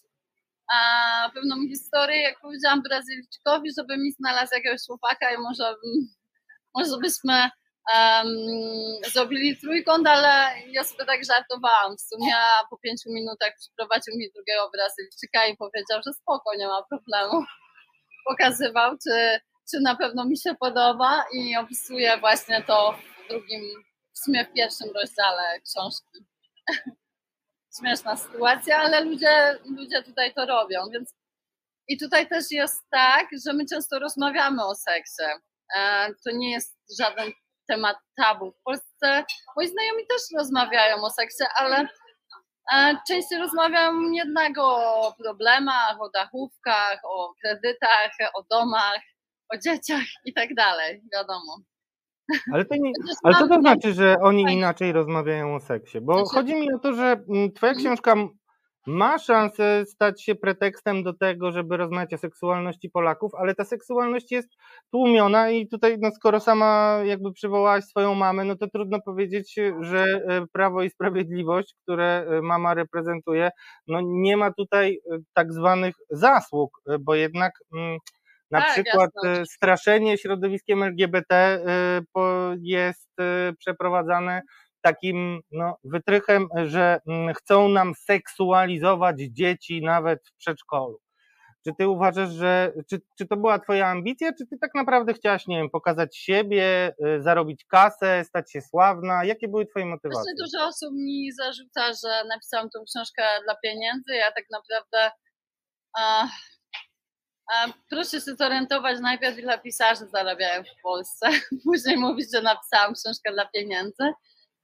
[1.35, 5.75] pewną historię, jak powiedziałam Brazylijczykowi, żeby mi znalazł jakiegoś chłopaka i może,
[6.75, 7.51] może byśmy
[7.95, 8.29] um,
[9.13, 11.97] zrobili trójkąt, ale ja sobie tak żartowałam.
[11.97, 12.35] W sumie
[12.71, 17.45] po pięciu minutach przyprowadził mi drugiego Brazylijczyka i powiedział, że spoko, nie ma problemu.
[18.29, 19.41] Pokazywał, czy,
[19.71, 23.63] czy na pewno mi się podoba i opisuje właśnie to w drugim,
[24.15, 26.19] w sumie w pierwszym rozdziale książki
[27.79, 31.15] śmieszna sytuacja, ale ludzie, ludzie tutaj to robią, więc
[31.89, 35.23] i tutaj też jest tak, że my często rozmawiamy o seksie.
[35.77, 37.33] E, to nie jest żaden
[37.69, 38.53] temat tabu.
[38.53, 39.25] W Polsce
[39.57, 41.89] moi znajomi też rozmawiają o seksie, ale
[42.75, 49.01] e, częściej rozmawiają jednak o problemach, o dachówkach, o kredytach, o domach,
[49.55, 51.57] o dzieciach i tak dalej, wiadomo.
[52.53, 52.93] Ale, to nie,
[53.23, 56.01] ale co to znaczy, że oni inaczej rozmawiają o seksie?
[56.01, 56.35] Bo znaczy...
[56.35, 57.87] chodzi mi o to, że mm, twoja mhm.
[57.87, 58.15] książka
[58.87, 64.33] ma szansę stać się pretekstem do tego, żeby rozmawiać o seksualności Polaków, ale ta seksualność
[64.33, 64.49] jest
[64.91, 70.05] tłumiona i tutaj, no skoro sama jakby przywołałaś swoją mamę, no to trudno powiedzieć, że
[70.05, 73.51] e, Prawo i Sprawiedliwość, które e, mama reprezentuje,
[73.87, 77.99] no nie ma tutaj e, tak zwanych zasług, bo jednak mm,
[78.51, 79.47] na tak, przykład jasno.
[79.47, 81.61] Straszenie środowiskiem LGBT
[82.61, 83.11] jest
[83.59, 84.43] przeprowadzane
[84.85, 91.01] takim no, wytrychem, że mm, chcą nam seksualizować dzieci nawet w przedszkolu.
[91.65, 95.47] Czy ty uważasz, że czy, czy to była twoja ambicja, czy ty tak naprawdę chciałaś,
[95.47, 99.25] nie wiem, pokazać siebie, zarobić kasę, stać się sławna?
[99.25, 100.23] Jakie były twoje motywacje?
[100.23, 104.15] Właśnie dużo osób mi zarzuca, że napisałam tą książkę dla pieniędzy.
[104.15, 105.11] Ja tak naprawdę
[107.91, 111.29] Proszę się zorientować najpierw, ile pisarzy zarabiają w Polsce.
[111.65, 114.13] Później mówić, że napisałam książkę dla pieniędzy.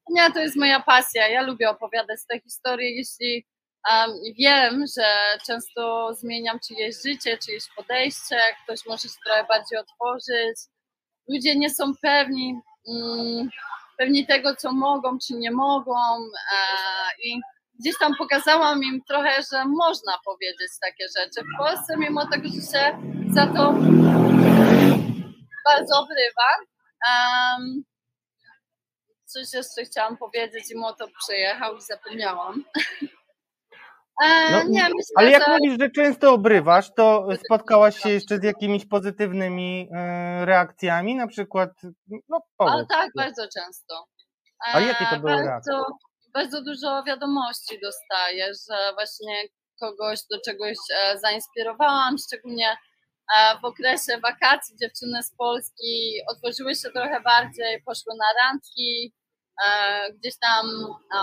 [0.09, 1.29] Nie, to jest moja pasja.
[1.29, 2.97] Ja lubię opowiadać te historie.
[2.97, 3.47] Jeśli
[3.93, 10.57] um, wiem, że często zmieniam czyjeś życie, czyjeś podejście, ktoś może się trochę bardziej otworzyć.
[11.29, 13.51] Ludzie nie są pewni, um,
[13.99, 15.93] pewni tego, co mogą, czy nie mogą.
[16.21, 17.41] Uh, I
[17.81, 22.55] gdzieś tam pokazałam im trochę, że można powiedzieć takie rzeczy w Polsce, mimo tego, że
[22.73, 22.99] się
[23.35, 23.73] za to
[25.65, 26.51] bardzo obrywa.
[27.11, 27.90] Um,
[29.33, 32.65] coś jeszcze chciałam powiedzieć i moto przyjechał i zapomniałam.
[34.25, 35.51] E, no, nie, myślę, ale jak że...
[35.51, 41.71] mówisz, że często obrywasz, to spotkałaś się jeszcze z jakimiś pozytywnymi e, reakcjami, na przykład,
[42.29, 42.75] no powiedz.
[42.75, 44.07] Ale tak, bardzo często.
[44.69, 45.73] E, A jakie to były bardzo, reakcje?
[46.35, 49.49] bardzo dużo wiadomości dostaję, że właśnie
[49.81, 56.91] kogoś do czegoś e, zainspirowałam, szczególnie e, w okresie wakacji dziewczyny z Polski otworzyły się
[56.91, 59.20] trochę bardziej, poszły na randki, e,
[60.15, 60.67] gdzieś tam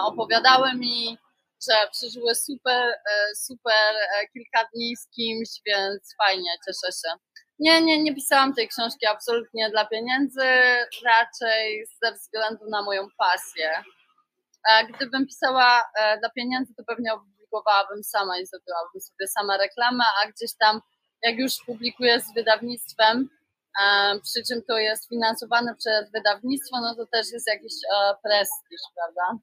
[0.03, 1.17] opowiadały mi,
[1.69, 2.93] że przeżyły super,
[3.35, 3.95] super
[4.33, 7.19] kilka dni z kimś, więc fajnie, cieszę się.
[7.59, 10.45] Nie, nie, nie pisałam tej książki absolutnie dla pieniędzy,
[11.05, 13.83] raczej ze względu na moją pasję.
[14.89, 20.27] Gdybym pisała e, dla pieniędzy, to pewnie opublikowałabym sama i zrobiłabym sobie sama reklamę, a
[20.31, 20.81] gdzieś tam,
[21.23, 23.36] jak już publikuję z wydawnictwem, e,
[24.23, 29.41] przy czym to jest finansowane przez wydawnictwo, no to też jest jakiś e, prestiż, prawda?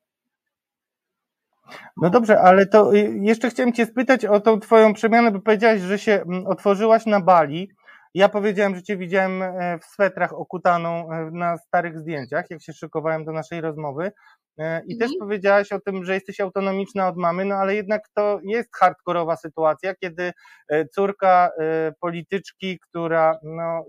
[1.96, 5.80] No dobrze, ale to y, jeszcze chciałem Cię spytać o tą Twoją przemianę, bo powiedziałaś,
[5.80, 7.70] że się mm, otworzyłaś na Bali.
[8.14, 12.72] Ja powiedziałem, że Cię widziałem e, w swetrach okutaną e, na starych zdjęciach, jak się
[12.72, 14.12] szykowałem do naszej rozmowy.
[14.58, 15.18] E, I też Mhm.
[15.20, 19.94] powiedziałaś o tym, że jesteś autonomiczna od mamy, no ale jednak to jest hardkorowa sytuacja,
[19.94, 20.32] kiedy
[20.68, 23.84] e, córka e, polityczki, która no,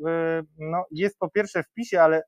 [0.60, 2.24] no, jest po pierwsze w PiSie, ale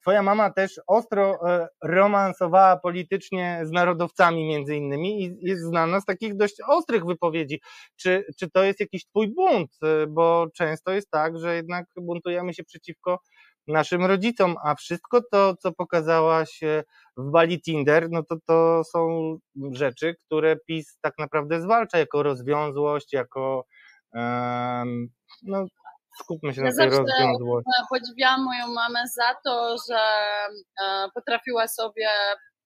[0.00, 1.38] Twoja mama też ostro
[1.84, 7.60] romansowała politycznie z narodowcami między innymi i jest znana z takich dość ostrych wypowiedzi.
[7.96, 9.70] Czy, czy to jest jakiś twój bunt?
[10.08, 13.18] Bo często jest tak, że jednak buntujemy się przeciwko
[13.66, 16.60] naszym rodzicom, a wszystko to, co pokazałaś
[17.18, 19.08] w Bali Tinder, no to to są
[19.72, 23.64] rzeczy, które PiS tak naprawdę zwalcza jako rozwiązłość, jako
[24.14, 25.08] em,
[25.42, 25.66] no
[26.22, 27.70] skupmy się Ja na tej rozwiązłości.
[27.80, 30.00] E, Podziwiałam moją mamę za to, że
[30.84, 32.08] e, potrafiła sobie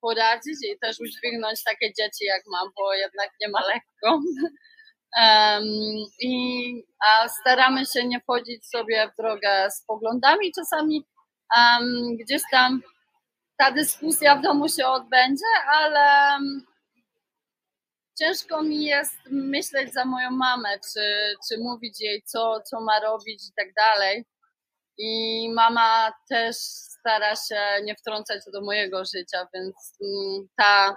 [0.01, 4.21] poradzić i też udźwignąć takie dzieci jak mam, bo jednak nie ma lekko.
[5.21, 5.65] Em,
[6.21, 10.53] I a staramy się nie wchodzić sobie w drogę z poglądami.
[10.53, 11.05] Czasami
[11.59, 12.81] em, gdzieś tam
[13.63, 16.67] ta dyskusja w domu się odbędzie, ale em,
[18.19, 23.49] ciężko mi jest myśleć za moją mamę, czy, czy mówić jej, co, co ma robić
[23.49, 24.25] i tak dalej.
[24.99, 30.97] I mama też stara się nie wtrącać do mojego życia, więc mm, ta,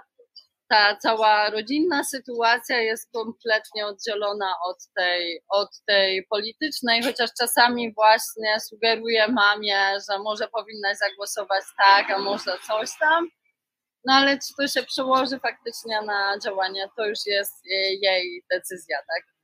[0.68, 8.60] ta cała rodzinna sytuacja jest kompletnie oddzielona od tej, od tej politycznej, chociaż czasami właśnie
[8.60, 9.78] sugeruję mamie,
[10.10, 13.28] że może powinnaś zagłosować tak, a może coś tam.
[14.04, 18.98] No ale czy to się przełoży faktycznie na działanie, to już jest jej- jej decyzja,
[18.98, 19.36] tak?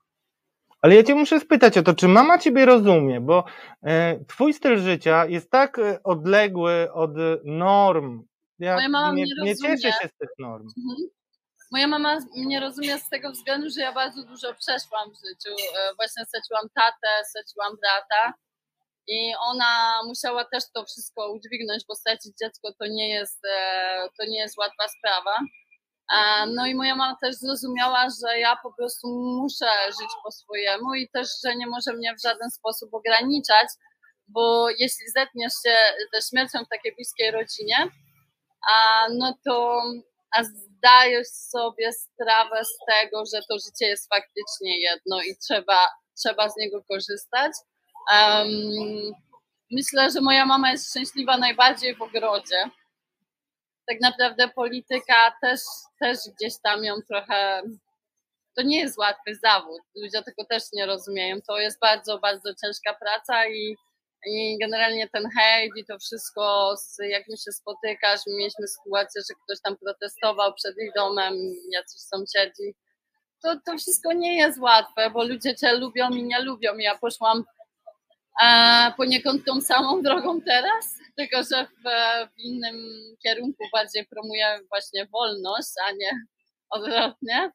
[0.82, 3.44] Ale ja cię muszę spytać o to, czy mama ciebie rozumie, bo
[3.82, 7.10] e, twój styl życia jest tak e, odległy od
[7.44, 8.22] norm.
[8.62, 10.68] Ja Moja mama nie, nie cieszę się z tych norm.
[10.78, 11.08] Mhm.
[11.72, 15.54] Moja mama mnie rozumie z tego względu, że ja bardzo dużo przeszłam w życiu.
[15.78, 18.34] E, Właśnie straciłam tatę, straciłam brata
[19.06, 24.24] i ona musiała też to wszystko udźwignąć, bo stracić dziecko to nie jest, e, to
[24.26, 25.34] nie jest łatwa sprawa.
[26.16, 29.08] E, No i moja mama też zrozumiała, że ja po prostu
[29.42, 33.68] muszę żyć po swojemu i też, że nie może mnie w żaden sposób ograniczać,
[34.28, 35.76] bo jeśli zetniesz się
[36.14, 37.76] ze śmiercią w takiej bliskiej rodzinie,
[38.70, 39.82] a no to
[40.32, 46.48] a zdajesz sobie sprawę z tego, że to życie jest faktycznie jedno i trzeba, trzeba
[46.48, 47.52] z niego korzystać.
[48.12, 48.48] Em,
[49.70, 52.70] myślę, że moja mama jest szczęśliwa najbardziej w ogrodzie.
[53.88, 55.60] Tak naprawdę polityka też,
[56.00, 57.62] też gdzieś tam ją trochę.
[58.56, 59.80] To nie jest łatwy zawód.
[59.96, 61.36] Ludzie tego też nie rozumieją.
[61.48, 63.76] To jest bardzo, bardzo ciężka praca i,
[64.26, 69.60] i generalnie ten hejt i to wszystko, jak mi się spotykasz, mieliśmy sytuację, że ktoś
[69.64, 71.34] tam protestował przed ich domem,
[71.72, 72.74] jacyś sąsiedzi.
[73.42, 76.76] To, to wszystko nie jest łatwe, bo ludzie cię lubią i nie lubią.
[76.76, 77.44] Ja poszłam
[78.44, 81.88] e, poniekąd tą samą drogą teraz, tylko że w,
[82.34, 82.76] w innym
[83.22, 86.10] kierunku bardziej promuję właśnie wolność, a nie
[86.70, 87.50] odwrotnie.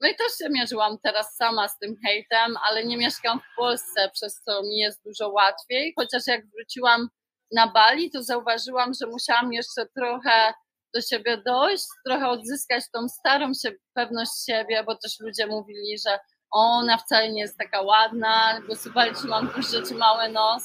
[0.00, 4.10] No i też się mierzyłam teraz sama z tym hejtem, ale nie mieszkam w Polsce,
[4.12, 5.92] przez co mi jest dużo łatwiej.
[5.98, 7.08] Chociaż jak wróciłam
[7.52, 10.52] na Bali, to zauważyłam, że musiałam jeszcze trochę
[10.94, 16.18] do siebie dojść, trochę odzyskać tą starą się pewność siebie, bo też ludzie mówili, że
[16.50, 20.62] ona wcale nie jest taka ładna, głosowali, czy mam duży, czy mały nos.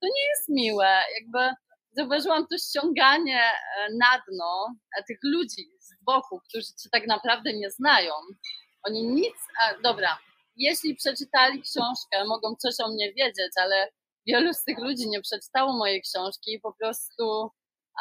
[0.00, 1.02] To nie jest miłe.
[1.20, 1.54] Jakby
[1.92, 7.52] zauważyłam to ściąganie e, na dno e, tych ludzi z boku, którzy cię tak naprawdę
[7.52, 8.12] nie znają.
[8.86, 10.18] Oni nic, a, dobra,
[10.56, 13.88] jeśli przeczytali książkę, mogą coś o mnie wiedzieć, ale
[14.26, 17.50] wielu z tych ludzi nie przeczytało mojej książki i po prostu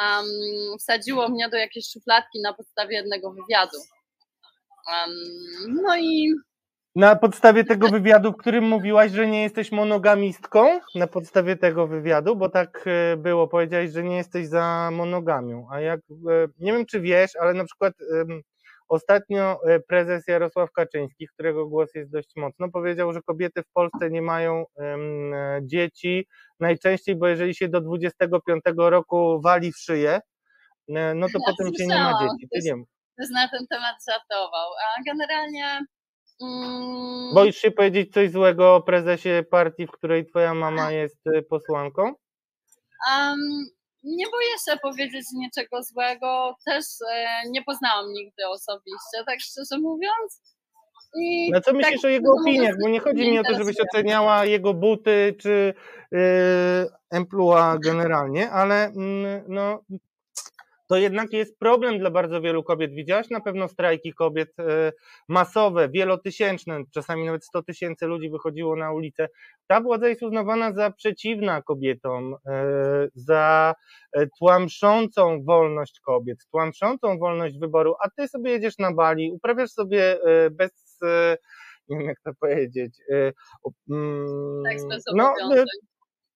[0.01, 0.25] um,
[0.79, 3.77] wsadziło mnie do jakiejś szufladki na podstawie jednego wywiadu.
[4.87, 5.11] Um,
[5.83, 6.33] no i
[6.95, 12.35] Na podstawie tego wywiadu, w którym mówiłaś, że nie jesteś monogamistką, na podstawie tego wywiadu,
[12.35, 15.67] bo tak e, było, powiedziałeś, że nie jesteś za monogamią.
[15.71, 17.93] A jak, e, nie wiem czy wiesz, ale na przykład
[18.87, 24.09] ostatnio e, prezes Jarosław Kaczyński, którego głos jest dość mocno, powiedział, że kobiety w Polsce
[24.09, 24.97] nie mają e,
[25.61, 26.27] dzieci
[26.59, 30.19] najczęściej, bo jeżeli się do 25 roku wali w szyję,
[30.89, 32.47] e, no to Ja potem się nie ma dzieci.
[32.51, 32.85] Ty nie
[33.15, 34.69] ktoś na ten temat żartował.
[34.73, 35.79] A generalnie
[36.41, 42.03] mm, Boisz się powiedzieć coś złego o prezesie partii, w której twoja mama jest posłanką?
[42.03, 43.39] Um,
[44.05, 46.55] nie boję się powiedzieć niczego złego.
[46.65, 50.41] Też e, nie poznałam nigdy osobiście, tak szczerze mówiąc.
[51.21, 52.75] I No co tak, myślisz o jego opiniach?
[52.81, 55.73] Bo nie chodzi mi o to, żebyś oceniała jego buty czy
[56.11, 56.19] yy,
[57.09, 59.79] emploi generalnie, ale mm, no,
[60.87, 62.91] to jednak jest problem dla bardzo wielu kobiet.
[62.91, 64.91] Widziałaś na pewno strajki kobiet e,
[65.29, 69.27] masowe, wielotysięczne, czasami nawet 100 tysięcy ludzi wychodziło na ulicę.
[69.67, 73.75] Ta władza jest uznawana za przeciwna kobietom, e, za
[74.13, 80.19] e, tłamszącą wolność kobiet, tłamszącą wolność wyboru, a ty sobie jedziesz na Bali, uprawiasz sobie
[80.51, 80.99] bez
[81.89, 82.97] nie wiem jak to powiedzieć.
[83.89, 84.77] Mm, tak,
[85.15, 85.33] no,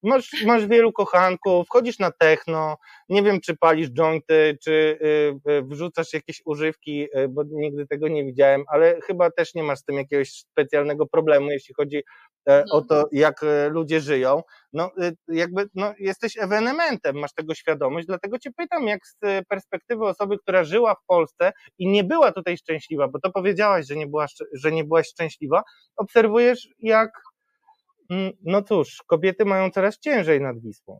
[0.04, 2.78] masz, masz wielu kochanków, wchodzisz na techno,
[3.10, 8.08] nie wiem, czy palisz jointy, czy y, y, wrzucasz jakieś używki, y, bo nigdy tego
[8.08, 12.04] nie widziałem, ale chyba też nie masz z tym jakiegoś specjalnego problemu, jeśli chodzi
[12.50, 13.08] e, o to, mhm.
[13.12, 14.42] jak e, ludzie żyją.
[14.74, 14.92] No,
[15.28, 19.18] jakby, no, jesteś ewenementem, masz tego świadomość, dlatego cię pytam, jak z
[19.48, 23.96] perspektywy osoby, która żyła w Polsce i nie była tutaj szczęśliwa, bo to powiedziałaś, że
[23.96, 25.64] nie, była, że nie byłaś szczęśliwa,
[25.96, 27.12] obserwujesz, jak
[28.44, 30.99] no cóż, kobiety mają coraz ciężej nad Wisłą.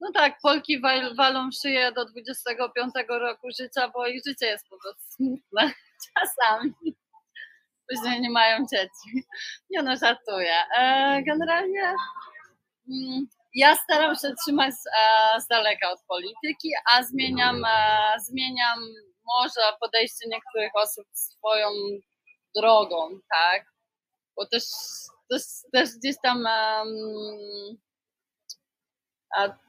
[0.00, 4.78] No tak, Polki wal, walą szyję do 25 roku życia, bo ich życie jest po
[4.78, 5.72] prostu smutne
[6.14, 6.72] czasami.
[7.88, 9.26] Później nie mają dzieci.
[9.70, 10.54] Nie no, żartuję.
[10.78, 11.94] E, generalnie
[12.88, 18.78] mm, ja staram się trzymać e, z daleka od polityki, a zmieniam, e, zmieniam
[19.24, 21.68] może podejście niektórych osób swoją
[22.56, 23.64] drogą, tak?
[24.36, 24.64] Bo też
[25.32, 25.42] też,
[25.72, 27.78] też gdzieś tam um,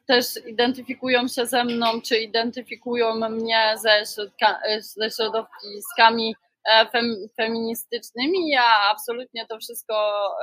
[0.05, 6.35] też identyfikują się ze mną, czy identyfikują mnie ze, środka, ze środowiskami
[6.65, 8.49] e, fem, feministycznymi.
[8.49, 9.95] Ja absolutnie to wszystko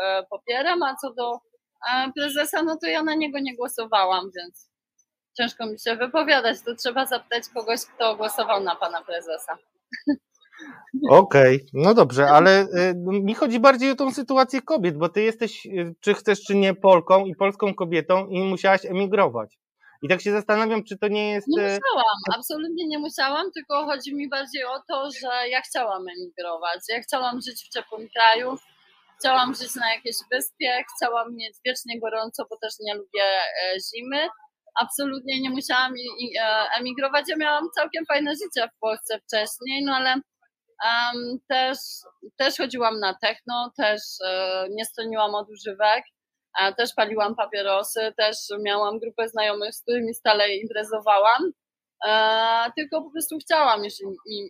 [0.03, 1.41] e, popieram, a co do
[1.91, 4.71] e, prezesa, no to ja na niego nie głosowałam, więc
[5.37, 6.63] ciężko mi się wypowiadać.
[6.65, 9.59] To trzeba zapytać kogoś, kto głosował na pana prezesa.
[11.11, 15.23] Okej, okay, no dobrze, ale y, mi chodzi bardziej o tą sytuację kobiet, bo ty
[15.23, 19.59] jesteś, y, czy chcesz, czy nie, Polką i polską kobietą i musiałaś emigrować.
[20.03, 21.49] I tak się zastanawiam, czy to nie jest.
[21.49, 26.03] Nie y, musiałam, absolutnie nie musiałam, tylko chodzi mi bardziej o to, że ja chciałam
[26.09, 26.81] emigrować.
[26.89, 28.57] Ja chciałam żyć w ciepłym kraju,
[29.19, 34.29] chciałam żyć na jakiejś wyspie, chciałam mieć wiecznie gorąco, bo też nie lubię e, zimy.
[34.81, 35.93] Absolutnie nie musiałam
[36.43, 37.25] e, emigrować.
[37.29, 40.21] Ja miałam całkiem fajne życie w Polsce wcześniej, no ale
[40.85, 41.79] Um, też,
[42.37, 46.05] też chodziłam na techno, też e, nie stroniłam od używek,
[46.59, 51.53] a też paliłam papierosy, też miałam grupę znajomych, z którymi stale imprezowałam.
[52.07, 53.95] E, tylko po prostu chciałam już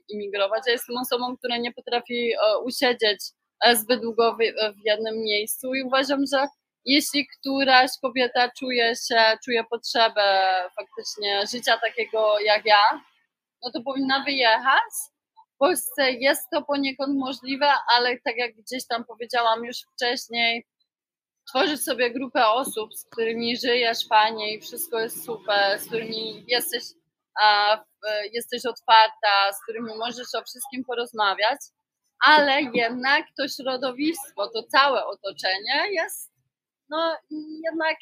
[0.09, 0.63] imigrować.
[0.67, 3.21] Ja jestem osobą, która nie potrafi e, usiedzieć
[3.65, 4.37] e, zbyt długo w,
[4.75, 6.47] w jednym miejscu i uważam, że
[6.85, 12.83] jeśli któraś kobieta czuje się, czuje potrzebę faktycznie życia takiego jak ja,
[13.63, 14.93] no to powinna wyjechać
[15.61, 20.67] Polsce jest to poniekąd możliwe, ale tak jak gdzieś tam powiedziałam już wcześniej,
[21.49, 26.85] tworzysz sobie grupę osób, z którymi żyjesz fajnie i wszystko jest super, z którymi jesteś,
[27.43, 27.79] a,
[28.33, 31.61] jesteś otwarta, z którymi możesz o wszystkim porozmawiać,
[32.25, 36.31] ale jednak to środowisko, to całe otoczenie jest
[36.91, 37.17] no
[37.65, 37.97] jednak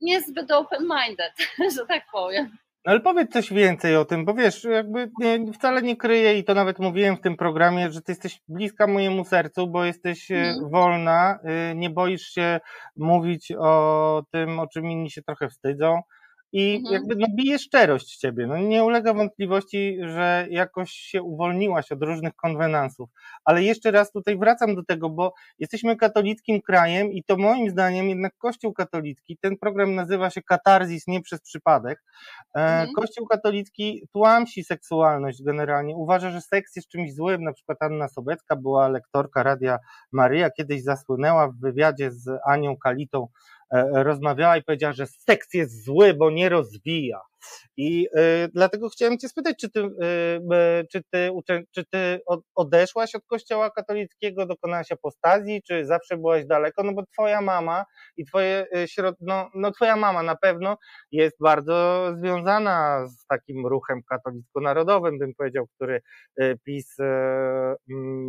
[0.00, 1.32] niezbyt open-minded,
[1.76, 2.58] że tak powiem.
[2.88, 6.54] Ale powiedz coś więcej o tym, bo wiesz, jakby nie, wcale nie kryję i to
[6.54, 10.70] nawet mówiłem w tym programie, że ty jesteś bliska mojemu sercu, bo jesteś mm.
[10.70, 11.38] wolna,
[11.72, 12.60] y, nie boisz się
[12.96, 16.00] mówić o tym, o czym inni się trochę wstydzą
[16.52, 16.94] i mhm.
[16.94, 18.46] jakby no, bije szczerość w ciebie.
[18.46, 23.10] No, nie ulega wątpliwości, że jakoś się uwolniłaś od różnych konwenansów.
[23.44, 28.08] Ale jeszcze raz tutaj wracam do tego, bo jesteśmy katolickim krajem i to moim zdaniem
[28.08, 32.02] jednak Kościół katolicki, ten program nazywa się Katarzis nie przez przypadek.
[32.56, 32.92] E, mhm.
[32.92, 35.96] Kościół katolicki tłamsi seksualność generalnie.
[35.96, 37.42] Uważa, że seks jest czymś złym.
[37.44, 39.78] Na przykład Anna Sobecka była lektorka Radia
[40.12, 43.28] Maryja, kiedyś zasłynęła w wywiadzie z Anią Kalitą
[43.92, 47.20] rozmawiała i powiedziała, że seks jest zły, bo nie rozwija.
[47.76, 51.30] I y, dlatego chciałem Cię spytać, czy Ty, y, czy, ty,
[51.74, 52.20] czy ty
[52.54, 56.82] odeszłaś od Kościoła katolickiego, dokonałaś apostazji, czy zawsze byłaś daleko?
[56.82, 57.84] No bo Twoja mama
[58.16, 59.16] i Twoje środ...
[59.20, 60.76] no, no Twoja mama na pewno
[61.12, 66.00] jest bardzo związana z takim ruchem katolicko-narodowym, bym powiedział, który
[66.64, 66.96] PiS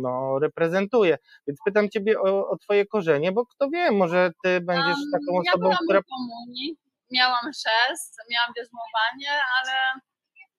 [0.02, 1.18] no, reprezentuje.
[1.46, 5.68] Więc pytam Ciebie o, o Twoje korzenie, bo kto wie, może Ty będziesz taką osobą,
[5.68, 6.00] ja która...
[6.02, 6.76] komunii
[7.10, 10.00] miałam chrzest, miałam bierzmowanie, ale,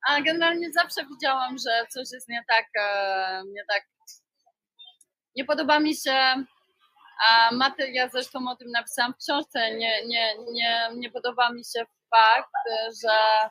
[0.08, 3.84] ale generalnie zawsze widziałam, że coś jest nie tak, e, nie tak.
[5.36, 6.44] Nie podoba mi się.
[7.28, 9.72] A maty, ja zresztą o tym napisałam w książce.
[9.72, 12.52] Nie, nie, nie, nie podoba mi się fakt,
[13.04, 13.50] że,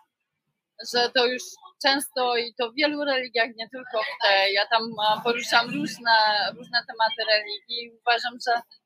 [0.93, 1.43] że to już
[1.82, 4.82] często i to w wielu religiach, nie tylko w tej, ja tam
[5.24, 6.12] poruszam różne,
[6.56, 8.80] różne tematy religii i uważam, że E,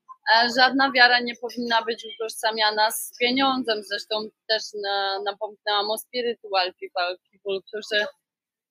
[0.56, 3.82] Żadna wiara nie powinna być utożsamiana z pieniądzem.
[3.82, 8.06] Zresztą też na, napomknęłam o spiritual people, people którzy,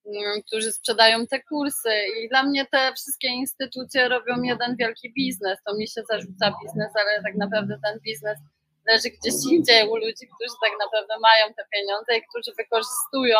[0.05, 1.89] mm, którzy sprzedają te kursy.
[2.21, 5.59] I dla mnie te wszystkie instytucje robią jeden wielki biznes.
[5.65, 8.39] To mi się zarzuca biznes, ale tak naprawdę ten biznes
[8.87, 13.37] leży gdzieś indziej u ludzi, którzy tak naprawdę mają te pieniądze i którzy wykorzystują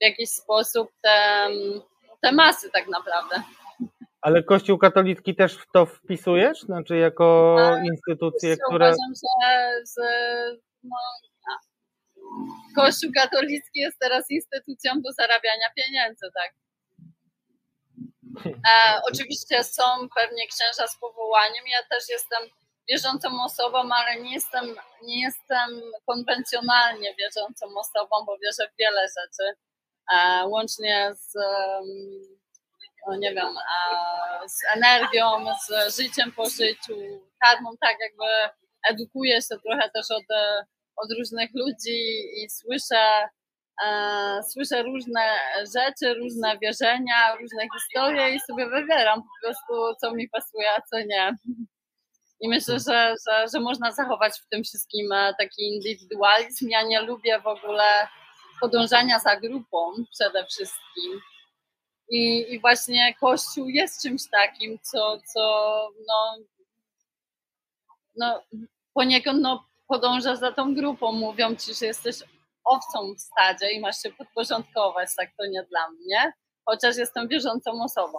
[0.00, 1.48] w jakiś sposób te,
[2.20, 3.42] te masy tak naprawdę.
[4.22, 6.60] Ale Kościół katolicki też w to wpisujesz?
[6.60, 8.86] Znaczy jako Tak, instytucję, która...
[8.86, 9.12] Uważam,
[9.98, 10.06] że
[10.82, 10.96] no,
[11.50, 11.52] a,
[12.80, 16.52] Kościół katolicki jest teraz instytucją do zarabiania pieniędzy, tak.
[18.46, 19.82] E, oczywiście są
[20.16, 21.64] pewnie księża z powołaniem.
[21.66, 22.42] Ja też jestem
[22.88, 24.64] wierzącą osobą, ale nie jestem,
[25.02, 29.54] nie jestem konwencjonalnie wierzącą osobą, bo wierzę w wiele rzeczy.
[30.14, 31.32] E, łącznie z,
[33.08, 33.54] nie wiem,
[34.48, 36.94] z energią, z życiem po życiu,
[37.42, 38.24] karmą, tak jakby
[38.88, 40.24] edukuję się trochę też od,
[40.96, 42.00] od różnych ludzi
[42.36, 43.28] i słyszę,
[43.84, 45.38] e, słyszę różne
[45.74, 50.98] rzeczy, różne wierzenia, różne historie i sobie wybieram po prostu, co mi pasuje, a co
[50.98, 51.36] nie.
[52.40, 56.68] I myślę, że, że, że można zachować w tym wszystkim e, taki indywidualizm.
[56.68, 58.08] Ja nie lubię w ogóle
[58.60, 59.78] podążania za grupą
[60.10, 61.20] przede wszystkim.
[62.10, 65.40] I, I właśnie Kościół jest czymś takim, co, co
[66.08, 66.36] no,
[68.16, 68.42] no,
[68.94, 71.12] poniekąd no, podążasz za tą grupą.
[71.12, 72.16] Mówią ci, że jesteś
[72.64, 76.32] owcą w stadzie i masz się podporządkować, tak to nie dla mnie.
[76.64, 78.18] Chociaż jestem wierzącą osobą.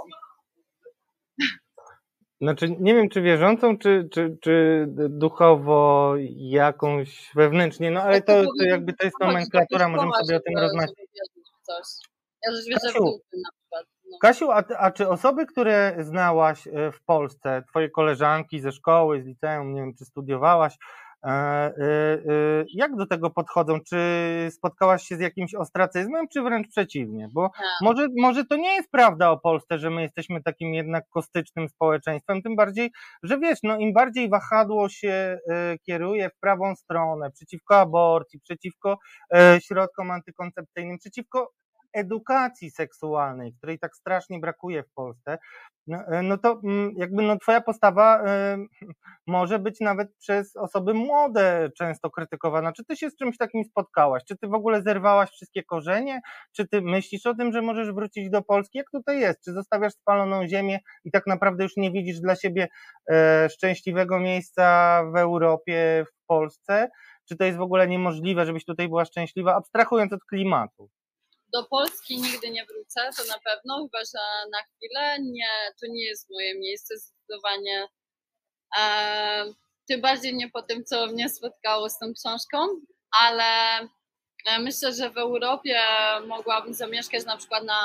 [2.41, 8.63] Znaczy, nie wiem, czy wierzącą, czy, czy, czy duchowo jakąś wewnętrznie, no ale to, to
[8.63, 10.91] jakby to jest nomenklatura, możemy sobie o tym rozmawiać.
[12.43, 13.03] Ja Kasiu,
[13.33, 13.85] na przykład.
[14.11, 14.17] No.
[14.21, 19.25] Kasiu, a, a czy osoby, które znałaś e, w Polsce, twoje koleżanki ze szkoły, z
[19.25, 20.77] liceum, nie wiem, czy studiowałaś,
[21.23, 21.73] e, e,
[22.73, 23.79] jak do tego podchodzą?
[23.89, 23.97] Czy
[24.51, 27.29] spotkałaś się z jakimś ostracyzmem, czy wręcz przeciwnie?
[27.33, 27.63] Bo Tak.
[27.81, 32.41] może, może to nie jest prawda o Polsce, że my jesteśmy takim jednak kostycznym społeczeństwem,
[32.41, 32.91] tym bardziej,
[33.23, 35.39] że wiesz, no im bardziej wahadło się
[35.85, 38.97] kieruje w prawą stronę, przeciwko aborcji, przeciwko
[39.59, 41.51] środkom antykoncepcyjnym, przeciwko
[41.93, 45.37] edukacji seksualnej, której tak strasznie brakuje w Polsce,
[45.87, 48.57] no, e, no to mm, jakby no twoja postawa e,
[49.27, 52.73] może być nawet przez osoby młode często krytykowana.
[52.73, 54.23] Czy ty się z czymś takim spotkałaś?
[54.27, 56.21] Czy ty w ogóle zerwałaś wszystkie korzenie?
[56.55, 58.77] Czy ty myślisz o tym, że możesz wrócić do Polski?
[58.77, 59.41] Jak tutaj jest?
[59.45, 62.67] Czy zostawiasz spaloną ziemię i tak naprawdę już nie widzisz dla siebie
[63.11, 66.89] e, szczęśliwego miejsca w Europie, w Polsce?
[67.29, 70.89] Czy to jest w ogóle niemożliwe, żebyś tutaj była szczęśliwa, abstrahując od klimatu?
[71.53, 75.17] Do Polski nigdy nie wrócę, to na pewno, chyba że na chwilę.
[75.21, 75.49] Nie,
[75.81, 77.87] to nie jest moje miejsce zdecydowanie.
[78.79, 79.53] E,
[79.87, 82.57] tym bardziej nie po tym, co mnie spotkało z tą książką,
[83.11, 83.79] ale
[84.45, 85.81] e, myślę, że w Europie
[86.27, 87.81] mogłabym zamieszkać na przykład na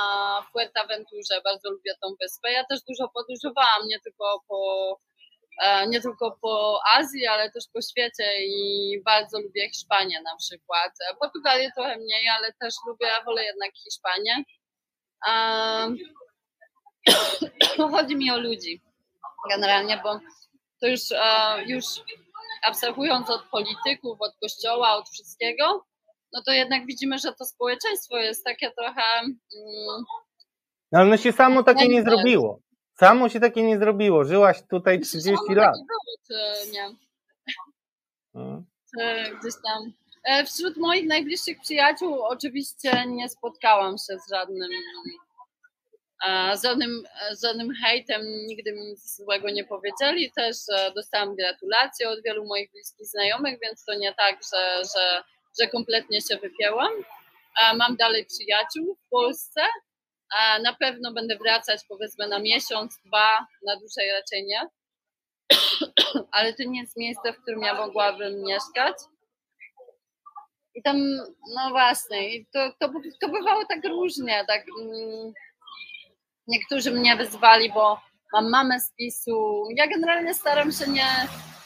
[0.53, 1.41] Fuerteventurze.
[1.45, 2.53] Bardzo lubię tą wyspę.
[2.53, 4.61] Ja też dużo podróżowałam, nie tylko po,
[5.89, 10.93] nie tylko po Azji, ale też po świecie i bardzo lubię Hiszpanię na przykład.
[11.11, 14.45] E, Portugalię trochę mniej, ale też lubię, wolę jednak Hiszpanię.
[17.97, 18.83] Chodzi mi o ludzi
[19.51, 20.21] generalnie, bo
[20.81, 21.85] to już, e, już
[22.63, 25.87] abstrahując od polityków, od kościoła, od wszystkiego,
[26.33, 30.05] no to jednak widzimy, że to społeczeństwo jest takie trochę mm,
[30.93, 32.03] No, ale ono się samo takie nie.
[32.03, 32.61] zrobiło.
[32.99, 34.25] Samo się takie nie zrobiło.
[34.25, 35.75] Żyłaś tutaj 30 samo lat.
[35.75, 36.89] było, czy nie,
[38.35, 38.63] No.
[38.91, 39.93] czy gdzieś tam.
[40.25, 44.71] E, Wśród moich najbliższych przyjaciół oczywiście nie spotkałam się z żadnym
[46.27, 47.03] e, z żadnym,
[47.33, 50.33] z żadnym hejtem, nigdy mi nic złego nie powiedzieli.
[50.37, 55.23] Też e, dostałam gratulacje od wielu moich bliskich znajomych, więc to nie tak, że, że,
[55.61, 56.93] że kompletnie się wypięłam.
[57.63, 59.61] E, Mam dalej przyjaciół w Polsce.
[60.63, 64.69] Na pewno będę wracać powiedzmy na miesiąc, dwa, na dłużej raczej nie.
[66.33, 68.97] Ale to nie jest miejsce, w którym ja mogłabym mieszkać.
[70.75, 70.97] I tam,
[71.55, 75.33] no właśnie, to, to, to bywało tak różnie, tak mm,
[76.47, 78.01] niektórzy mnie wyzwali, bo
[78.33, 79.65] mam mamę z PiSu.
[79.77, 81.09] Ja generalnie staram się nie,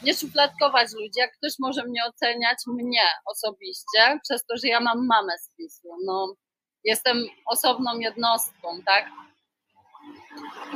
[0.03, 1.17] nie szufladkować ludzi.
[1.17, 5.89] Jak ktoś może mnie oceniać, mnie osobiście, przez to, że ja mam mamę z PiSu.
[6.05, 6.35] No,
[6.85, 7.17] jestem
[7.47, 9.05] osobną jednostką, tak?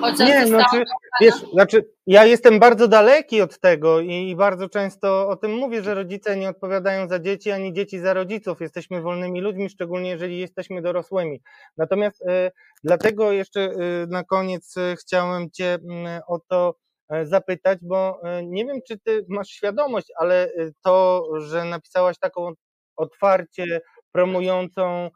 [0.01, 0.85] Chociaż Nie, zostałam znaczy,
[1.21, 5.95] wiesz, znaczy, ja jestem bardzo daleki od tego i bardzo często o tym mówię, że
[5.95, 8.61] rodzice nie odpowiadają za dzieci, ani dzieci za rodziców.
[8.61, 11.43] Jesteśmy wolnymi ludźmi, szczególnie jeżeli jesteśmy dorosłymi.
[11.77, 12.51] Natomiast e,
[12.85, 13.71] dlatego jeszcze e,
[14.07, 16.75] na koniec e, chciałem Cię m, o to
[17.23, 20.53] zapytać, bo nie wiem, czy ty masz świadomość, ale
[20.85, 22.53] to, że napisałaś taką
[22.97, 23.81] otwarcie
[24.13, 25.11] promującą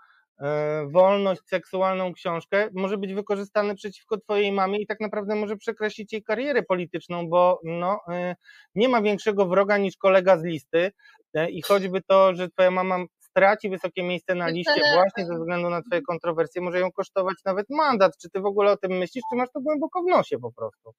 [0.86, 6.22] wolność seksualną książkę, może być wykorzystane przeciwko twojej mamie i tak naprawdę może przekreślić jej
[6.22, 8.36] karierę polityczną, bo no, e,
[8.74, 10.92] nie ma większego wroga niż kolega z listy
[11.34, 15.70] e, i choćby to, że twoja mama straci wysokie miejsce na liście właśnie ze względu
[15.70, 18.12] na twoje kontrowersje, może ją kosztować nawet mandat.
[18.22, 20.94] Czy ty w ogóle o tym myślisz, czy masz to głęboko w nosie po prostu?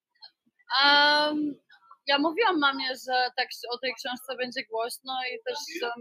[0.83, 1.55] Um,
[2.11, 5.57] ja mówiłam mamie, że tak o tej książce będzie głośno i też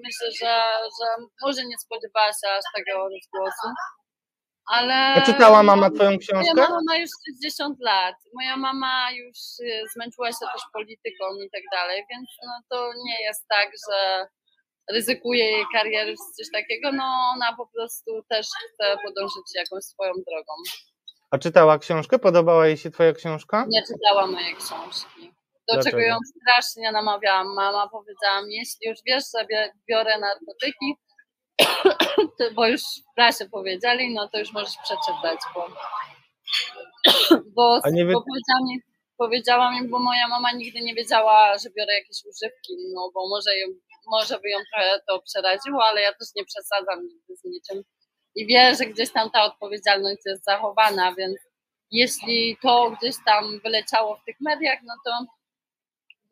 [0.06, 0.54] myślę, że,
[0.96, 1.06] że
[1.42, 3.68] może nie spodziewała się aż takiego rozgłosu.
[4.76, 4.94] Ale.
[4.94, 6.54] A czytała mama twoją Moja książkę?
[6.54, 8.16] mama ma już 60 lat.
[8.34, 13.22] Moja mama już y, zmęczyła się też polityką i tak dalej, więc no, to nie
[13.22, 14.26] jest tak, że
[14.92, 16.92] ryzykuje jej karierę czy coś takiego.
[16.92, 17.04] No
[17.34, 20.52] ona po prostu też chce podążyć jakąś swoją drogą.
[21.30, 22.18] A czytała książkę?
[22.18, 23.66] Podobała jej się twoja książka?
[23.68, 25.37] Nie czytała mojej książki.
[25.68, 25.96] Do Dlaczego?
[25.96, 27.54] czego ją strasznie namawiałam.
[27.54, 30.94] Mama powiedziała mi, jeśli już wiesz, że bie- biorę narkotyki,
[32.56, 35.68] bo już w prasie powiedzieli, no to już możesz przeczytać, bo,
[37.56, 38.80] bo, A nie wy- bo powiedziała, mi,
[39.18, 43.58] powiedziała mi, bo moja mama nigdy nie wiedziała, że biorę jakieś używki, no bo może,
[43.58, 43.66] ją,
[44.06, 47.84] może by ją trochę to przeraziło, ale ja też nie przesadzam nigdy z niczym
[48.34, 51.36] i wie, że gdzieś tam ta odpowiedzialność jest zachowana, więc
[51.90, 55.26] jeśli to gdzieś tam wyleciało w tych mediach, no to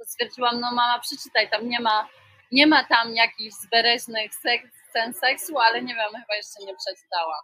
[0.04, 2.08] stwierdziłam, no mama, przeczytaj, tam nie ma,
[2.52, 7.42] nie ma tam jakichś zbereźnych sek- scen seksu, ale nie wiem, chyba jeszcze nie przeczytałam.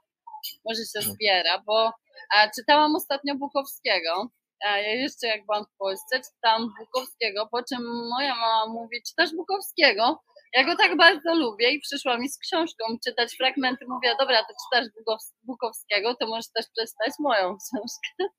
[0.64, 1.92] Może się zbiera, bo
[2.56, 4.28] czytałam ostatnio Bukowskiego.
[4.64, 10.22] Ja jeszcze jak byłam w Polsce, czytałam Bukowskiego, po czym moja mama mówi, czytasz Bukowskiego?
[10.54, 13.84] Ja go tak bardzo lubię i przyszła mi z książką czytać fragmenty.
[13.88, 18.34] Mówię, dobra, to czytasz Bukows- Bukowskiego, to możesz też przeczytać moją książkę.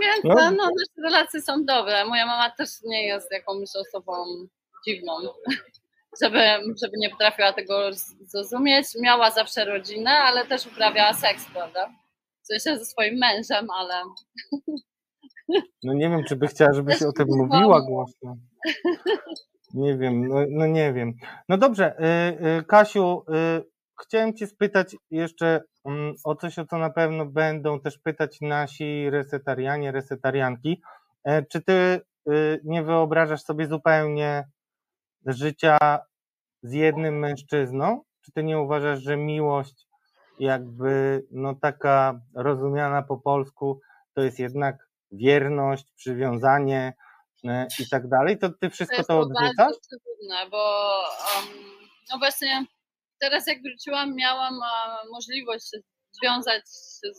[0.00, 0.34] Więc No.
[0.34, 2.04] no, no, nasze relacje są dobre.
[2.04, 4.12] Moja mama też nie jest jakąś osobą
[4.88, 5.12] dziwną,
[6.22, 6.38] żeby,
[6.82, 7.90] żeby nie potrafiła tego
[8.20, 8.86] zrozumieć.
[9.00, 11.90] Miała zawsze rodzinę, ale też uprawiała seks, prawda?
[12.42, 13.94] W sensie ze swoim mężem, ale
[15.82, 18.36] No nie wiem, czy by chciała, żebyś o tym mówiła głośno.
[19.74, 21.12] Nie wiem, no, no nie wiem.
[21.48, 26.78] No dobrze, y, y, Kasiu, y, chciałem cię spytać jeszcze mm, o coś, o co
[26.78, 30.82] na pewno będą też pytać nasi resetarianie, resetarianki.
[31.24, 34.48] E, Czy ty y, nie wyobrażasz sobie zupełnie
[35.26, 35.78] życia
[36.62, 38.02] z jednym mężczyzną?
[38.20, 39.86] Czy ty nie uważasz, że miłość
[40.38, 43.80] jakby no taka rozumiana po polsku
[44.14, 46.92] to jest jednak wierność, przywiązanie
[47.44, 49.76] e, i tak dalej, to ty to wszystko jest to to odrzucasz?
[49.88, 50.90] trudne, bo
[51.36, 51.48] um,
[52.12, 52.66] no właśnie
[53.24, 54.60] teraz jak wróciłam, miałam
[55.12, 55.70] możliwość
[56.12, 56.64] związać,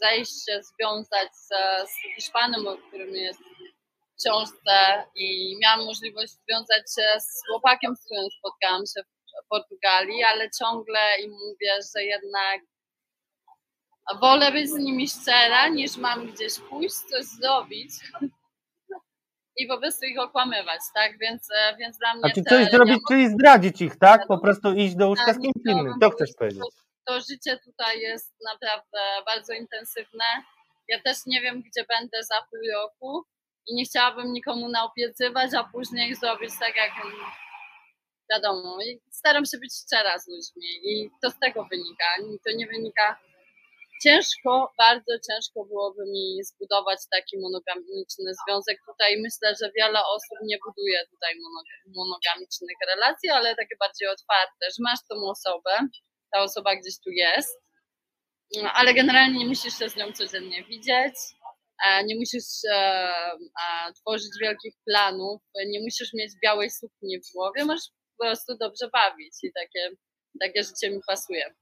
[0.01, 1.49] zajść się, związać z,
[2.15, 8.27] Hiszpanem, o którym jest w książce i miałam możliwość związać się z chłopakiem, z którym
[8.39, 12.61] spotkałam się w Portugalii, ale ciągle im mówię, że jednak
[14.21, 17.91] wolę być z nimi szczera, niż mam gdzieś pójść, coś zrobić
[19.57, 21.17] i po prostu ich okłamywać, tak?
[21.19, 24.27] Więc, e, więc dla mnie A czy coś zrobić, czyli zdradzić ich, tak?
[24.27, 25.93] Po prostu iść do łóżka z Tak, kimś innym.
[26.01, 26.63] To chcesz powiedzieć.
[27.05, 30.23] to życie tutaj jest naprawdę bardzo intensywne.
[30.87, 33.25] Ja też nie wiem, gdzie będę za pół roku
[33.67, 36.91] i nie chciałabym nikomu naopiecywać, a później zrobić tak, jak
[38.31, 38.77] wiadomo.
[38.81, 42.05] I staram się być szczera z ludźmi i to z tego wynika.
[42.45, 43.19] To nie wynika.
[44.05, 48.77] Ciężko, bardzo ciężko byłoby mi zbudować taki monogamiczny związek.
[48.91, 54.63] Tutaj myślę, że wiele osób nie buduje tutaj mono- monogamicznych relacji, ale takie bardziej otwarte,
[54.73, 55.73] że masz tą osobę,
[56.31, 57.59] ta osoba gdzieś tu jest,
[58.63, 61.15] no, ale generalnie nie musisz się z nią codziennie widzieć,
[61.85, 62.77] e, nie musisz e,
[63.63, 67.87] e, tworzyć wielkich planów, nie musisz mieć białej sukni w głowie, możesz
[68.17, 69.89] po prostu dobrze bawić i takie,
[70.39, 71.55] takie życie mi pasuje.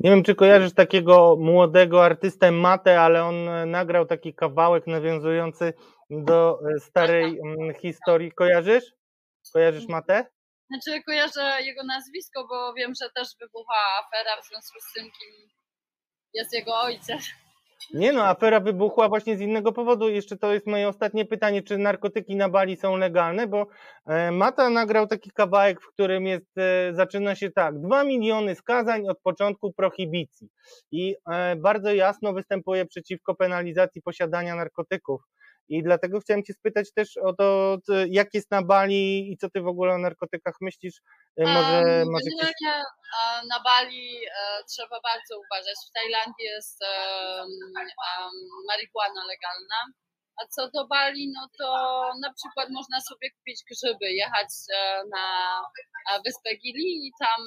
[0.00, 5.72] Nie wiem, czy kojarzysz takiego młodego artystę Matę, ale on e, nagrał taki kawałek nawiązujący
[6.10, 8.32] do e, starej mm, historii.
[8.32, 8.84] Kojarzysz?
[9.52, 10.26] Kojarzysz Matę?
[10.70, 15.48] Znaczy kojarzę jego nazwisko, bo wiem, że też wybuchła afera w związku z tym, kim
[16.34, 17.22] jest jego ojciec.
[17.94, 20.08] Nie no, afera wybuchła właśnie z innego powodu.
[20.08, 23.66] Jeszcze to jest moje ostatnie pytanie, czy narkotyki na Bali są legalne, bo
[24.06, 29.08] e, Mata nagrał taki kawałek, w którym jest, e, zaczyna się tak, dwa miliony skazań
[29.08, 30.48] od początku prohibicji
[30.92, 35.22] i e, bardzo jasno występuje przeciwko penalizacji posiadania narkotyków.
[35.70, 37.78] I dlatego chciałem Cię spytać też o to,
[38.08, 40.96] jak jest na Bali i co Ty w ogóle o narkotykach myślisz.
[41.36, 42.50] E, Może Em, masz jakieś...
[43.48, 45.76] Na Bali e, trzeba bardzo uważać.
[45.88, 46.78] W Tajlandii jest
[48.68, 49.80] marihuana legalna,
[50.42, 51.66] A co do Bali, no to
[52.20, 55.26] na przykład można sobie kupić grzyby, jechać e, na
[56.10, 57.40] e, wyspę Gili i tam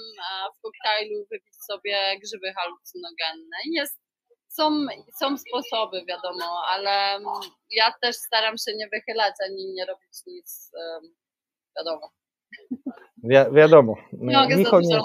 [0.58, 3.58] w koktajlu wypić sobie grzyby halucynogenne.
[3.80, 3.98] Jest,
[4.56, 4.86] są,
[5.20, 7.28] są sposoby, wiadomo, ale mm,
[7.72, 10.72] ja też staram się nie wychylać ani nie robić nic,
[11.78, 12.10] wiadomo.
[13.24, 13.96] Wi- wiadomo.
[14.14, 15.02] Nie mogę Michał nie-.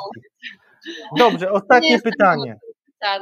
[1.19, 2.59] Dobrze, Nie ostatnie jestem pytanie.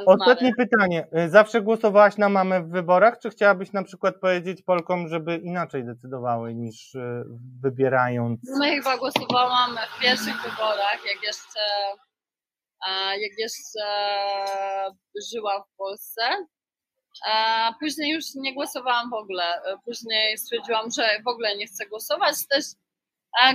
[0.05, 1.07] Ostatnie pytanie.
[1.25, 5.85] Y, Zawsze głosowałaś na mamę w wyborach, czy chciałabyś na przykład powiedzieć Polkom, żeby inaczej
[5.85, 7.23] decydowały niż y,
[7.63, 8.39] wybierając?
[8.59, 11.59] No ja chyba głosowałam w pierwszych wyborach, jak jeszcze,
[13.19, 13.85] jak jeszcze
[15.31, 16.21] żyłam w Polsce.
[17.79, 19.43] Później już nie głosowałam w ogóle.
[19.63, 22.35] E, Później stwierdziłam, że w ogóle nie chcę głosować.
[22.49, 22.65] Też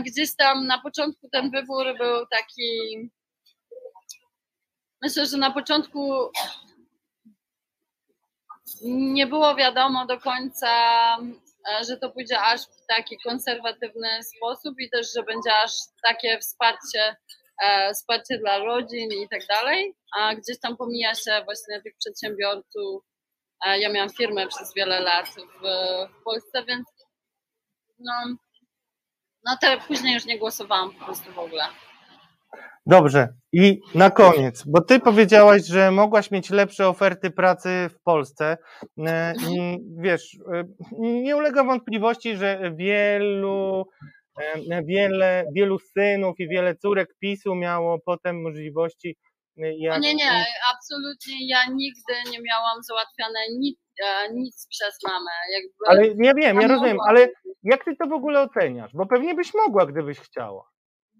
[0.06, 2.70] gdzieś tam na początku ten wybór był taki.
[5.02, 6.30] Myślę, że na początku
[8.84, 10.68] nie było wiadomo do końca,
[11.18, 15.72] e, że to pójdzie aż w taki konserwatywny sposób i też, że będzie aż
[16.02, 17.16] takie wsparcie,
[17.94, 23.02] wsparcie dla rodzin i tak dalej, a gdzieś tam pomija się właśnie tych przedsiębiorców.
[23.66, 25.62] E, Ja miałam firmę przez wiele lat w,
[26.20, 26.86] w Polsce, więc
[27.98, 28.12] no,
[29.44, 31.64] no te później już nie głosowałam po prostu w ogóle.
[32.86, 33.28] Dobrze.
[33.52, 38.56] I na koniec, bo ty powiedziałaś, że mogłaś mieć lepsze oferty pracy w Polsce.
[39.06, 40.64] E, i Wiesz, e,
[40.98, 44.21] nie ulega wątpliwości, że wielu, e,
[44.84, 50.44] wiele, wielu synów i wiele córek PiSu miało potem możliwości e, No jak nie, nie,
[50.74, 55.30] absolutnie ja nigdy nie miałam załatwiane nic, e, nic przez mamę.
[55.52, 57.28] Jakby Ale nie wiem, ja rozumiem, ale
[57.62, 58.90] jak ty to w ogóle oceniasz?
[58.94, 60.72] Bo pewnie byś mogła, gdybyś chciała.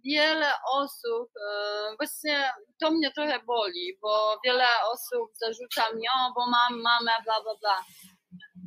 [0.05, 6.41] wiele osób, e, właśnie to mnie trochę boli, bo wiele osób zarzuca mi, o, bo
[6.51, 7.77] mam mamę, bla, bla, bla.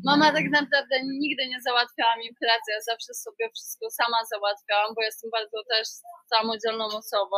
[0.03, 5.01] Mama tak naprawdę nigdy nie załatwiała mi pracy, ja zawsze sobie wszystko sama załatwiałam, bo
[5.01, 5.87] jestem bardzo też
[6.29, 7.37] samodzielną osobą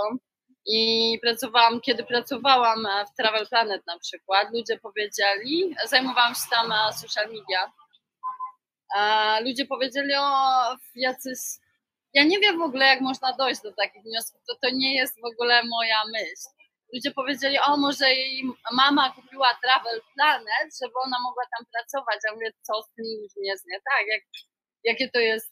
[0.66, 6.72] i pracowałam, kiedy pracowałam e, w Travel Planet na przykład, ludzie powiedzieli, zajmowałam się tam
[6.72, 7.72] e, social media,
[8.96, 11.40] a ludzie powiedzieli, o, jacyś
[12.14, 14.42] ja nie wiem w ogóle, jak można dojść do takich wniosków.
[14.48, 16.57] To, to nie jest w ogóle moja myśl.
[16.94, 22.20] Ludzie powiedzieli, o może jej mama kupiła Travel Planet, żeby ona mogła tam pracować.
[22.28, 24.06] Ja mówię, co z tym ludźmi jest nie tak?
[24.08, 24.24] Jak,
[24.84, 25.52] jakie to jest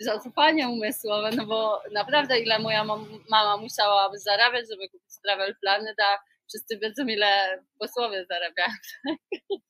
[0.00, 5.96] zacofanie umysłowe, no bo naprawdę ile moja mam- mama musiałaby zarabiać, żeby kupić Travel Planet,
[6.00, 8.72] a wszyscy wiedzą, ile posłowie zarabiają.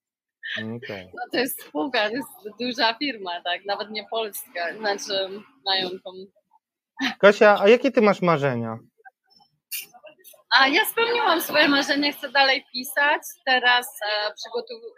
[0.56, 1.04] Okay.
[1.14, 2.28] No to jest spółka, to jest
[2.60, 3.64] duża firma, tak?
[3.64, 4.76] Nawet nie polska.
[4.76, 5.12] Znaczy
[5.64, 6.10] mają tą
[7.20, 8.78] Kasia, a jakie ty masz marzenia?
[10.58, 13.22] A ja spełniłam swoje marzenie, chcę dalej pisać.
[13.46, 14.94] Teraz e, przygotow-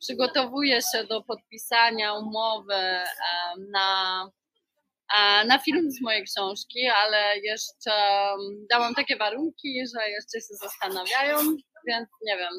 [0.00, 3.06] przygotowuję się do podpisania umowy e,
[3.70, 4.22] na,
[5.16, 10.54] e, na film z mojej książki, ale jeszcze mm, dałam takie warunki, że jeszcze się
[10.62, 11.38] zastanawiają,
[11.86, 12.52] więc nie wiem.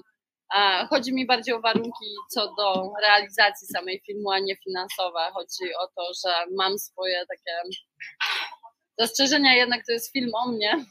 [0.90, 5.20] Chodzi mi bardziej o warunki co do realizacji samej filmu, a nie finansowe.
[5.34, 7.70] Chodzi o to, że mam swoje takie
[9.00, 10.86] zastrzeżenia, jednak to jest film o mnie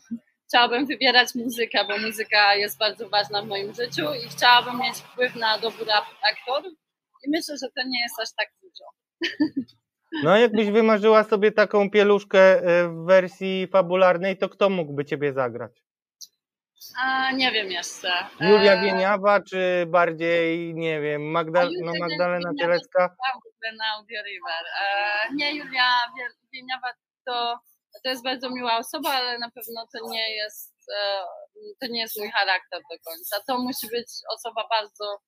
[0.49, 5.35] chciałabym wybierać muzykę, bo muzyka jest bardzo ważna w moim życiu i chciałabym mieć wpływ
[5.35, 5.87] na dobór
[6.33, 6.73] aktorów
[7.27, 8.85] i myślę, że to nie jest aż tak dużo.
[10.25, 15.73] No, jakbyś wymarzyła sobie taką pieluszkę e, w wersji fabularnej, to kto mógłby ciebie zagrać?
[17.03, 18.13] A nie wiem jeszcze.
[18.41, 23.17] Julia E, Wieniawa, czy bardziej, nie wiem, Magda, no, Magdalena Cielecka?
[23.79, 24.65] Na Audio River.
[24.83, 26.89] E, nie, Julia Wie- Wieniawa
[27.27, 27.59] to,
[28.05, 31.23] to jest bardzo miła osoba, ale na pewno to nie jest e,
[31.81, 33.37] to nie jest mój charakter do końca.
[33.47, 35.19] To musi być osoba bardzo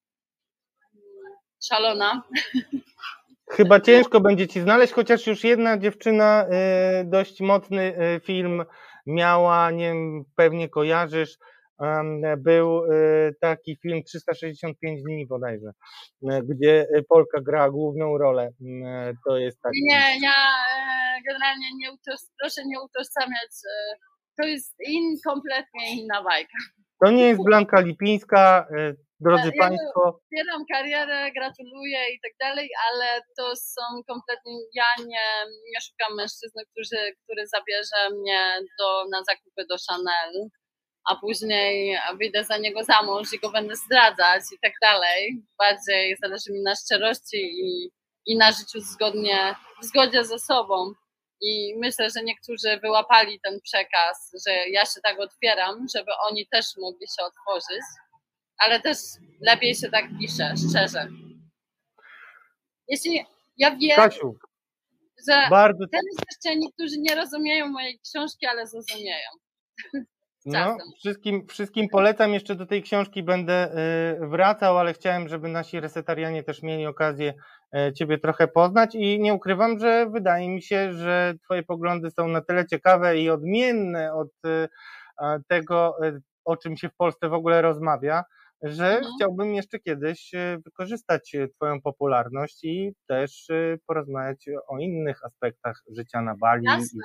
[0.95, 1.37] mm,
[1.69, 2.23] szalona.
[3.51, 8.65] Chyba ciężko będzie ci znaleźć, chociaż już jedna dziewczyna e, dość mocny e, film
[9.07, 11.39] miała, nie wiem, pewnie kojarzysz,
[12.39, 12.89] był e,
[13.41, 15.71] taki film 365 dni bodajże,
[16.31, 18.51] e, gdzie Polka gra główną rolę.
[18.61, 19.83] Mm, To jest taki.
[19.83, 20.37] Nie, ja
[20.77, 23.53] e, generalnie nie utoż, proszę nie utożsamiać.
[23.71, 23.95] E,
[24.41, 26.59] to jest in, kompletnie inna bajka.
[27.05, 28.69] To nie jest Blanka Lipińska,
[29.21, 30.21] drodzy Ja- Państwo.
[30.25, 34.53] Wspieram karierę, gratuluję i tak dalej, ale to są kompletnie.
[34.75, 35.27] Ja nie,
[35.73, 38.41] nie szukam mężczyzny, który, który zabierze mnie
[38.79, 40.33] do, na zakupy do Chanel,
[41.09, 45.43] a później wyjdę za niego za mąż i go będę zdradzać i tak dalej.
[45.59, 47.91] Bardziej zależy mi na szczerości i,
[48.27, 50.93] i na życiu zgodnie, w zgodzie ze sobą.
[51.43, 56.67] I myślę, że niektórzy wyłapali ten przekaz, że ja się tak otwieram, żeby oni też
[56.79, 57.85] mogli się otworzyć,
[58.59, 58.99] ale też
[59.41, 61.09] lepiej się tak pisze, szczerze.
[62.89, 63.25] Jeśli,
[63.57, 64.39] Ja wiem, Kasiu,
[65.29, 69.31] że bardzo teraz jeszcze niektórzy nie rozumieją mojej książki, ale zrozumieją.
[70.47, 73.73] No, wszystkim, wszystkim polecam, jeszcze do tej książki będę
[74.23, 77.35] y, wracał, ale chciałem, żeby nasi resetarianie też mieli okazję
[77.89, 82.29] y, Ciebie trochę poznać i nie ukrywam, że wydaje mi się, że Twoje poglądy są
[82.29, 84.69] na tyle ciekawe i odmienne od y,
[85.49, 85.97] tego,
[86.45, 88.25] o czym się w Polsce w ogóle rozmawia,
[88.63, 89.13] że Mhm.
[89.17, 90.31] chciałbym jeszcze kiedyś
[90.65, 93.49] wykorzystać Twoją popularność i też
[93.87, 96.65] porozmawiać o innych aspektach życia na Bali.
[96.67, 97.03] Jasne.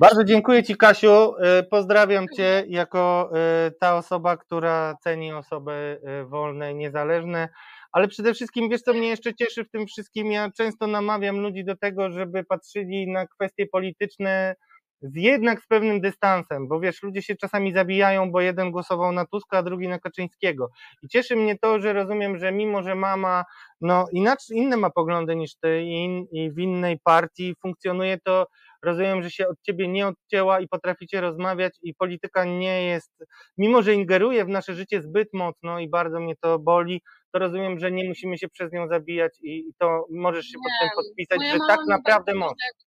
[0.00, 1.34] Bardzo dziękuję Ci, Kasiu.
[1.60, 3.30] Y, Pozdrawiam Cię jako
[3.68, 7.48] y, ta osoba, która ceni osoby y, wolne, niezależne.
[7.92, 10.32] Ale przede wszystkim, wiesz, co mnie jeszcze cieszy w tym wszystkim?
[10.32, 14.54] Ja często namawiam ludzi do tego, żeby patrzyli na kwestie polityczne
[15.02, 19.26] z jednak z pewnym dystansem, bo wiesz, ludzie się czasami zabijają, bo jeden głosował na
[19.26, 20.70] Tuska, a drugi na Kaczyńskiego.
[21.02, 23.44] I cieszy mnie to, że rozumiem, że mimo, że mama
[23.80, 28.46] no inaczej, inne ma poglądy niż ty i, in, i w innej partii funkcjonuje, to
[28.82, 33.12] rozumiem, że się od ciebie nie odcięła i potraficie rozmawiać i polityka nie jest,
[33.58, 37.02] mimo że ingeruje w nasze życie zbyt mocno i bardzo mnie to boli,
[37.32, 40.72] to rozumiem, że nie musimy się przez nią zabijać i, i to możesz się pod
[40.80, 42.32] tym Nie, podpisać, że tak naprawdę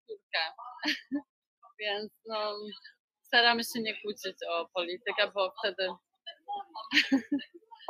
[0.07, 0.39] córkę.
[1.81, 2.55] Więc no,
[3.23, 5.89] staramy się nie kłócić o politykę, bo wtedy.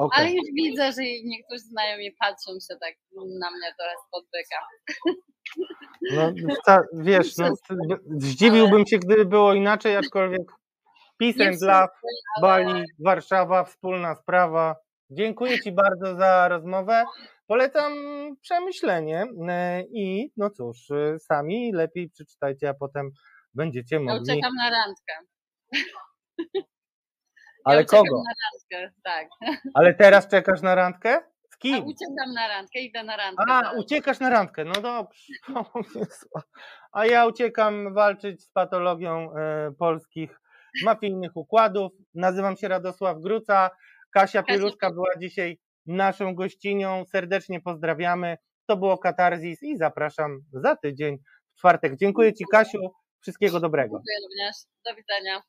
[0.01, 0.27] Okej.
[0.27, 2.95] Ale już widzę, że niektórzy znajomi patrzą się tak
[3.41, 3.75] na mnie
[4.07, 4.59] spod byka.
[6.13, 7.55] No, wca- wiesz, no,
[8.17, 10.53] zdziwiłbym się, gdyby było inaczej, aczkolwiek
[11.19, 11.89] peace and love,
[12.41, 14.77] Bali, Warszawa, wspólna sprawa.
[15.11, 17.05] Dziękuję Ci bardzo za rozmowę.
[17.47, 17.93] Polecam
[18.41, 23.11] przemyślenie e, i no cóż, e, sami lepiej przeczytajcie, a potem
[23.55, 24.23] będziecie mogli.
[24.23, 25.13] uciekam na randkę.
[27.65, 28.23] Ale ja kogo?
[28.23, 29.29] na randkę, tak.
[29.75, 31.21] Ale teraz czekasz na randkę?
[31.51, 31.85] Z A kim?
[31.85, 33.45] uciekam na randkę, idę na randkę.
[33.49, 33.79] A, teraz.
[33.79, 35.33] uciekasz na randkę, no dobrze.
[36.93, 40.41] A ja uciekam walczyć z patologią e, polskich
[40.85, 41.93] mafijnych układów.
[42.15, 43.71] Nazywam się Radosław Gruca.
[44.15, 47.05] Kasia Pieluszka była dzisiaj naszą gościnią.
[47.13, 48.37] Serdecznie pozdrawiamy.
[48.67, 51.19] To było Katarzis i zapraszam za tydzień
[51.55, 51.97] w czwartek.
[51.97, 52.79] Dziękuję Ci, Kasiu.
[53.21, 53.97] Wszystkiego dobrego.
[53.97, 54.57] Dziękuję również.
[54.85, 55.43] Do widzenia.